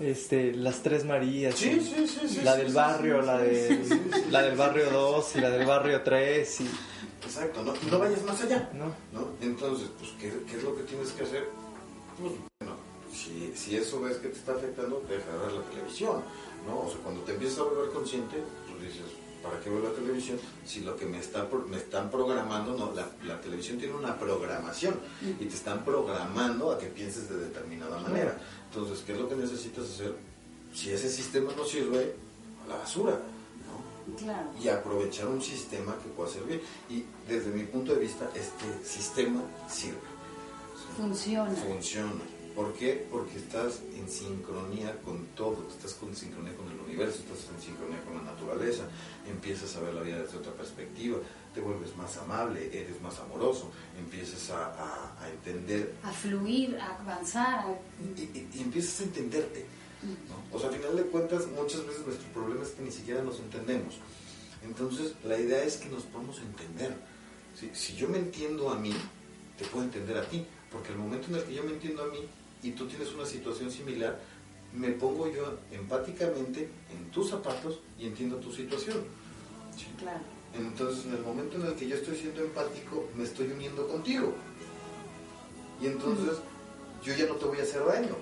este, 0.00 0.52
las 0.54 0.82
tres 0.82 1.04
Marías. 1.04 1.54
Sí, 1.54 1.70
y 1.70 1.80
sí, 1.80 2.08
sí, 2.08 2.28
sí, 2.28 2.40
La 2.42 2.54
sí, 2.54 2.58
del 2.62 2.68
sí, 2.70 2.74
barrio, 2.74 3.20
sí, 3.20 3.26
la, 3.28 3.38
de, 3.38 3.68
sí, 3.68 3.84
sí, 3.94 4.00
sí. 4.12 4.24
la 4.30 4.42
del 4.42 4.56
barrio 4.56 4.90
2 4.90 5.36
y 5.36 5.40
la 5.40 5.50
del 5.50 5.66
barrio 5.66 6.02
3 6.02 6.60
y... 6.62 6.70
Exacto, 7.24 7.62
no, 7.62 7.72
no 7.90 7.98
vayas 8.00 8.22
más 8.24 8.40
allá, 8.42 8.68
¿no? 8.74 8.86
¿no? 9.18 9.28
Entonces, 9.40 9.88
pues, 9.98 10.10
¿qué, 10.20 10.32
qué 10.50 10.56
es 10.58 10.62
lo 10.64 10.74
que 10.76 10.82
tienes 10.82 11.10
que 11.12 11.22
hacer? 11.22 11.48
Bueno, 12.18 12.76
si, 13.12 13.52
si 13.56 13.76
eso 13.76 14.00
ves 14.00 14.18
que 14.18 14.28
te 14.28 14.38
está 14.38 14.52
afectando, 14.54 15.02
deja 15.08 15.30
de 15.32 15.38
ver 15.38 15.52
la 15.52 15.62
televisión, 15.62 16.22
¿no? 16.66 16.80
O 16.80 16.90
sea, 16.90 17.00
cuando 17.00 17.22
te 17.22 17.32
empiezas 17.32 17.58
a 17.60 17.62
volver 17.64 17.90
consciente, 17.90 18.42
pues 18.68 18.82
dices, 18.82 19.10
¿para 19.42 19.60
qué 19.60 19.70
veo 19.70 19.80
la 19.80 19.90
televisión? 19.90 20.38
Si 20.64 20.80
lo 20.80 20.96
que 20.96 21.06
me, 21.06 21.18
está, 21.18 21.48
me 21.68 21.76
están 21.76 22.10
programando, 22.10 22.76
no, 22.76 22.92
la, 22.92 23.08
la 23.24 23.40
televisión 23.40 23.78
tiene 23.78 23.94
una 23.94 24.18
programación 24.18 24.98
y 25.22 25.44
te 25.44 25.54
están 25.54 25.84
programando 25.84 26.72
a 26.72 26.78
que 26.78 26.86
pienses 26.86 27.28
de 27.28 27.36
determinada 27.36 27.98
manera. 28.00 28.38
Entonces, 28.72 29.04
¿qué 29.04 29.12
es 29.12 29.18
lo 29.18 29.28
que 29.28 29.36
necesitas 29.36 29.84
hacer? 29.84 30.14
Si 30.72 30.90
ese 30.90 31.08
sistema 31.10 31.52
no 31.56 31.64
sirve, 31.64 32.16
a 32.64 32.68
la 32.68 32.76
basura, 32.76 33.12
¿no? 33.12 34.16
claro. 34.16 34.48
y 34.60 34.68
aprovechar 34.68 35.28
un 35.28 35.42
sistema 35.42 35.96
que 36.02 36.08
pueda 36.08 36.30
servir. 36.30 36.62
Y 36.88 37.04
desde 37.28 37.50
mi 37.50 37.64
punto 37.64 37.92
de 37.92 38.00
vista, 38.00 38.30
este 38.34 38.64
sistema 38.84 39.42
sirve, 39.68 39.98
Funciona. 40.96 41.50
funciona. 41.52 42.12
¿Por 42.54 42.72
qué? 42.74 43.04
Porque 43.10 43.36
estás 43.38 43.80
en 43.96 44.08
sincronía 44.08 44.96
con 45.04 45.26
todo, 45.34 45.66
estás 45.68 45.96
en 46.06 46.14
sincronía 46.14 46.54
con 46.56 46.70
el 46.70 46.78
universo, 46.78 47.18
estás 47.18 47.50
en 47.52 47.60
sincronía 47.60 48.00
con 48.04 48.14
la 48.16 48.22
naturaleza, 48.22 48.84
empiezas 49.28 49.74
a 49.74 49.80
ver 49.80 49.92
la 49.94 50.02
vida 50.02 50.18
desde 50.22 50.38
otra 50.38 50.52
perspectiva, 50.52 51.18
te 51.52 51.60
vuelves 51.60 51.96
más 51.96 52.16
amable, 52.18 52.66
eres 52.72 53.00
más 53.02 53.18
amoroso, 53.18 53.72
empiezas 53.98 54.50
a, 54.50 54.66
a- 54.66 55.24
a 55.24 55.30
entender 55.30 55.94
A 56.04 56.12
fluir, 56.12 56.76
a 56.78 56.94
avanzar. 57.00 57.64
y, 58.00 58.20
y- 58.22 58.48
y 58.54 58.60
empiezas 58.62 59.00
a 59.00 59.02
entenderte. 59.04 59.66
¿no? 60.04 60.56
O 60.56 60.60
sea, 60.60 60.68
al 60.68 60.76
final 60.76 60.94
de 60.96 61.02
cuentas, 61.04 61.48
muchas 61.48 61.84
veces 61.86 62.06
nuestro 62.06 62.28
problema 62.28 62.62
es 62.62 62.68
que 62.70 62.82
ni 62.82 62.92
siquiera 62.92 63.20
nos 63.24 63.40
entendemos. 63.40 63.96
Entonces, 64.62 65.14
la 65.24 65.36
idea 65.38 65.64
es 65.64 65.76
que 65.78 65.88
nos 65.88 66.04
podamos 66.04 66.38
entender. 66.38 66.94
Si, 67.58 67.70
si 67.74 67.96
yo 67.96 68.08
me 68.08 68.18
entiendo 68.18 68.70
a 68.70 68.76
mí, 68.78 68.92
te 69.58 69.64
puedo 69.66 69.84
entender 69.84 70.16
a 70.18 70.28
ti. 70.28 70.46
Porque 70.74 70.90
al 70.92 70.98
momento 70.98 71.28
en 71.28 71.36
el 71.36 71.44
que 71.44 71.54
yo 71.54 71.62
me 71.64 71.70
entiendo 71.72 72.02
a 72.02 72.06
mí, 72.08 72.18
y 72.62 72.72
tú 72.72 72.86
tienes 72.86 73.10
una 73.14 73.24
situación 73.24 73.70
similar, 73.70 74.20
me 74.74 74.88
pongo 74.90 75.30
yo 75.32 75.54
empáticamente 75.72 76.68
en 76.92 77.10
tus 77.12 77.30
zapatos 77.30 77.78
y 77.98 78.06
entiendo 78.08 78.36
tu 78.36 78.52
situación. 78.52 78.98
¿sí? 79.76 79.86
Claro. 79.98 80.20
Entonces, 80.52 81.06
en 81.06 81.14
el 81.14 81.22
momento 81.22 81.56
en 81.56 81.66
el 81.66 81.74
que 81.74 81.88
yo 81.88 81.94
estoy 81.96 82.16
siendo 82.16 82.42
empático, 82.42 83.08
me 83.16 83.24
estoy 83.24 83.46
uniendo 83.52 83.86
contigo. 83.88 84.34
Y 85.80 85.86
entonces, 85.86 86.38
yo 87.04 87.14
ya 87.14 87.26
no 87.26 87.34
te 87.36 87.44
voy 87.44 87.58
a 87.60 87.62
hacer 87.62 87.84
daño. 87.86 88.16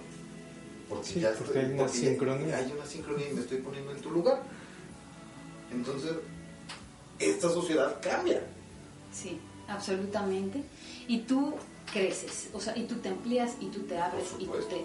Porque 0.88 1.06
Sí, 1.06 1.20
ya 1.20 1.30
porque 1.32 1.44
estoy- 1.44 1.64
hay 1.64 1.72
una 1.72 1.82
porque 1.84 1.98
sincronía. 1.98 2.56
hay 2.58 2.72
una 2.72 2.86
sincronía 2.86 3.30
y 3.30 3.34
me 3.34 3.40
estoy 3.40 3.58
poniendo 3.58 3.92
en 3.92 4.00
tu 4.02 4.10
lugar. 4.10 4.42
Entonces, 5.72 6.12
esta 7.18 7.48
sociedad 7.48 7.98
cambia. 8.02 8.42
Sí, 9.12 9.38
absolutamente. 9.68 10.62
Y 11.08 11.20
tú 11.20 11.54
creces, 11.92 12.48
o 12.52 12.60
sea, 12.60 12.76
y 12.76 12.84
tú 12.84 12.94
te 12.96 13.08
amplías 13.10 13.52
y 13.60 13.66
tú 13.66 13.80
te 13.80 13.98
abres 13.98 14.34
y 14.38 14.46
tú 14.46 14.52
te... 14.68 14.84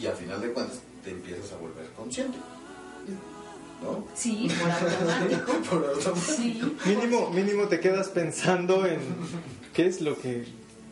Y 0.00 0.06
a 0.06 0.12
final 0.12 0.40
de 0.40 0.52
cuentas, 0.52 0.80
te 1.04 1.10
empiezas 1.10 1.52
a 1.52 1.56
volver 1.56 1.86
consciente. 1.96 2.38
¿No? 3.82 4.04
Sí, 4.14 4.46
por 4.60 4.70
automático. 4.70 5.52
Por 5.70 5.84
automático. 5.88 6.16
Sí. 6.36 6.76
Mínimo, 6.86 7.30
mínimo 7.30 7.64
te 7.68 7.80
quedas 7.80 8.08
pensando 8.08 8.86
en 8.86 8.98
qué 9.72 9.86
es 9.86 10.02
lo 10.02 10.18
que 10.18 10.44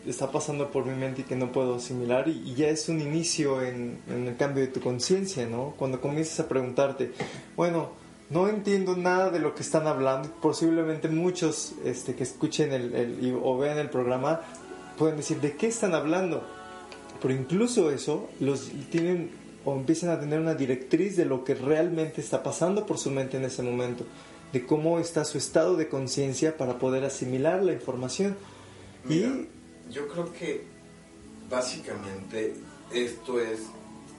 está 0.07 0.33
pasando 0.33 0.71
por 0.71 0.87
mi 0.87 0.95
mente 0.95 1.21
y 1.21 1.25
que 1.25 1.37
no 1.37 1.53
puedo 1.53 1.75
asimilar 1.75 2.29
y, 2.29 2.43
y 2.51 2.55
ya 2.55 2.69
es 2.69 2.89
un 2.89 3.01
inicio 3.01 3.61
en, 3.63 3.99
en 4.09 4.27
el 4.29 4.37
cambio 4.39 4.63
de 4.65 4.69
tu 4.71 4.81
conciencia, 4.81 5.45
¿no? 5.47 5.75
Cuando 5.77 6.01
comienzas 6.01 6.41
a 6.41 6.49
preguntarte, 6.49 7.13
bueno, 7.57 7.91
no 8.31 8.49
entiendo 8.49 8.97
nada 8.97 9.29
de 9.31 9.39
lo 9.41 9.55
que 9.55 9.63
están 9.63 9.87
hablando, 9.87 10.31
posiblemente 10.41 11.09
muchos 11.09 11.75
este, 11.85 12.15
que 12.15 12.23
escuchen 12.23 12.73
el, 12.73 12.95
el- 12.95 13.23
y- 13.25 13.39
o 13.43 13.59
vean 13.59 13.77
el 13.79 13.91
programa 13.91 14.41
pueden 14.99 15.17
decir, 15.17 15.41
¿de 15.41 15.57
qué 15.57 15.69
están 15.69 15.95
hablando? 15.95 16.43
Pero 17.23 17.35
incluso 17.35 17.91
eso 17.91 18.29
los 18.41 18.71
tienen 18.91 19.31
o 19.65 19.75
empiezan 19.75 20.11
a 20.11 20.21
tener 20.21 20.41
una 20.41 20.55
directriz 20.55 21.17
de 21.17 21.25
lo 21.25 21.45
que 21.45 21.55
realmente 21.55 22.21
está 22.21 22.43
pasando 22.43 22.87
por 22.87 22.99
su 22.99 23.11
mente 23.11 23.37
en 23.37 23.45
ese 23.45 23.63
momento, 23.63 24.05
de 24.53 24.65
cómo 24.65 24.99
está 24.99 25.25
su 25.25 25.37
estado 25.37 25.77
de 25.77 25.89
conciencia 25.89 26.57
para 26.57 26.79
poder 26.79 27.05
asimilar 27.05 27.63
la 27.63 27.73
información. 27.73 28.37
Y 29.09 29.23
yo 29.91 30.09
creo 30.09 30.33
que 30.33 30.65
básicamente 31.51 32.55
esto 32.93 33.41
es, 33.41 33.61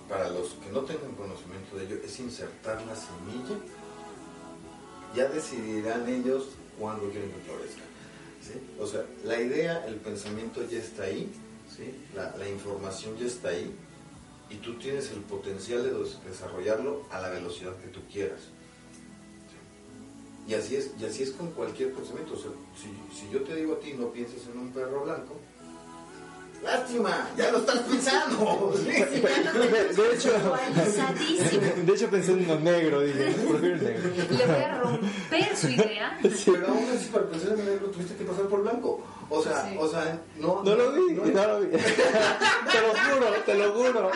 para 0.08 0.30
los 0.30 0.50
que 0.64 0.72
no 0.72 0.82
tengan 0.82 1.12
conocimiento 1.14 1.78
de 1.78 1.86
ello, 1.86 1.96
es 2.04 2.20
insertar 2.20 2.82
la 2.86 2.96
semilla. 2.96 3.60
Ya 5.16 5.28
decidirán 5.30 6.08
ellos 6.08 6.50
cuándo 6.80 7.10
quieren 7.10 7.32
que 7.32 7.40
florezca. 7.40 7.89
O 8.80 8.88
sea, 8.88 9.06
la 9.26 9.40
idea, 9.40 9.86
el 9.88 9.96
pensamiento 9.96 10.68
ya 10.68 10.80
está 10.80 11.04
ahí, 11.04 11.30
la, 12.16 12.50
información 12.50 13.16
ya 13.18 13.26
está 13.26 13.50
ahí, 13.50 13.72
y 14.50 14.56
tú 14.56 14.76
tienes 14.76 15.12
el 15.12 15.20
potencial 15.20 15.84
de 15.84 15.94
des- 15.94 16.18
desarrollarlo 16.26 17.04
a 17.12 17.22
la 17.22 17.30
velocidad 17.30 17.76
que 17.78 17.90
tú 17.90 18.00
quieras. 18.12 18.42
Y 20.48 20.56
así 20.56 20.76
es, 20.78 20.92
y 21.00 21.06
así 21.06 21.24
es 21.24 21.32
con 21.32 21.52
cualquier 21.52 21.94
pensamiento. 21.94 22.34
O 22.34 22.38
sea, 22.38 22.50
si, 22.76 22.88
si 23.16 23.32
yo 23.32 23.44
te 23.44 23.56
digo 23.56 23.74
a 23.74 23.80
ti 23.80 23.94
no 23.94 24.12
pienses 24.12 24.48
en 24.48 24.58
un 24.58 24.72
perro 24.72 25.04
blanco, 25.04 25.36
lástima, 26.64 27.30
ya 27.38 27.52
lo 27.52 27.60
estás 27.60 27.80
pensando. 27.80 28.74
¿sí? 28.78 28.86
de, 28.86 29.94
de 29.94 30.14
hecho, 30.16 30.32
de 31.86 31.94
hecho 31.94 32.10
pensé 32.10 32.32
en 32.34 32.44
uno 32.50 32.60
negro, 32.60 33.02
dije, 33.02 33.34
prefiero 33.50 33.76
el 33.76 33.84
negro. 33.84 34.10
Le 34.16 34.46
voy 34.46 34.64
a 34.64 34.78
romper 34.80 35.56
su 35.58 35.70
idea. 35.70 36.18
Pero 36.22 36.68
aún 36.68 36.86
así 36.96 37.06
para 37.12 37.26
pensar 37.28 37.58
en 37.58 37.66
negro 37.66 37.88
tuviste 37.88 38.16
que 38.16 38.24
pasar 38.26 38.46
por 38.46 38.62
blanco. 38.64 39.02
O 39.32 39.44
sea, 39.44 39.70
Sí. 39.70 39.76
o 39.80 39.88
sea, 39.88 40.20
no. 40.40 40.64
No 40.64 40.76
lo 40.76 40.92
vi, 40.92 41.14
no- 41.14 41.26
no 41.26 41.48
lo 41.48 41.60
vi. 41.62 41.68
te 41.78 42.82
lo 42.82 42.90
juro, 43.16 43.28
te 43.46 43.54
lo 43.56 43.72
juro. 43.74 44.12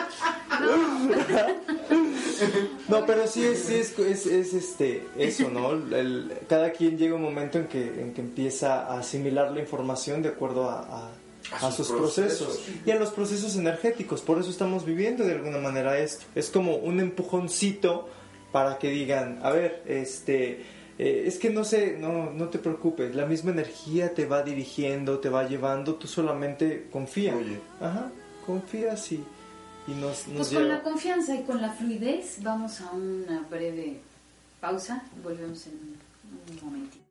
No, 2.88 3.06
pero 3.06 3.26
sí 3.26 3.44
es, 3.44 3.60
sí 3.60 3.74
es, 3.76 3.96
es, 3.98 4.26
es, 4.26 4.54
este, 4.54 5.06
eso, 5.16 5.48
¿no? 5.50 5.70
El- 5.96 6.32
cada 6.48 6.72
quien 6.72 6.98
llega 6.98 7.14
un 7.14 7.22
momento 7.22 7.58
en 7.58 7.66
que, 7.68 8.00
en 8.00 8.12
que 8.12 8.20
empieza 8.20 8.86
a 8.86 8.98
asimilar 8.98 9.52
la 9.52 9.60
información 9.60 10.20
de 10.22 10.30
acuerdo 10.30 10.68
a, 10.68 10.80
a- 10.80 11.10
A 11.52 11.66
a 11.66 11.72
sus 11.72 11.86
sus 11.86 11.96
procesos. 11.96 12.56
procesos. 12.58 12.86
y 12.86 12.90
a 12.90 12.96
los 12.96 13.10
procesos 13.10 13.56
energéticos. 13.56 14.22
Por 14.22 14.38
eso 14.38 14.50
estamos 14.50 14.84
viviendo 14.84 15.24
de 15.24 15.32
alguna 15.32 15.58
manera 15.58 15.98
esto. 15.98 16.24
Es 16.34 16.50
como 16.50 16.76
un 16.76 17.00
empujoncito 17.00 18.08
para 18.52 18.78
que 18.78 18.88
digan, 18.88 19.40
a 19.42 19.50
ver, 19.50 19.82
este, 19.86 20.64
eh, 20.98 21.24
es 21.26 21.38
que 21.38 21.50
no 21.50 21.64
sé, 21.64 21.96
no, 21.98 22.30
no 22.30 22.48
te 22.50 22.58
preocupes, 22.60 23.14
la 23.14 23.26
misma 23.26 23.50
energía 23.50 24.14
te 24.14 24.26
va 24.26 24.42
dirigiendo, 24.42 25.18
te 25.18 25.28
va 25.28 25.48
llevando, 25.48 25.96
tú 25.96 26.06
solamente 26.06 26.86
confía. 26.90 27.32
Fluye. 27.32 27.58
Ajá, 27.80 28.12
confías 28.46 29.10
y, 29.10 29.24
y 29.88 29.90
nos, 29.90 30.28
nos 30.28 30.48
Pues 30.48 30.52
con 30.52 30.68
la 30.68 30.82
confianza 30.82 31.34
y 31.34 31.42
con 31.42 31.60
la 31.60 31.72
fluidez 31.72 32.38
vamos 32.42 32.80
a 32.80 32.92
una 32.92 33.40
breve 33.50 33.98
pausa. 34.60 35.02
Volvemos 35.22 35.66
en 35.66 35.72
un, 35.72 35.98
un 36.54 36.64
momentito. 36.64 37.04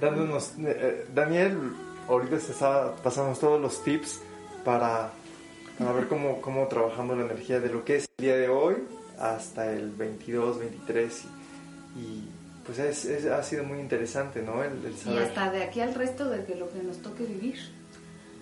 Dándonos, 0.00 0.50
eh, 0.58 0.76
eh, 0.80 1.06
Daniel, 1.14 1.56
ahorita 2.08 2.38
se 2.40 2.52
está 2.52 2.94
pasando 2.96 3.36
todos 3.38 3.60
los 3.60 3.82
tips 3.82 4.20
para, 4.64 5.10
para 5.78 5.92
ver 5.92 6.08
cómo, 6.08 6.40
cómo 6.40 6.66
trabajamos 6.68 7.16
la 7.18 7.24
energía 7.24 7.60
de 7.60 7.68
lo 7.70 7.84
que 7.84 7.96
es 7.96 8.08
el 8.18 8.24
día 8.24 8.36
de 8.36 8.48
hoy 8.48 8.76
hasta 9.18 9.72
el 9.72 9.90
22, 9.90 10.58
23 10.60 11.22
y, 11.96 12.00
y, 12.00 12.28
pues 12.64 12.78
es, 12.78 13.04
es- 13.06 13.26
ha 13.26 13.42
sido 13.42 13.64
muy 13.64 13.78
interesante, 13.80 14.42
¿no? 14.42 14.62
El, 14.62 14.72
el 14.84 14.94
Y 15.14 15.18
hasta 15.18 15.50
de 15.50 15.62
aquí 15.64 15.80
al 15.80 15.94
resto 15.94 16.28
de 16.28 16.44
que 16.44 16.54
lo 16.54 16.70
que 16.70 16.82
nos 16.82 16.98
toque 16.98 17.24
vivir. 17.24 17.56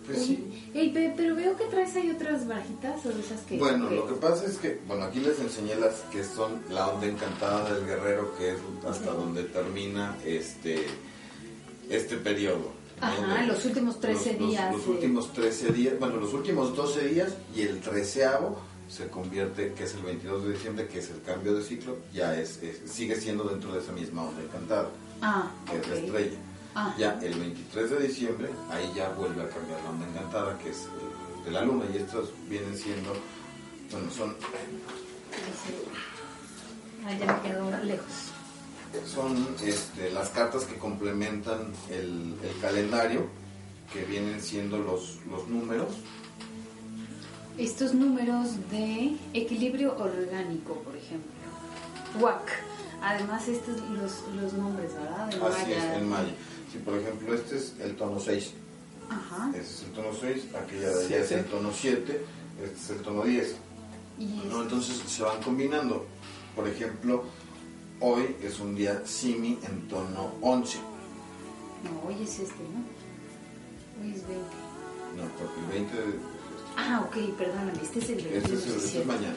Pues 0.07 0.25
sí. 0.25 0.71
Ey, 0.75 0.91
pe- 0.93 1.15
pero 1.17 1.35
veo 1.35 1.57
que 1.57 1.65
traes 1.65 1.97
ahí 1.97 2.11
otras 2.13 2.47
barajitas 2.47 3.05
o 3.07 3.09
de 3.09 3.21
esas 3.21 3.41
que... 3.41 3.57
Bueno, 3.59 3.89
que- 3.89 3.97
lo 3.97 4.07
que 4.07 4.15
pasa 4.15 4.45
es 4.47 4.57
que, 4.59 4.79
bueno, 4.87 5.05
aquí 5.05 5.19
les 5.21 5.41
enseñé 5.41 5.75
las 5.77 5.95
que 6.13 6.23
son 6.23 6.61
la 6.71 6.89
onda 6.89 7.07
encantada 7.07 7.73
del 7.75 7.87
guerrero, 7.87 8.33
que 8.37 8.51
es 8.53 8.59
hasta 8.89 9.11
donde 9.13 9.43
termina 9.45 10.17
este 10.25 10.87
este 11.91 12.17
periodo. 12.17 12.73
Ajá, 13.01 13.45
los 13.45 13.65
últimos 13.67 14.01
13 14.01 14.33
los- 14.33 14.41
los- 14.41 14.51
días 14.51 14.73
Los, 14.75 14.87
últimos 14.87 15.33
13 15.33 15.73
días, 15.73 15.99
bueno, 15.99 16.17
los 16.17 16.33
últimos 16.33 16.75
12 16.75 17.09
días 17.09 17.35
y 17.55 17.63
el 17.63 17.81
treceavo 17.81 18.59
se 18.89 19.09
convierte, 19.09 19.73
que 19.75 19.85
es 19.85 19.95
el 19.95 20.03
22 20.03 20.45
de 20.45 20.53
diciembre, 20.55 20.89
que 20.89 21.01
es 21.01 21.11
el 21.11 21.21
cambio 21.23 21.55
de 21.55 21.63
ciclo, 21.63 21.97
ya 22.15 22.35
es, 22.39 22.63
es- 22.63 22.91
sigue 22.91 23.21
siendo 23.21 23.45
dentro 23.45 23.73
de 23.73 23.81
esa 23.81 23.93
misma 23.93 24.23
onda 24.25 24.43
encantada, 24.43 24.89
Ah, 25.21 25.51
que 25.71 25.77
es 25.79 25.89
la 25.89 25.95
estrella. 25.97 26.39
Ah. 26.75 26.95
Ya 26.99 27.19
el 27.23 27.35
23 27.39 27.91
de 27.91 27.99
diciembre, 28.07 28.49
ahí 28.71 28.91
ya 28.95 29.09
vuelve 29.11 29.43
a 29.43 29.49
cambiar 29.49 29.83
la 29.83 29.91
onda 29.91 30.07
encantada, 30.09 30.59
que 30.59 30.71
es 30.71 30.87
el 31.39 31.45
de 31.45 31.51
la 31.51 31.63
luna, 31.65 31.85
y 31.93 31.97
estos 31.99 32.31
vienen 32.49 32.77
siendo, 32.77 33.13
bueno, 33.91 34.11
son, 34.11 34.37
Ah, 37.07 37.13
ya 37.19 37.27
me 37.35 37.41
quedó 37.49 37.71
lejos. 37.85 38.33
Son 39.07 39.47
este, 39.65 40.11
las 40.11 40.31
cartas 40.31 40.65
que 40.65 40.77
complementan 40.77 41.73
el, 41.91 42.35
el 42.43 42.61
calendario, 42.61 43.27
que 43.93 44.05
vienen 44.05 44.41
siendo 44.41 44.79
los, 44.79 45.19
los 45.31 45.47
números. 45.49 45.89
Estos 47.59 47.95
números 47.95 48.49
de 48.71 49.17
equilibrio 49.33 49.97
orgánico, 49.97 50.75
por 50.83 50.95
ejemplo. 50.97 51.31
WAC. 52.21 52.43
Además, 53.03 53.47
estos 53.49 53.77
los, 53.91 54.23
los 54.43 54.53
nombres, 54.55 54.93
¿verdad? 54.95 55.29
Así 55.29 55.39
Maya. 55.63 55.93
es, 55.95 55.99
en 56.03 56.09
maya. 56.09 56.35
Si 56.73 56.79
por 56.79 56.99
ejemplo 56.99 57.35
este 57.35 57.57
es 57.59 57.75
el 57.81 57.95
tono 57.97 58.19
6, 58.19 58.53
Ajá. 59.09 59.49
este 59.55 59.61
es 59.61 59.83
el 59.85 59.93
tono 59.93 60.09
6, 60.19 60.45
aquella 60.55 60.89
de 60.91 61.05
allá 61.07 61.19
es 61.19 61.33
el 61.33 61.45
tono 61.45 61.71
7, 61.73 62.25
este 62.65 62.77
es 62.77 62.91
el 62.91 63.03
tono 63.03 63.23
10. 63.23 63.55
Y 64.19 64.25
¿no? 64.25 64.43
es- 64.59 64.63
Entonces 64.65 64.97
se 65.07 65.23
van 65.23 65.41
combinando. 65.43 66.07
Por 66.55 66.67
ejemplo, 66.69 67.25
hoy 68.01 68.37
es 68.43 68.59
un 68.61 68.75
día 68.75 69.03
simi 69.07 69.59
en 69.65 69.89
tono 69.89 70.35
11. 70.41 70.79
No, 71.85 72.09
hoy 72.09 72.17
es 72.23 72.39
este, 72.39 72.63
¿no? 72.63 72.85
Hoy 74.03 74.11
es 74.15 74.27
20. 74.27 74.45
No, 75.17 75.23
porque 75.39 75.61
el 75.61 75.67
20 75.67 75.97
de- 75.97 76.19
Ah, 76.77 77.03
ok, 77.07 77.17
perdóname, 77.39 77.73
este 77.83 77.99
es 78.01 78.09
el 78.11 78.17
21. 78.17 78.37
este 78.39 78.55
es, 78.55 78.67
el, 78.67 78.75
este 78.85 79.01
es 79.01 79.07
mañana. 79.07 79.37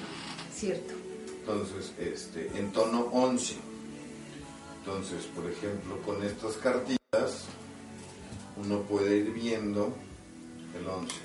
Cierto. 0.53 0.93
Entonces, 1.39 1.93
este, 1.97 2.51
en 2.59 2.71
tono 2.73 3.01
11. 3.13 3.55
Entonces, 4.79 5.25
por 5.35 5.49
ejemplo, 5.49 5.97
con 6.05 6.21
estas 6.23 6.55
cartitas, 6.57 7.45
uno 8.57 8.81
puede 8.81 9.17
ir 9.17 9.31
viendo 9.31 9.93
el 10.77 10.85
11. 10.87 11.15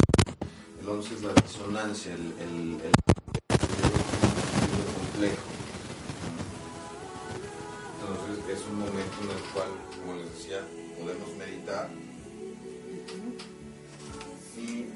El 0.83 0.89
11 0.89 1.15
es 1.15 1.23
la 1.23 1.33
disonancia, 1.35 2.15
el, 2.15 2.21
el, 2.21 2.81
el- 2.81 2.81
el 2.81 2.91
complejo. 4.95 5.54
En 9.25 9.31
el 9.31 9.43
cual, 9.53 9.69
como 10.01 10.17
les 10.19 10.31
decía, 10.33 10.61
podemos 11.01 11.29
meditar 11.37 11.89
y 14.57 14.87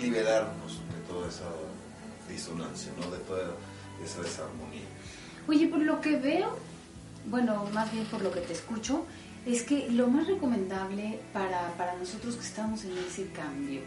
liberarnos 0.00 0.80
de 0.92 1.12
toda 1.12 1.28
esa 1.28 1.50
disonancia, 2.28 2.92
¿no? 2.98 3.10
De 3.10 3.18
toda 3.18 3.54
esa 4.04 4.22
desarmonía. 4.22 4.86
Oye, 5.46 5.68
por 5.68 5.80
lo 5.80 6.00
que 6.00 6.16
veo, 6.16 6.56
bueno, 7.26 7.64
más 7.72 7.92
bien 7.92 8.04
por 8.06 8.22
lo 8.22 8.30
que 8.32 8.40
te 8.40 8.52
escucho, 8.52 9.06
es 9.46 9.62
que 9.62 9.88
lo 9.90 10.08
más 10.08 10.26
recomendable 10.26 11.20
para, 11.32 11.72
para 11.76 11.96
nosotros 11.96 12.36
que 12.36 12.44
estamos 12.44 12.84
en 12.84 12.98
ese 12.98 13.28
cambio, 13.30 13.80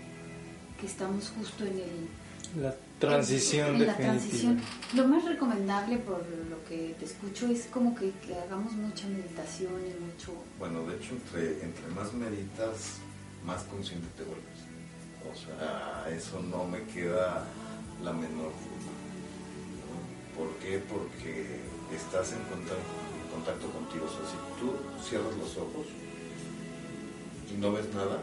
que 0.79 0.87
estamos 0.87 1.31
justo 1.37 1.65
en 1.65 1.77
el... 1.77 2.61
La 2.61 2.75
transición 3.01 3.75
en 3.75 3.87
la 3.87 3.93
definitiva. 3.93 4.13
transición, 4.13 4.61
lo 4.95 5.07
más 5.07 5.25
recomendable 5.25 5.97
por 5.97 6.19
lo 6.49 6.63
que 6.69 6.95
te 6.97 7.05
escucho 7.05 7.47
es 7.47 7.65
como 7.65 7.93
que, 7.95 8.11
que 8.25 8.35
hagamos 8.35 8.71
mucha 8.73 9.07
meditación 9.07 9.73
y 9.81 9.99
mucho... 10.05 10.33
Bueno, 10.59 10.85
de 10.85 10.95
hecho, 10.95 11.13
entre, 11.13 11.63
entre 11.63 11.87
más 11.95 12.13
meditas, 12.13 12.99
más 13.45 13.63
consciente 13.63 14.07
te 14.15 14.23
vuelves. 14.23 14.61
O 15.21 15.35
sea, 15.35 16.05
eso 16.15 16.41
no 16.41 16.65
me 16.65 16.83
queda 16.83 17.45
la 18.03 18.13
menor 18.13 18.51
duda. 18.51 18.93
¿no? 19.87 20.37
¿Por 20.37 20.55
qué? 20.57 20.79
Porque 20.79 21.59
estás 21.93 22.33
en 22.33 22.43
contacto, 22.43 22.91
en 23.23 23.31
contacto 23.31 23.69
contigo. 23.71 24.05
O 24.05 24.09
sea, 24.09 24.25
si 24.29 24.37
tú 24.59 24.73
cierras 25.03 25.35
los 25.37 25.57
ojos 25.57 25.87
y 27.53 27.57
no 27.59 27.71
ves 27.71 27.93
nada, 27.93 28.21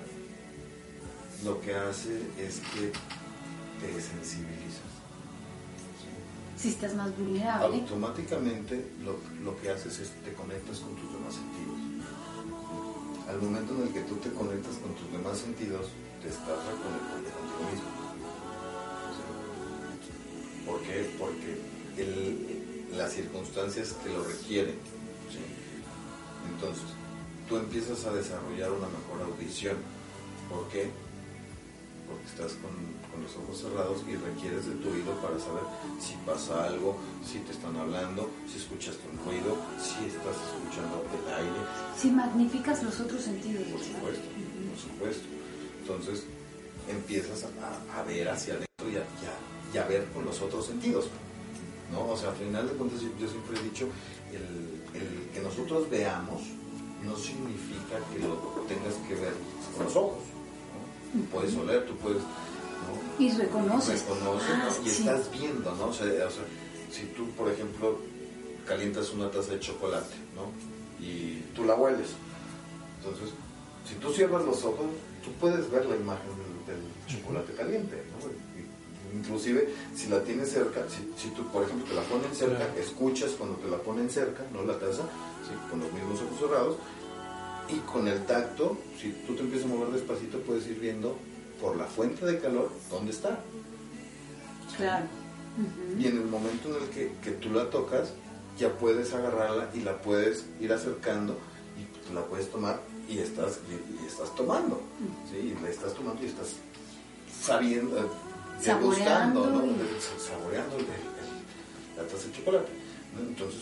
lo 1.44 1.60
que 1.60 1.74
hace 1.74 2.20
es 2.38 2.60
que 2.60 2.92
te 3.80 4.00
sensibilizas. 4.00 4.88
Si 6.56 6.68
estás 6.70 6.94
más 6.96 7.16
vulnerable, 7.16 7.76
Automáticamente 7.80 8.84
lo, 9.04 9.16
lo 9.44 9.56
que 9.60 9.70
haces 9.70 9.98
es 10.00 10.10
te 10.24 10.32
conectas 10.32 10.78
con 10.80 10.96
tus 10.96 11.12
demás 11.12 11.34
sentidos. 11.34 11.78
Al 13.28 13.40
momento 13.42 13.74
en 13.76 13.82
el 13.82 13.92
que 13.92 14.00
tú 14.02 14.16
te 14.16 14.30
conectas 14.32 14.74
con 14.82 14.94
tus 14.94 15.12
demás 15.12 15.38
sentidos, 15.38 15.86
te 16.22 16.28
estás 16.28 16.58
reconectando 16.66 17.30
contigo 17.30 17.70
mismo. 17.70 17.88
¿Sí? 20.02 20.64
¿Por 20.66 20.80
qué? 20.82 21.10
Porque 21.18 21.60
el- 22.02 22.96
las 22.98 23.12
circunstancias 23.12 23.94
te 24.02 24.08
lo 24.10 24.24
requieren. 24.24 24.74
¿sí? 25.30 25.38
Entonces, 26.52 26.84
tú 27.48 27.56
empiezas 27.58 28.04
a 28.06 28.12
desarrollar 28.12 28.72
una 28.72 28.88
mejor 28.88 29.22
audición. 29.30 29.76
¿Por 30.48 30.66
qué? 30.68 30.90
Porque 32.08 32.24
estás 32.26 32.52
con, 32.64 32.72
con 33.12 33.22
los 33.22 33.36
ojos 33.36 33.60
cerrados 33.60 34.00
y 34.08 34.16
requieres 34.16 34.66
de 34.66 34.74
tu 34.80 34.88
oído 34.88 35.12
para 35.20 35.38
saber 35.38 35.62
si 36.00 36.14
pasa 36.24 36.64
algo, 36.64 36.96
si 37.24 37.38
te 37.40 37.52
están 37.52 37.76
hablando, 37.76 38.30
si 38.50 38.56
escuchaste 38.58 39.02
un 39.12 39.18
ruido, 39.24 39.56
si 39.76 40.06
estás 40.08 40.36
escuchando 40.48 41.04
el 41.12 41.24
aire, 41.34 41.60
si 41.96 42.10
magnificas 42.10 42.82
los 42.82 42.98
otros 43.00 43.22
sentidos, 43.22 43.62
por 43.68 43.80
supuesto, 43.80 44.24
por 44.24 44.78
supuesto. 44.80 45.24
Entonces 45.82 46.24
empiezas 46.88 47.44
a, 47.44 48.00
a 48.00 48.02
ver 48.04 48.28
hacia 48.28 48.54
adentro 48.54 48.88
y 48.90 48.96
a, 48.96 49.04
y 49.22 49.26
a- 49.28 49.74
y 49.74 49.76
a 49.76 49.84
ver 49.86 50.06
con 50.14 50.24
los 50.24 50.40
otros 50.40 50.64
sentidos. 50.66 51.08
¿no? 51.92 52.08
O 52.08 52.16
sea, 52.16 52.30
al 52.30 52.36
final 52.36 52.66
de 52.66 52.72
cuentas 52.74 53.00
yo, 53.02 53.08
yo 53.20 53.28
siempre 53.28 53.58
he 53.58 53.62
dicho, 53.64 53.86
el, 54.32 54.98
el 54.98 55.28
que 55.32 55.40
nosotros 55.40 55.88
veamos 55.90 56.40
no 57.04 57.14
significa 57.16 57.96
que 58.12 58.18
lo 58.20 58.34
tengas 58.66 58.94
que 59.06 59.14
ver 59.14 59.34
con 59.76 59.84
los 59.84 59.94
ojos. 59.96 60.18
Tú 61.12 61.24
puedes 61.32 61.54
oler, 61.56 61.86
tú 61.86 61.96
puedes... 61.96 62.18
¿no? 62.22 63.24
Y 63.24 63.30
reconoces. 63.32 64.02
reconoces, 64.02 64.48
Ah, 64.50 64.68
¿no? 64.80 64.86
y 64.86 64.90
sí. 64.90 65.00
estás 65.02 65.30
viendo, 65.32 65.74
¿no? 65.74 65.86
O 65.88 65.92
sea, 65.92 66.06
o 66.06 66.30
sea, 66.30 66.44
si 66.92 67.04
tú, 67.16 67.30
por 67.32 67.50
ejemplo, 67.50 67.98
calientas 68.66 69.10
una 69.12 69.30
taza 69.30 69.52
de 69.52 69.60
chocolate, 69.60 70.14
¿no? 70.36 70.52
Y 71.04 71.40
tú 71.54 71.64
la 71.64 71.74
hueles. 71.74 72.08
Entonces, 72.98 73.30
si 73.88 73.94
tú 73.96 74.12
cierras 74.12 74.44
los 74.44 74.64
ojos, 74.64 74.86
tú 75.24 75.32
puedes 75.40 75.70
ver 75.70 75.86
la 75.86 75.96
imagen 75.96 76.28
del, 76.66 76.76
del 76.76 76.84
chocolate 77.06 77.52
caliente, 77.54 78.02
¿no? 78.12 78.28
Inclusive, 79.18 79.68
si 79.96 80.08
la 80.08 80.22
tienes 80.22 80.50
cerca, 80.52 80.84
si, 80.88 81.10
si 81.20 81.30
tú, 81.34 81.42
por 81.48 81.64
ejemplo, 81.64 81.86
te 81.88 81.94
la 81.94 82.02
ponen 82.02 82.34
cerca, 82.34 82.58
Claro. 82.58 82.78
escuchas 82.78 83.30
cuando 83.32 83.56
te 83.56 83.68
la 83.68 83.78
ponen 83.78 84.10
cerca, 84.10 84.44
no 84.52 84.62
la 84.64 84.78
taza, 84.78 85.02
¿sí? 85.48 85.54
con 85.70 85.80
los 85.80 85.90
mismos 85.92 86.20
ojos 86.20 86.38
cerrados, 86.38 86.76
y 87.68 87.78
con 87.80 88.08
el 88.08 88.24
tacto, 88.26 88.76
si 89.00 89.10
tú 89.26 89.34
te 89.34 89.42
empiezas 89.42 89.70
a 89.70 89.74
mover 89.74 89.90
despacito, 89.92 90.38
puedes 90.40 90.66
ir 90.66 90.78
viendo 90.80 91.16
por 91.60 91.76
la 91.76 91.84
fuente 91.84 92.24
de 92.24 92.38
calor 92.38 92.70
dónde 92.90 93.12
está. 93.12 93.40
Claro. 94.76 95.06
Y 95.98 96.06
en 96.06 96.16
el 96.18 96.24
momento 96.26 96.68
en 96.76 96.82
el 96.84 96.88
que, 96.90 97.12
que 97.22 97.32
tú 97.32 97.50
la 97.50 97.68
tocas, 97.70 98.10
ya 98.58 98.72
puedes 98.78 99.12
agarrarla 99.12 99.70
y 99.74 99.80
la 99.80 100.00
puedes 100.00 100.46
ir 100.60 100.72
acercando 100.72 101.36
y 102.10 102.14
la 102.14 102.24
puedes 102.24 102.50
tomar 102.50 102.80
y 103.08 103.18
estás, 103.18 103.58
y, 103.68 104.02
y 104.02 104.06
estás 104.06 104.34
tomando. 104.34 104.80
¿sí? 105.30 105.36
Y 105.56 105.62
la 105.62 105.68
estás 105.68 105.94
tomando 105.94 106.22
y 106.22 106.26
estás 106.26 106.54
sabiendo, 107.40 107.98
eh, 107.98 108.02
Saboreando 108.60 109.42
degustando, 109.44 109.46
¿no? 109.50 109.66
y- 109.66 109.68
De- 109.70 110.00
saboreando 110.18 110.76
el- 110.76 110.82
el- 110.82 111.96
la 111.96 112.02
taza 112.04 112.26
de 112.26 112.32
chocolate. 112.32 112.68
Entonces, 113.18 113.60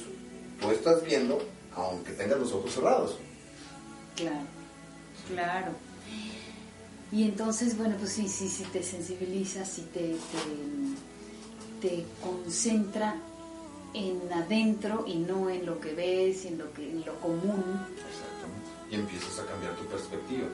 tú 0.60 0.70
estás 0.70 1.02
viendo 1.04 1.38
aunque 1.74 2.12
tengas 2.12 2.38
los 2.38 2.52
ojos 2.52 2.72
cerrados. 2.72 3.18
Claro, 4.16 4.46
claro. 5.28 5.72
Y 7.12 7.24
entonces, 7.24 7.76
bueno, 7.76 7.96
pues 7.98 8.12
sí, 8.12 8.28
sí, 8.28 8.48
sí 8.48 8.64
te 8.72 8.82
sensibilizas, 8.82 9.68
sí 9.68 9.86
te, 9.92 10.16
te, 11.80 11.88
te 11.88 12.04
concentra 12.20 13.16
en 13.94 14.20
adentro 14.32 15.04
y 15.06 15.16
no 15.16 15.48
en 15.48 15.64
lo 15.64 15.80
que 15.80 15.94
ves, 15.94 16.44
en 16.46 16.58
lo 16.58 16.72
que 16.72 16.90
en 16.90 17.04
lo 17.04 17.14
común. 17.20 17.62
Exactamente. 17.96 18.90
Y 18.90 18.94
empiezas 18.96 19.38
a 19.38 19.46
cambiar 19.46 19.74
tu 19.76 19.84
perspectiva, 19.86 20.48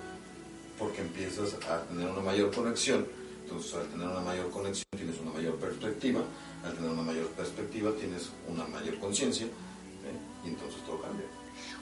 porque 0.79 1.01
empiezas 1.01 1.55
a 1.69 1.83
tener 1.85 2.09
una 2.09 2.21
mayor 2.21 2.55
conexión. 2.55 3.07
Entonces, 3.45 3.75
al 3.75 3.89
tener 3.89 4.07
una 4.07 4.21
mayor 4.21 4.51
conexión, 4.51 4.87
tienes 4.97 5.19
una 5.21 5.33
mayor 5.33 5.57
perspectiva. 5.57 6.23
Al 6.65 6.75
tener 6.75 6.91
una 6.91 7.03
mayor 7.03 7.29
perspectiva, 7.29 7.93
tienes 7.99 8.31
una 8.49 8.65
mayor 8.67 8.99
conciencia. 8.99 9.47
¿eh? 9.47 10.45
Y 10.45 10.49
entonces 10.49 10.81
todo 10.85 11.01
cambia. 11.01 11.27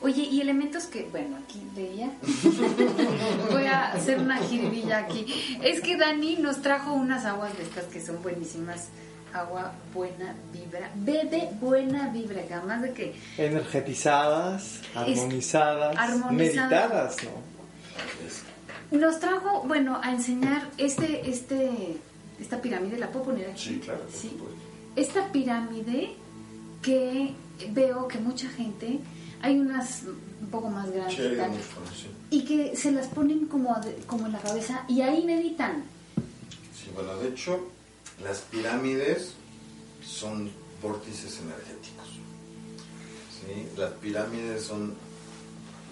Oye, 0.02 0.22
y 0.22 0.40
elementos 0.40 0.84
que, 0.84 1.02
bueno, 1.10 1.36
aquí 1.44 1.60
veía. 1.76 2.10
Voy 3.50 3.66
a 3.66 3.92
hacer 3.92 4.18
una 4.18 4.38
jiribilla 4.38 4.98
aquí. 4.98 5.26
Es 5.62 5.80
que 5.80 5.96
Dani 5.96 6.36
nos 6.36 6.62
trajo 6.62 6.92
unas 6.94 7.24
aguas 7.26 7.56
de 7.56 7.64
estas 7.64 7.84
que 7.84 8.00
son 8.00 8.22
buenísimas. 8.22 8.88
Agua 9.32 9.72
buena 9.94 10.34
vibra. 10.52 10.90
Bebe 10.96 11.50
buena 11.60 12.08
vibra, 12.08 12.42
además 12.50 12.82
de 12.82 12.92
que 12.92 13.14
Energetizadas, 13.38 14.80
armonizadas, 14.94 15.96
armonizadas. 15.96 16.32
meditadas, 16.32 17.16
¿no? 17.24 18.98
Nos 18.98 19.20
trajo, 19.20 19.62
bueno, 19.68 20.00
a 20.02 20.10
enseñar 20.10 20.68
este, 20.78 21.30
este, 21.30 21.70
esta 22.40 22.60
pirámide, 22.60 22.98
¿la 22.98 23.12
puedo 23.12 23.26
poner 23.26 23.50
aquí? 23.50 23.62
Sí, 23.68 23.80
claro, 23.84 24.00
Sí. 24.12 24.36
Esta 24.96 25.28
pirámide 25.30 26.10
que 26.82 27.32
veo 27.70 28.08
que 28.08 28.18
mucha 28.18 28.48
gente, 28.48 28.98
hay 29.42 29.58
unas 29.58 30.02
un 30.40 30.48
poco 30.50 30.68
más 30.70 30.90
grandes 30.90 31.16
Sí, 31.16 32.08
y 32.30 32.44
que 32.44 32.76
se 32.76 32.92
las 32.92 33.08
ponen 33.08 33.46
como, 33.46 33.78
como 34.06 34.26
en 34.26 34.32
la 34.32 34.40
cabeza 34.40 34.84
y 34.88 35.00
ahí 35.00 35.24
meditan. 35.24 35.84
Sí, 36.74 36.90
bueno, 36.94 37.16
de 37.16 37.28
hecho, 37.28 37.68
las 38.22 38.40
pirámides 38.40 39.34
son 40.04 40.50
vórtices 40.82 41.40
energéticos. 41.40 42.08
¿sí? 43.40 43.68
Las 43.76 43.92
pirámides 43.92 44.64
son 44.64 44.94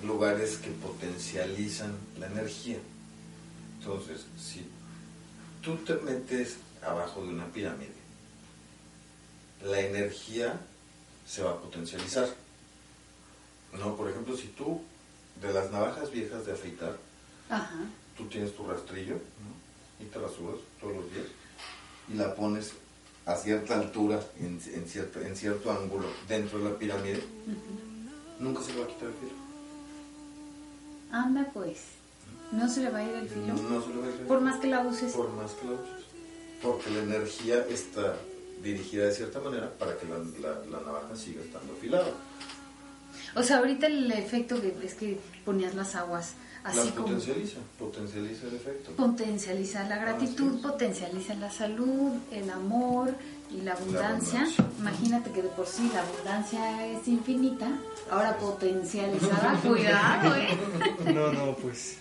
lugares 0.05 0.57
que 0.59 0.71
potencializan 0.71 1.93
la 2.19 2.27
energía. 2.27 2.79
Entonces, 3.79 4.27
si 4.39 4.67
tú 5.63 5.77
te 5.77 5.95
metes 5.95 6.57
abajo 6.83 7.23
de 7.23 7.29
una 7.29 7.47
pirámide, 7.47 7.93
la 9.65 9.81
energía 9.81 10.61
se 11.27 11.43
va 11.43 11.53
a 11.53 11.61
potencializar. 11.61 12.29
No, 13.73 13.97
por 13.97 14.09
ejemplo, 14.11 14.37
si 14.37 14.49
tú 14.49 14.81
de 15.43 15.53
las 15.53 15.71
navajas 15.71 16.11
viejas 16.11 16.47
de 16.47 16.53
afeitar, 16.53 16.97
Ajá. 17.51 17.77
tú 18.17 18.27
tienes 18.27 18.55
tu 18.57 18.67
rastrillo 18.67 19.15
¿no? 19.15 20.05
y 20.05 20.09
te 20.09 20.19
rasuras 20.19 20.57
todos 20.81 20.97
los 20.97 21.13
días 21.13 21.27
y 22.09 22.15
la 22.15 22.35
pones 22.35 22.73
a 23.27 23.37
cierta 23.37 23.79
altura, 23.79 24.21
en, 24.41 24.61
en 24.75 24.89
cierto, 24.89 25.21
en 25.21 25.37
cierto 25.37 25.71
ángulo 25.71 26.07
dentro 26.27 26.59
de 26.59 26.71
la 26.71 26.79
pirámide, 26.79 27.23
nunca 28.41 28.63
se 28.63 28.73
le 28.73 28.81
va 28.81 28.87
a 28.87 28.89
quitar 28.89 29.09
el 29.09 29.15
filo. 29.15 29.33
Anda 31.13 31.51
pues, 31.53 31.79
no 32.53 32.69
se 32.69 32.81
le 32.83 32.91
va 32.91 32.99
a 32.99 33.03
ir 33.05 33.15
el 33.15 33.29
filo. 33.29 33.55
No 33.55 33.83
se 33.83 33.89
le 33.91 33.97
va 34.01 34.07
a 34.07 34.11
quitar 34.11 34.21
el 34.23 34.27
Por 34.27 34.39
filo. 34.39 34.51
más 34.51 34.61
que 34.61 34.67
la 34.69 34.81
uses. 34.81 35.13
Por 35.13 35.31
más 35.35 35.53
que 35.53 35.67
la 35.67 35.73
uses. 35.73 36.05
Porque 36.63 36.91
la 36.91 36.99
energía 37.03 37.67
está 37.69 38.17
dirigida 38.63 39.05
de 39.05 39.13
cierta 39.15 39.41
manera 39.41 39.71
para 39.79 39.97
que 39.97 40.07
la, 40.07 40.19
la- 40.19 40.65
la 40.67 40.81
navaja 40.85 41.15
siga 41.15 41.43
estando 41.43 41.73
afilada. 41.75 42.11
O 43.35 43.43
sea, 43.43 43.59
ahorita 43.59 43.87
el 43.87 44.11
efecto 44.13 44.61
que 44.61 44.75
es 44.85 44.95
que 44.95 45.19
ponías 45.45 45.75
las 45.75 45.95
aguas 45.95 46.35
así 46.65 46.89
la 46.89 46.95
como 46.95 47.07
potencializa, 47.07 47.59
potencializa 47.79 48.47
el 48.49 48.55
efecto. 48.57 48.91
potencializa 48.93 49.85
la 49.89 49.97
gratitud, 49.99 50.49
Así 50.49 50.57
es. 50.57 50.63
potencializa 50.63 51.35
la 51.35 51.51
salud, 51.51 52.13
el 52.33 52.51
amor 52.51 53.15
y 53.51 53.61
la 53.63 53.73
abundancia. 53.73 54.41
abundancia. 54.41 54.65
Imagínate 54.81 55.31
que 55.31 55.43
de 55.43 55.49
por 55.51 55.67
sí 55.67 55.91
la 55.95 56.03
abundancia 56.03 56.87
es 56.87 57.07
infinita, 57.09 57.69
ahora 58.11 58.37
potencializada, 58.37 59.59
cuidado, 59.63 60.35
¿eh? 60.37 60.49
No, 61.15 61.33
no, 61.33 61.55
pues 61.57 61.99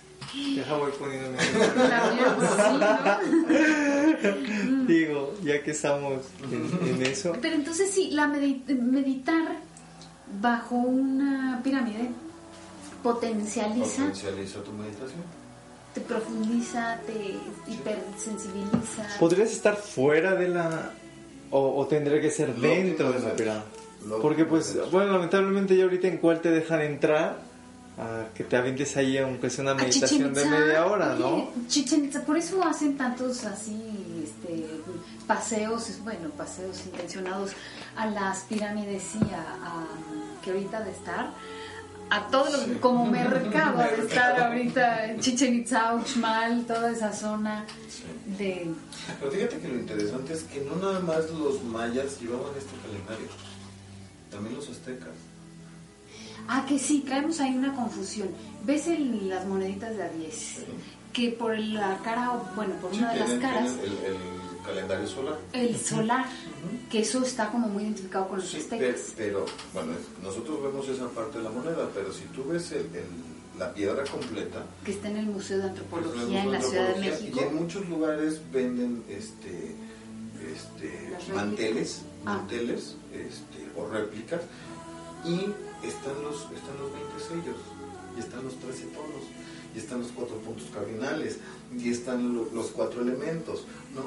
Deja 0.54 0.76
voy 0.76 0.92
poniéndome. 0.98 1.38
Digo, 4.86 5.34
ya 5.42 5.62
que 5.62 5.70
estamos 5.70 6.24
en, 6.50 6.88
en 6.88 7.02
eso. 7.02 7.32
Pero 7.40 7.54
entonces 7.54 7.90
sí, 7.90 8.10
la 8.10 8.26
medi- 8.26 8.64
meditar 8.66 9.56
bajo 10.40 10.74
una 10.76 11.60
pirámide 11.64 12.10
potencializa, 13.02 14.02
Potencializa 14.02 14.60
tu 14.62 14.72
meditación. 14.72 15.20
te 15.94 16.00
profundiza, 16.00 16.98
te 17.06 17.36
hipersensibiliza. 17.70 19.06
¿Podrías 19.18 19.50
estar 19.52 19.76
fuera 19.76 20.34
de 20.34 20.48
la... 20.48 20.90
o, 21.50 21.76
o 21.80 21.86
tendría 21.86 22.20
que 22.20 22.30
ser 22.30 22.50
Lo 22.58 22.60
dentro 22.68 23.12
que 23.12 23.18
de 23.18 23.24
la 23.28 23.34
pirámide? 23.34 23.64
lo 24.06 24.20
Porque 24.20 24.42
que 24.42 24.48
pues, 24.48 24.78
bueno, 24.92 25.12
lamentablemente 25.12 25.76
ya 25.76 25.84
ahorita 25.84 26.08
en 26.08 26.18
cuál 26.18 26.40
te 26.40 26.50
dejan 26.50 26.80
entrar, 26.82 27.38
a 27.98 28.26
que 28.34 28.44
te 28.44 28.56
avientes 28.56 28.96
ahí 28.96 29.18
aunque 29.18 29.50
sea 29.50 29.64
una 29.64 29.74
meditación 29.74 30.32
de 30.32 30.44
media 30.44 30.86
hora, 30.86 31.16
¿no? 31.18 31.50
Itzá, 31.68 32.24
por 32.24 32.36
eso 32.36 32.62
hacen 32.62 32.96
tantos 32.96 33.44
así 33.44 33.76
este, 34.22 34.66
paseos, 35.28 36.00
bueno, 36.02 36.30
paseos 36.30 36.84
intencionados 36.86 37.52
a 37.96 38.06
las 38.06 38.40
pirámides 38.40 39.04
y 39.14 39.32
a, 39.32 39.40
a- 39.40 39.86
que 40.42 40.50
ahorita 40.50 40.80
de 40.82 40.90
estar, 40.90 41.30
a 42.10 42.26
todo 42.28 42.50
lo 42.50 42.64
Sí. 42.64 42.78
como 42.80 43.04
mercado 43.06 43.78
de 43.78 44.02
estar 44.06 44.40
ahorita 44.46 45.04
en 45.06 45.20
Chichen 45.20 45.54
Itza, 45.56 45.94
Uxmal, 45.94 46.64
toda 46.66 46.90
esa 46.90 47.12
zona 47.12 47.64
Sí. 47.88 48.04
de... 48.38 48.72
Pero 49.20 49.30
fíjate 49.30 49.58
que 49.58 49.68
lo 49.68 49.74
interesante 49.78 50.32
es 50.32 50.42
que 50.44 50.60
no 50.62 50.76
nada 50.76 51.00
más 51.00 51.30
los 51.30 51.62
mayas 51.64 52.18
llevaban 52.20 52.52
este 52.56 52.74
calendario, 52.84 53.28
también 54.30 54.56
los 54.56 54.68
aztecas. 54.70 55.10
Ah, 56.48 56.64
que 56.66 56.78
sí, 56.78 57.00
traemos 57.06 57.40
ahí 57.40 57.54
una 57.54 57.74
confusión. 57.74 58.28
¿Ves 58.64 58.86
el- 58.86 59.28
las 59.28 59.44
moneditas 59.46 59.94
de 59.96 60.02
a 60.02 60.08
10? 60.08 60.64
Que 61.12 61.30
por 61.30 61.58
la 61.58 61.98
cara, 61.98 62.40
bueno, 62.56 62.74
por 62.76 62.92
una 62.92 63.12
de 63.12 63.20
las 63.20 63.32
caras... 63.34 63.72
tienen 63.74 63.98
el, 64.04 64.12
el 64.14 64.37
calendario 64.72 65.06
solar. 65.08 65.38
El 65.52 65.76
solar, 65.76 66.26
que 66.90 67.00
eso 67.00 67.22
está 67.22 67.50
como 67.50 67.68
muy 67.68 67.84
identificado 67.84 68.28
con 68.28 68.38
los 68.38 68.48
Sí, 68.48 68.58
aztecas. 68.58 69.14
pero, 69.16 69.46
bueno, 69.72 69.92
nosotros 70.22 70.62
vemos 70.62 70.86
esa 70.88 71.08
parte 71.08 71.38
de 71.38 71.44
la 71.44 71.50
moneda, 71.50 71.88
pero 71.94 72.12
si 72.12 72.24
tú 72.34 72.44
ves 72.44 72.70
el- 72.72 72.86
el- 72.94 73.28
la 73.58 73.72
piedra 73.74 74.04
completa, 74.04 74.64
Que 74.84 74.92
está 74.92 75.08
en 75.08 75.16
el 75.16 75.26
Museo 75.26 75.58
de 75.58 75.64
Antropología 75.64 76.44
en 76.44 76.52
la 76.52 76.60
Ciudad 76.60 76.94
de 76.94 77.00
México. 77.00 77.40
Y 77.40 77.44
en 77.44 77.54
muchos 77.56 77.88
lugares 77.88 78.40
venden 78.52 79.02
este, 79.08 79.74
este 80.54 81.32
manteles. 81.34 82.02
Ah. 82.24 82.34
manteles 82.36 82.94
este, 83.12 83.66
o 83.76 83.88
réplicas, 83.88 84.42
y 85.24 85.34
están 85.86 86.22
los, 86.22 86.36
están 86.54 86.76
los 86.78 86.92
20 86.92 87.18
sellos, 87.26 87.56
y 88.16 88.20
están 88.20 88.44
los 88.44 88.54
13 88.60 88.84
tonos, 88.86 89.24
y 89.74 89.78
están 89.78 90.00
los 90.02 90.10
cuatro 90.12 90.36
puntos 90.38 90.66
cardinales, 90.72 91.38
y 91.76 91.90
están 91.90 92.34
lo- 92.34 92.48
los 92.52 92.66
cuatro 92.68 93.02
elementos, 93.02 93.64
¿no? 93.94 94.02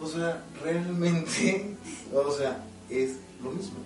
O 0.00 0.06
sea, 0.06 0.42
realmente, 0.62 1.76
o 2.14 2.30
sea, 2.32 2.62
es 2.90 3.12
lo 3.42 3.50
mismo. 3.50 3.78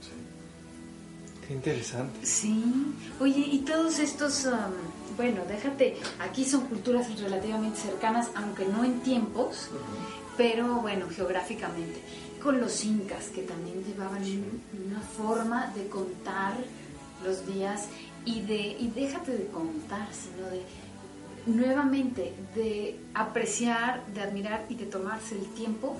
Sí. 0.00 1.46
Qué 1.46 1.54
interesante. 1.54 2.24
Sí. 2.26 2.64
Oye, 3.20 3.40
y 3.50 3.58
todos 3.60 3.98
estos, 3.98 4.46
am, 4.46 4.72
bueno, 5.16 5.42
déjate, 5.48 5.96
aquí 6.20 6.44
son 6.44 6.62
culturas 6.66 7.20
relativamente 7.20 7.78
cercanas, 7.80 8.30
aunque 8.34 8.64
no 8.66 8.84
en 8.84 9.00
tiempos, 9.00 9.68
pero 10.36 10.76
bueno, 10.76 11.06
geográficamente. 11.10 12.00
Con 12.42 12.58
los 12.60 12.82
incas, 12.84 13.26
que 13.28 13.42
también 13.42 13.84
llevaban 13.84 14.22
un- 14.22 14.62
una 14.86 15.00
forma 15.00 15.66
de 15.76 15.86
contar 15.88 16.54
los 17.22 17.46
días 17.46 17.88
y 18.24 18.40
de, 18.42 18.56
y 18.80 18.88
déjate 18.94 19.32
de 19.32 19.46
contar, 19.48 20.08
sino 20.14 20.48
de 20.48 20.62
nuevamente 21.46 22.34
de 22.54 22.98
apreciar, 23.14 24.04
de 24.14 24.20
admirar 24.20 24.66
y 24.68 24.74
de 24.74 24.86
tomarse 24.86 25.36
el 25.36 25.46
tiempo 25.54 25.96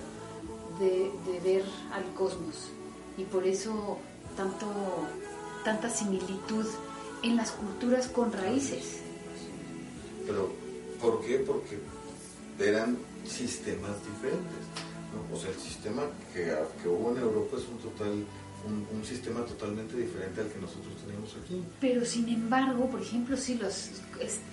de, 0.79 1.11
ver 1.45 1.65
al 1.93 2.05
cosmos. 2.15 2.69
Y 3.17 3.25
por 3.25 3.47
eso 3.47 3.99
tanto, 4.37 4.67
tanta 5.65 5.91
similitud 5.91 6.67
en 7.23 7.37
las 7.37 7.51
culturas 7.53 8.09
con 8.09 8.33
raíces. 8.33 9.01
Pero, 10.27 10.51
¿por 11.01 11.21
qué? 11.23 11.39
Porque 11.39 11.79
eran 12.59 12.97
sistemas 13.27 13.93
diferentes. 14.05 14.65
¿no? 15.13 15.37
O 15.37 15.39
sea, 15.39 15.51
el 15.51 15.59
sistema 15.59 16.03
que, 16.33 16.55
que 16.83 16.89
hubo 16.89 17.11
en 17.11 17.19
Europa 17.19 17.57
es 17.57 17.69
un 17.69 17.79
total 17.79 18.25
un, 18.67 18.87
un 18.97 19.05
sistema 19.05 19.45
totalmente 19.45 19.97
diferente 19.97 20.41
al 20.41 20.49
que 20.49 20.59
nosotros 20.61 20.95
tenemos 21.05 21.37
aquí. 21.43 21.63
Pero 21.81 22.05
sin 22.05 22.29
embargo, 22.29 22.89
por 22.91 23.01
ejemplo, 23.03 23.37
sí, 23.37 23.55
los 23.57 23.91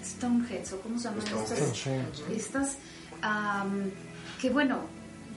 Stoneheads, 0.03 0.74
o 0.74 0.82
cómo 0.82 0.97
se 0.97 1.05
llaman 1.05 1.24
estas, 1.28 1.78
Stonehenge. 1.78 2.36
estas 2.36 2.78
am, 3.22 3.91
que 4.41 4.49
bueno, 4.49 4.82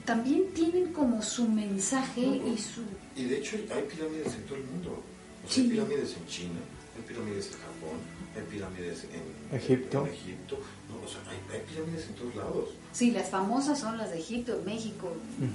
también 0.05 0.53
tienen 0.53 0.93
como 0.93 1.21
su 1.21 1.47
mensaje 1.47 2.21
y 2.21 2.57
su... 2.57 2.81
Y 3.15 3.25
de 3.25 3.37
hecho 3.37 3.57
hay 3.73 3.83
pirámides 3.83 4.33
en 4.35 4.43
todo 4.45 4.55
el 4.57 4.63
mundo. 4.65 4.91
O 4.91 5.47
sea, 5.47 5.55
Sí. 5.55 5.61
Hay 5.61 5.69
pirámides 5.69 6.15
en 6.17 6.27
China, 6.27 6.59
hay 6.95 7.01
pirámides 7.07 7.47
en 7.47 7.53
Japón, 7.53 7.97
hay 8.35 8.43
pirámides 8.43 9.05
en 9.05 9.57
Egipto. 9.57 10.05
en 10.05 10.13
Egipto. 10.13 10.59
O 11.03 11.07
sea, 11.07 11.21
hay, 11.29 11.39
hay 11.51 11.65
pirámides 11.65 12.07
en 12.07 12.15
todos 12.15 12.35
lados. 12.35 12.69
Sí, 12.93 13.11
las 13.11 13.29
famosas 13.29 13.79
son 13.79 13.97
las 13.97 14.11
de 14.11 14.19
Egipto, 14.19 14.61
México. 14.65 15.11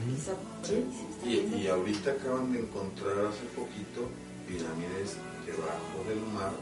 Quizá, 0.08 0.32
Sí. 0.62 0.84
Y, 1.24 1.66
ahorita 1.68 2.10
acaban 2.12 2.52
de 2.52 2.60
encontrar 2.60 3.26
hace 3.26 3.44
poquito 3.54 4.08
pirámides 4.48 5.16
debajo 5.46 6.02
del 6.08 6.20
mar, 6.34 6.52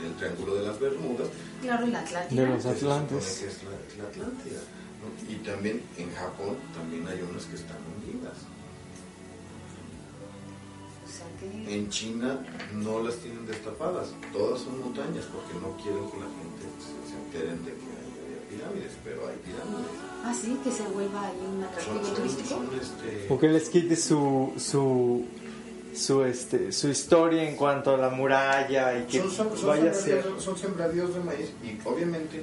en 0.00 0.06
el 0.06 0.14
Triángulo 0.16 0.56
de 0.56 0.66
las 0.66 0.78
Bermudas, 0.80 1.28
Claro, 1.62 1.86
la 1.86 2.00
Atlántida. 2.00 2.42
De 2.42 2.48
los 2.48 2.62
se 2.62 2.68
Atlantes. 2.70 3.38
que 3.40 3.46
es 3.46 3.62
la, 3.62 3.70
es 3.86 3.98
la 3.98 4.04
Atlántida. 4.04 4.60
¿no? 5.00 5.32
Y 5.32 5.36
también 5.38 5.82
en 5.96 6.12
Japón 6.14 6.56
también 6.74 7.06
hay 7.08 7.22
unas 7.22 7.44
que 7.44 7.56
están 7.56 7.78
hundidas. 7.94 8.38
O 11.04 11.08
sea 11.08 11.26
que... 11.38 11.74
En 11.76 11.88
China 11.90 12.40
no 12.72 13.02
las 13.02 13.16
tienen 13.16 13.46
destapadas, 13.46 14.08
todas 14.32 14.60
son 14.60 14.80
montañas 14.80 15.24
porque 15.32 15.54
no 15.60 15.76
quieren 15.82 16.10
que 16.10 16.18
la 16.18 16.26
gente 16.26 16.64
de 17.38 17.72
que 17.72 18.54
pirámides, 18.56 18.92
pero 19.04 19.28
hay 19.28 19.36
pirámides. 19.44 19.90
Ah, 20.24 20.34
sí, 20.34 20.58
que 20.64 20.70
se 20.70 20.82
vuelva 20.84 21.26
ahí 21.26 21.36
un 21.54 21.62
atractivo 21.64 22.04
son- 22.04 22.14
turístico. 22.14 22.48
son, 22.48 22.68
este, 22.80 23.26
O 23.32 23.38
que 23.38 23.48
les 23.48 23.68
quite 23.68 23.96
su, 23.96 24.52
su, 24.56 25.24
su, 25.94 26.22
este, 26.24 26.72
su 26.72 26.88
historia 26.88 27.48
en 27.48 27.56
cuanto 27.56 27.94
a 27.94 27.98
la 27.98 28.10
muralla 28.10 28.98
y 28.98 29.04
que 29.04 29.18
son, 29.20 29.30
son- 29.30 29.56
son 29.58 29.68
vaya 29.68 29.90
a 29.90 29.94
ser... 29.94 30.24
son 30.38 30.56
sembradíos 30.56 31.14
de 31.14 31.20
maíz 31.20 31.50
y 31.62 31.78
obviamente 31.86 32.42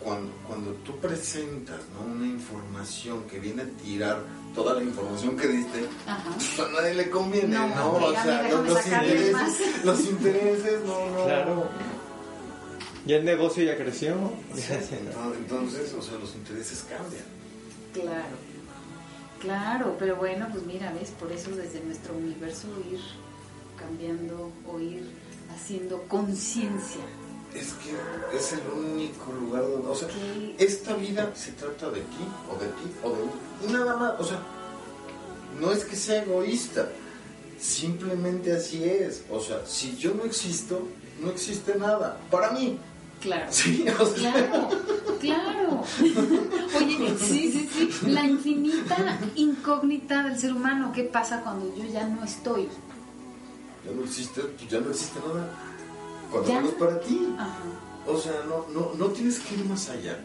cuando, 0.00 0.30
cuando 0.46 0.70
tú 0.84 0.96
presentas 0.98 1.80
¿no? 1.98 2.12
una 2.12 2.26
información 2.26 3.24
que 3.24 3.38
viene 3.38 3.62
a 3.62 3.66
tirar 3.82 4.18
toda 4.54 4.74
la 4.74 4.82
información 4.82 5.36
que 5.36 5.46
diste, 5.48 5.86
Ajá. 6.06 6.30
pues 6.34 6.60
a 6.60 6.68
nadie 6.72 6.94
le 6.94 7.10
conviene, 7.10 7.48
No, 7.56 7.68
¿no? 7.68 7.92
O 8.06 8.12
sea, 8.12 8.48
los, 8.50 8.66
los 8.68 8.86
intereses, 8.86 9.84
los 9.84 10.00
intereses, 10.06 10.80
no, 10.86 11.10
no. 11.10 11.24
Claro. 11.24 11.68
Ya 13.06 13.16
el 13.16 13.24
negocio 13.24 13.62
ya 13.64 13.76
creció. 13.76 14.14
Sí, 14.54 14.62
Entonces, 15.38 15.92
o 15.92 16.02
sea, 16.02 16.18
los 16.18 16.34
intereses 16.34 16.84
cambian. 16.88 17.24
Claro, 17.92 18.36
claro, 19.40 19.96
pero 19.98 20.16
bueno, 20.16 20.48
pues 20.50 20.64
mira, 20.64 20.92
ves, 20.98 21.10
por 21.10 21.30
eso 21.30 21.50
desde 21.50 21.80
nuestro 21.80 22.14
universo 22.14 22.66
ir 22.90 23.00
cambiando 23.78 24.50
o 24.66 24.80
ir 24.80 25.04
haciendo 25.54 26.02
conciencia. 26.08 27.02
Es 27.54 27.72
que 27.74 28.36
es 28.36 28.52
el 28.54 28.62
único 28.76 29.32
lugar 29.32 29.62
donde, 29.62 29.86
o 29.86 29.94
sea, 29.94 30.08
Sí. 30.08 30.56
esta 30.58 30.94
vida 30.94 31.30
se 31.36 31.52
trata 31.52 31.90
de 31.90 32.00
ti, 32.00 32.24
o 32.50 32.58
de 32.58 32.66
ti, 32.66 32.94
o 33.04 33.10
de 33.10 33.22
mí, 33.66 33.72
nada 33.72 33.96
más, 33.96 34.18
o 34.20 34.24
sea, 34.24 34.40
no 35.60 35.70
es 35.70 35.84
que 35.84 35.94
sea 35.94 36.22
egoísta, 36.24 36.88
simplemente 37.60 38.52
así 38.52 38.82
es, 38.82 39.22
o 39.30 39.38
sea, 39.40 39.64
si 39.66 39.96
yo 39.96 40.14
no 40.14 40.24
existo, 40.24 40.88
no 41.22 41.30
existe 41.30 41.76
nada, 41.76 42.18
para 42.28 42.50
mí, 42.50 42.76
Claro. 43.24 43.46
sí, 43.50 43.86
o 43.88 44.06
sea, 44.06 44.32
Claro, 44.32 44.68
claro. 45.18 45.84
Oye, 46.76 47.16
sí, 47.18 47.50
sí, 47.50 47.68
sí. 47.72 48.10
La 48.10 48.26
infinita 48.26 49.18
incógnita 49.34 50.24
del 50.24 50.38
ser 50.38 50.52
humano. 50.52 50.92
¿Qué 50.94 51.04
pasa 51.04 51.40
cuando 51.42 51.74
yo 51.74 51.84
ya 51.90 52.06
no 52.06 52.22
estoy? 52.22 52.68
ya 53.84 53.92
no 53.92 54.04
existe, 54.04 54.40
pues 54.42 54.70
ya 54.70 54.80
no 54.80 54.90
existe 54.90 55.18
nada, 55.20 55.50
cuando 56.30 56.52
menos 56.52 56.72
para 56.72 57.00
ti, 57.00 57.34
Ajá. 57.38 57.58
o 58.06 58.18
sea, 58.18 58.32
no, 58.48 58.66
no, 58.72 58.92
no 58.94 59.06
tienes 59.08 59.38
que 59.40 59.54
ir 59.54 59.64
más 59.66 59.90
allá, 59.90 60.18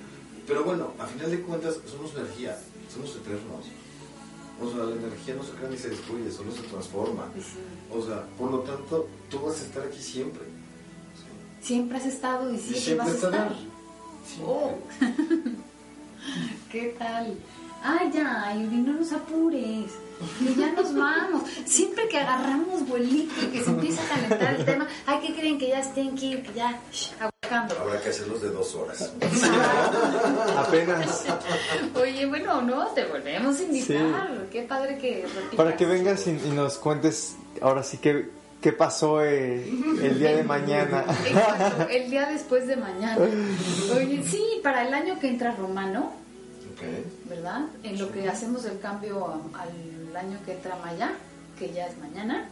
pero 0.47 0.64
bueno, 0.64 0.93
a 0.97 1.06
final 1.06 1.30
de 1.30 1.41
cuentas 1.41 1.78
somos 1.86 2.14
energía, 2.16 2.58
somos 2.93 3.16
eternos. 3.16 3.66
O 4.62 4.70
sea, 4.70 4.84
la 4.84 4.95
energía 4.95 5.36
no 5.36 5.43
se 5.43 5.52
crea 5.52 5.70
ni 5.70 5.78
se 5.78 5.89
destruye, 5.89 6.30
solo 6.32 6.52
se 6.52 6.64
transforma. 6.64 7.32
Pues. 7.34 7.45
O 7.95 8.06
sea, 8.06 8.26
por 8.38 8.52
lo 8.52 8.60
tanto, 8.60 9.08
tú 9.30 9.39
vas 9.39 9.62
a 9.62 9.66
estar 9.66 9.84
aquí 9.84 10.02
siempre. 10.02 10.43
Siempre 11.62 11.97
has 11.97 12.05
estado 12.05 12.51
y 12.51 12.55
Y 12.55 12.60
siempre, 12.60 12.80
siempre 12.82 13.05
vas 13.05 13.07
a 13.07 13.28
estar. 13.28 13.55
Siempre. 14.26 14.45
Oh. 14.45 14.78
¿Qué 16.72 16.95
tal? 16.97 17.38
Ay, 17.82 18.12
ya, 18.14 18.53
Yuri, 18.55 18.78
no 18.78 18.93
nos 18.93 19.12
apures. 19.14 19.91
Que 20.39 20.53
ya 20.53 20.72
nos 20.74 20.93
vamos. 20.93 21.43
Siempre 21.66 22.07
que 22.10 22.20
agarramos 22.20 22.86
vuelito 22.88 23.34
y 23.41 23.45
que 23.47 23.64
se 23.64 23.70
empieza 23.70 24.03
a 24.03 24.07
calentar 24.10 24.55
el 24.55 24.66
tema. 24.66 24.88
Ay, 25.05 25.20
¿qué 25.26 25.34
creen? 25.34 25.57
Que 25.57 25.70
ya 25.70 25.80
estén 25.80 26.16
que 26.16 26.41
que 26.41 26.53
ya 26.53 26.78
shh, 26.91 27.12
aguacando. 27.20 27.80
Habrá 27.80 28.01
que 28.01 28.10
hacerlos 28.10 28.41
de 28.41 28.49
dos 28.49 28.76
horas. 28.76 29.14
Apenas. 30.57 31.26
Oye, 31.95 32.26
bueno, 32.26 32.62
no, 32.62 32.88
te 32.88 33.05
volvemos 33.05 33.60
a 33.60 33.64
invitar. 33.64 34.47
Qué 34.51 34.64
padre 34.64 34.97
que 34.97 35.22
repitas. 35.22 35.55
Para 35.55 35.78
que 35.78 35.86
vengas 35.86 36.28
y, 36.28 36.32
y 36.32 36.51
nos 36.51 36.78
cuentes 36.78 37.38
ahora 37.62 37.84
sí 37.84 37.97
que 37.97 38.30
qué 38.62 38.74
pasó 38.74 39.24
eh, 39.24 39.68
el 40.01 40.20
día 40.20 40.36
de 40.36 40.43
mañana. 40.43 41.05
Exacto, 41.26 41.88
el 41.89 42.10
día 42.10 42.30
después 42.30 42.68
de 42.68 42.76
mañana. 42.76 43.18
Oye, 43.95 44.24
sí, 44.24 44.43
para 44.64 44.88
el 44.88 44.93
año 44.93 45.20
que 45.20 45.30
entra 45.30 45.55
Romano, 45.55 46.12
Ok. 46.74 47.30
¿verdad? 47.30 47.66
En 47.84 47.99
lo 47.99 48.12
que 48.12 48.28
hacemos 48.30 48.66
el 48.66 48.80
cambio 48.80 49.41
al 49.53 50.16
año 50.16 50.38
que 50.45 50.53
entra 50.53 50.76
Maya, 50.84 51.12
que 51.57 51.72
ya 51.74 51.88
es 51.88 51.97
mañana, 51.97 52.49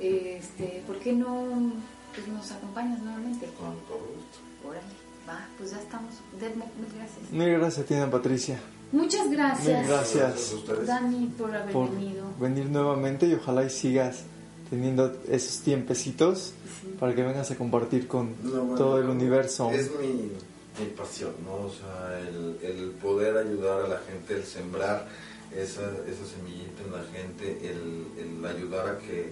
este, 0.00 0.82
¿por 0.86 0.98
qué 0.98 1.12
no 1.12 1.72
pues, 2.14 2.26
nos 2.28 2.50
acompañas 2.52 3.00
nuevamente? 3.00 3.46
Con 3.58 3.76
todo 3.86 3.98
gusto. 3.98 4.38
Órale, 4.68 4.84
va, 5.28 5.46
pues 5.58 5.70
ya 5.70 5.78
estamos. 5.78 6.12
Muchas 6.34 6.94
gracias. 6.96 7.30
Muy 7.32 7.50
gracias, 7.52 7.86
Tina 7.86 8.10
Patricia. 8.10 8.58
Muchas 8.92 9.30
gracias, 9.30 9.88
gracias 9.88 10.54
Gracias. 10.66 10.86
Dani, 10.86 11.26
por 11.38 11.54
haber 11.54 11.72
por 11.72 11.90
venido. 11.90 12.26
venir 12.38 12.66
nuevamente 12.66 13.26
y 13.26 13.32
ojalá 13.34 13.64
y 13.64 13.70
sigas 13.70 14.24
teniendo 14.72 15.14
esos 15.28 15.58
tiempecitos 15.60 16.54
para 16.98 17.14
que 17.14 17.22
vengas 17.22 17.50
a 17.50 17.56
compartir 17.56 18.08
con 18.08 18.34
No, 18.42 18.62
bueno, 18.62 18.74
todo 18.78 18.98
el 18.98 19.10
universo. 19.10 19.70
Es 19.70 19.90
mi, 20.00 20.32
mi 20.80 20.90
pasión, 20.96 21.32
¿no? 21.44 21.66
O 21.66 21.70
sea, 21.70 22.18
el, 22.20 22.56
el 22.62 22.90
poder 22.92 23.36
ayudar 23.36 23.82
a 23.82 23.88
la 23.88 23.98
gente, 23.98 24.32
el 24.34 24.44
sembrar 24.44 25.06
esa, 25.54 25.82
esa 25.82 26.24
semillita 26.24 26.82
en 26.86 26.92
la 26.92 27.04
gente, 27.12 27.70
el, 27.70 28.06
el 28.18 28.46
ayudar 28.46 28.88
a 28.88 28.98
que 28.98 29.30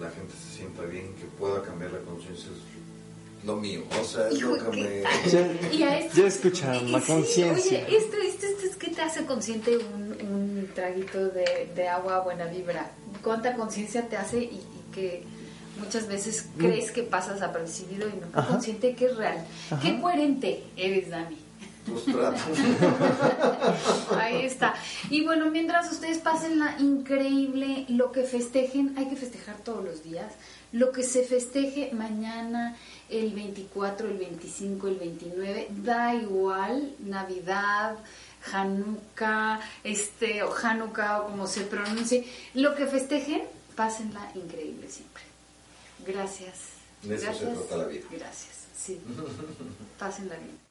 la 0.00 0.08
gente 0.10 0.32
se 0.42 0.56
sienta 0.56 0.82
bien, 0.84 1.12
que 1.16 1.26
pueda 1.38 1.60
cambiar 1.60 1.92
la 1.92 1.98
conciencia, 2.00 2.48
es 2.50 3.46
lo 3.46 3.56
mío. 3.56 3.82
O 4.00 4.04
sea, 4.04 4.28
es 4.28 4.38
Hijo, 4.38 4.56
lo 4.56 4.70
que 4.70 4.78
¿qué 4.78 5.04
me... 5.04 5.78
Ya, 5.78 6.08
ya 6.08 6.26
escucharon, 6.26 6.90
la 6.90 7.00
Sí, 7.02 7.12
conciencia. 7.12 7.84
Oye, 7.86 7.96
esto, 7.98 8.16
esto, 8.16 8.46
esto 8.46 8.66
es 8.70 8.76
que 8.76 8.90
te 8.90 9.02
hace 9.02 9.26
consciente 9.26 9.76
un, 9.76 10.16
un 10.26 10.70
traguito 10.74 11.28
de, 11.28 11.70
de 11.76 11.88
agua 11.88 12.20
buena 12.20 12.46
vibra. 12.46 12.90
¿Cuánta 13.22 13.54
conciencia 13.54 14.08
te 14.08 14.16
hace 14.16 14.38
y 14.44 14.62
que 14.92 15.24
muchas 15.78 16.08
veces 16.08 16.46
crees 16.56 16.90
que 16.90 17.02
pasas 17.02 17.42
apercibido 17.42 18.08
y 18.08 18.12
no 18.12 18.26
Ajá. 18.32 18.48
consciente 18.48 18.94
que 18.94 19.06
es 19.06 19.16
real? 19.16 19.44
Qué 19.82 20.00
coherente 20.00 20.64
eres, 20.76 21.10
Dani. 21.10 21.36
Pues. 21.88 22.04
Ahí 24.18 24.44
está. 24.44 24.74
Y 25.10 25.24
bueno, 25.24 25.50
mientras 25.50 25.90
ustedes 25.90 26.18
pasen 26.18 26.58
la 26.58 26.76
increíble, 26.78 27.86
lo 27.88 28.12
que 28.12 28.24
festejen, 28.24 28.94
hay 28.98 29.06
que 29.06 29.16
festejar 29.16 29.56
todos 29.58 29.84
los 29.84 30.02
días. 30.02 30.32
Lo 30.72 30.92
que 30.92 31.02
se 31.02 31.22
festeje 31.22 31.90
mañana, 31.94 32.76
el 33.08 33.32
24, 33.32 34.08
el 34.08 34.18
25, 34.18 34.88
el 34.88 34.96
29, 34.96 35.68
da 35.82 36.14
igual, 36.14 36.94
Navidad, 36.98 37.96
Hanukkah, 38.52 39.60
este, 39.82 40.42
o 40.42 40.54
Hanukkah, 40.54 41.20
o 41.20 41.26
como 41.28 41.46
se 41.46 41.62
pronuncie. 41.62 42.26
Lo 42.52 42.74
que 42.74 42.86
festejen, 42.86 43.42
pásenla 43.78 44.32
increíble 44.34 44.88
siempre. 44.88 45.22
Gracias. 46.04 46.54
De 47.02 47.14
eso 47.14 47.26
se 47.26 47.30
Gracias. 47.30 47.58
trata 47.68 47.76
la 47.76 47.84
vida. 47.84 48.06
Gracias. 48.10 48.56
Sí. 48.76 49.00
Pásenla 49.98 50.34
bien. 50.34 50.67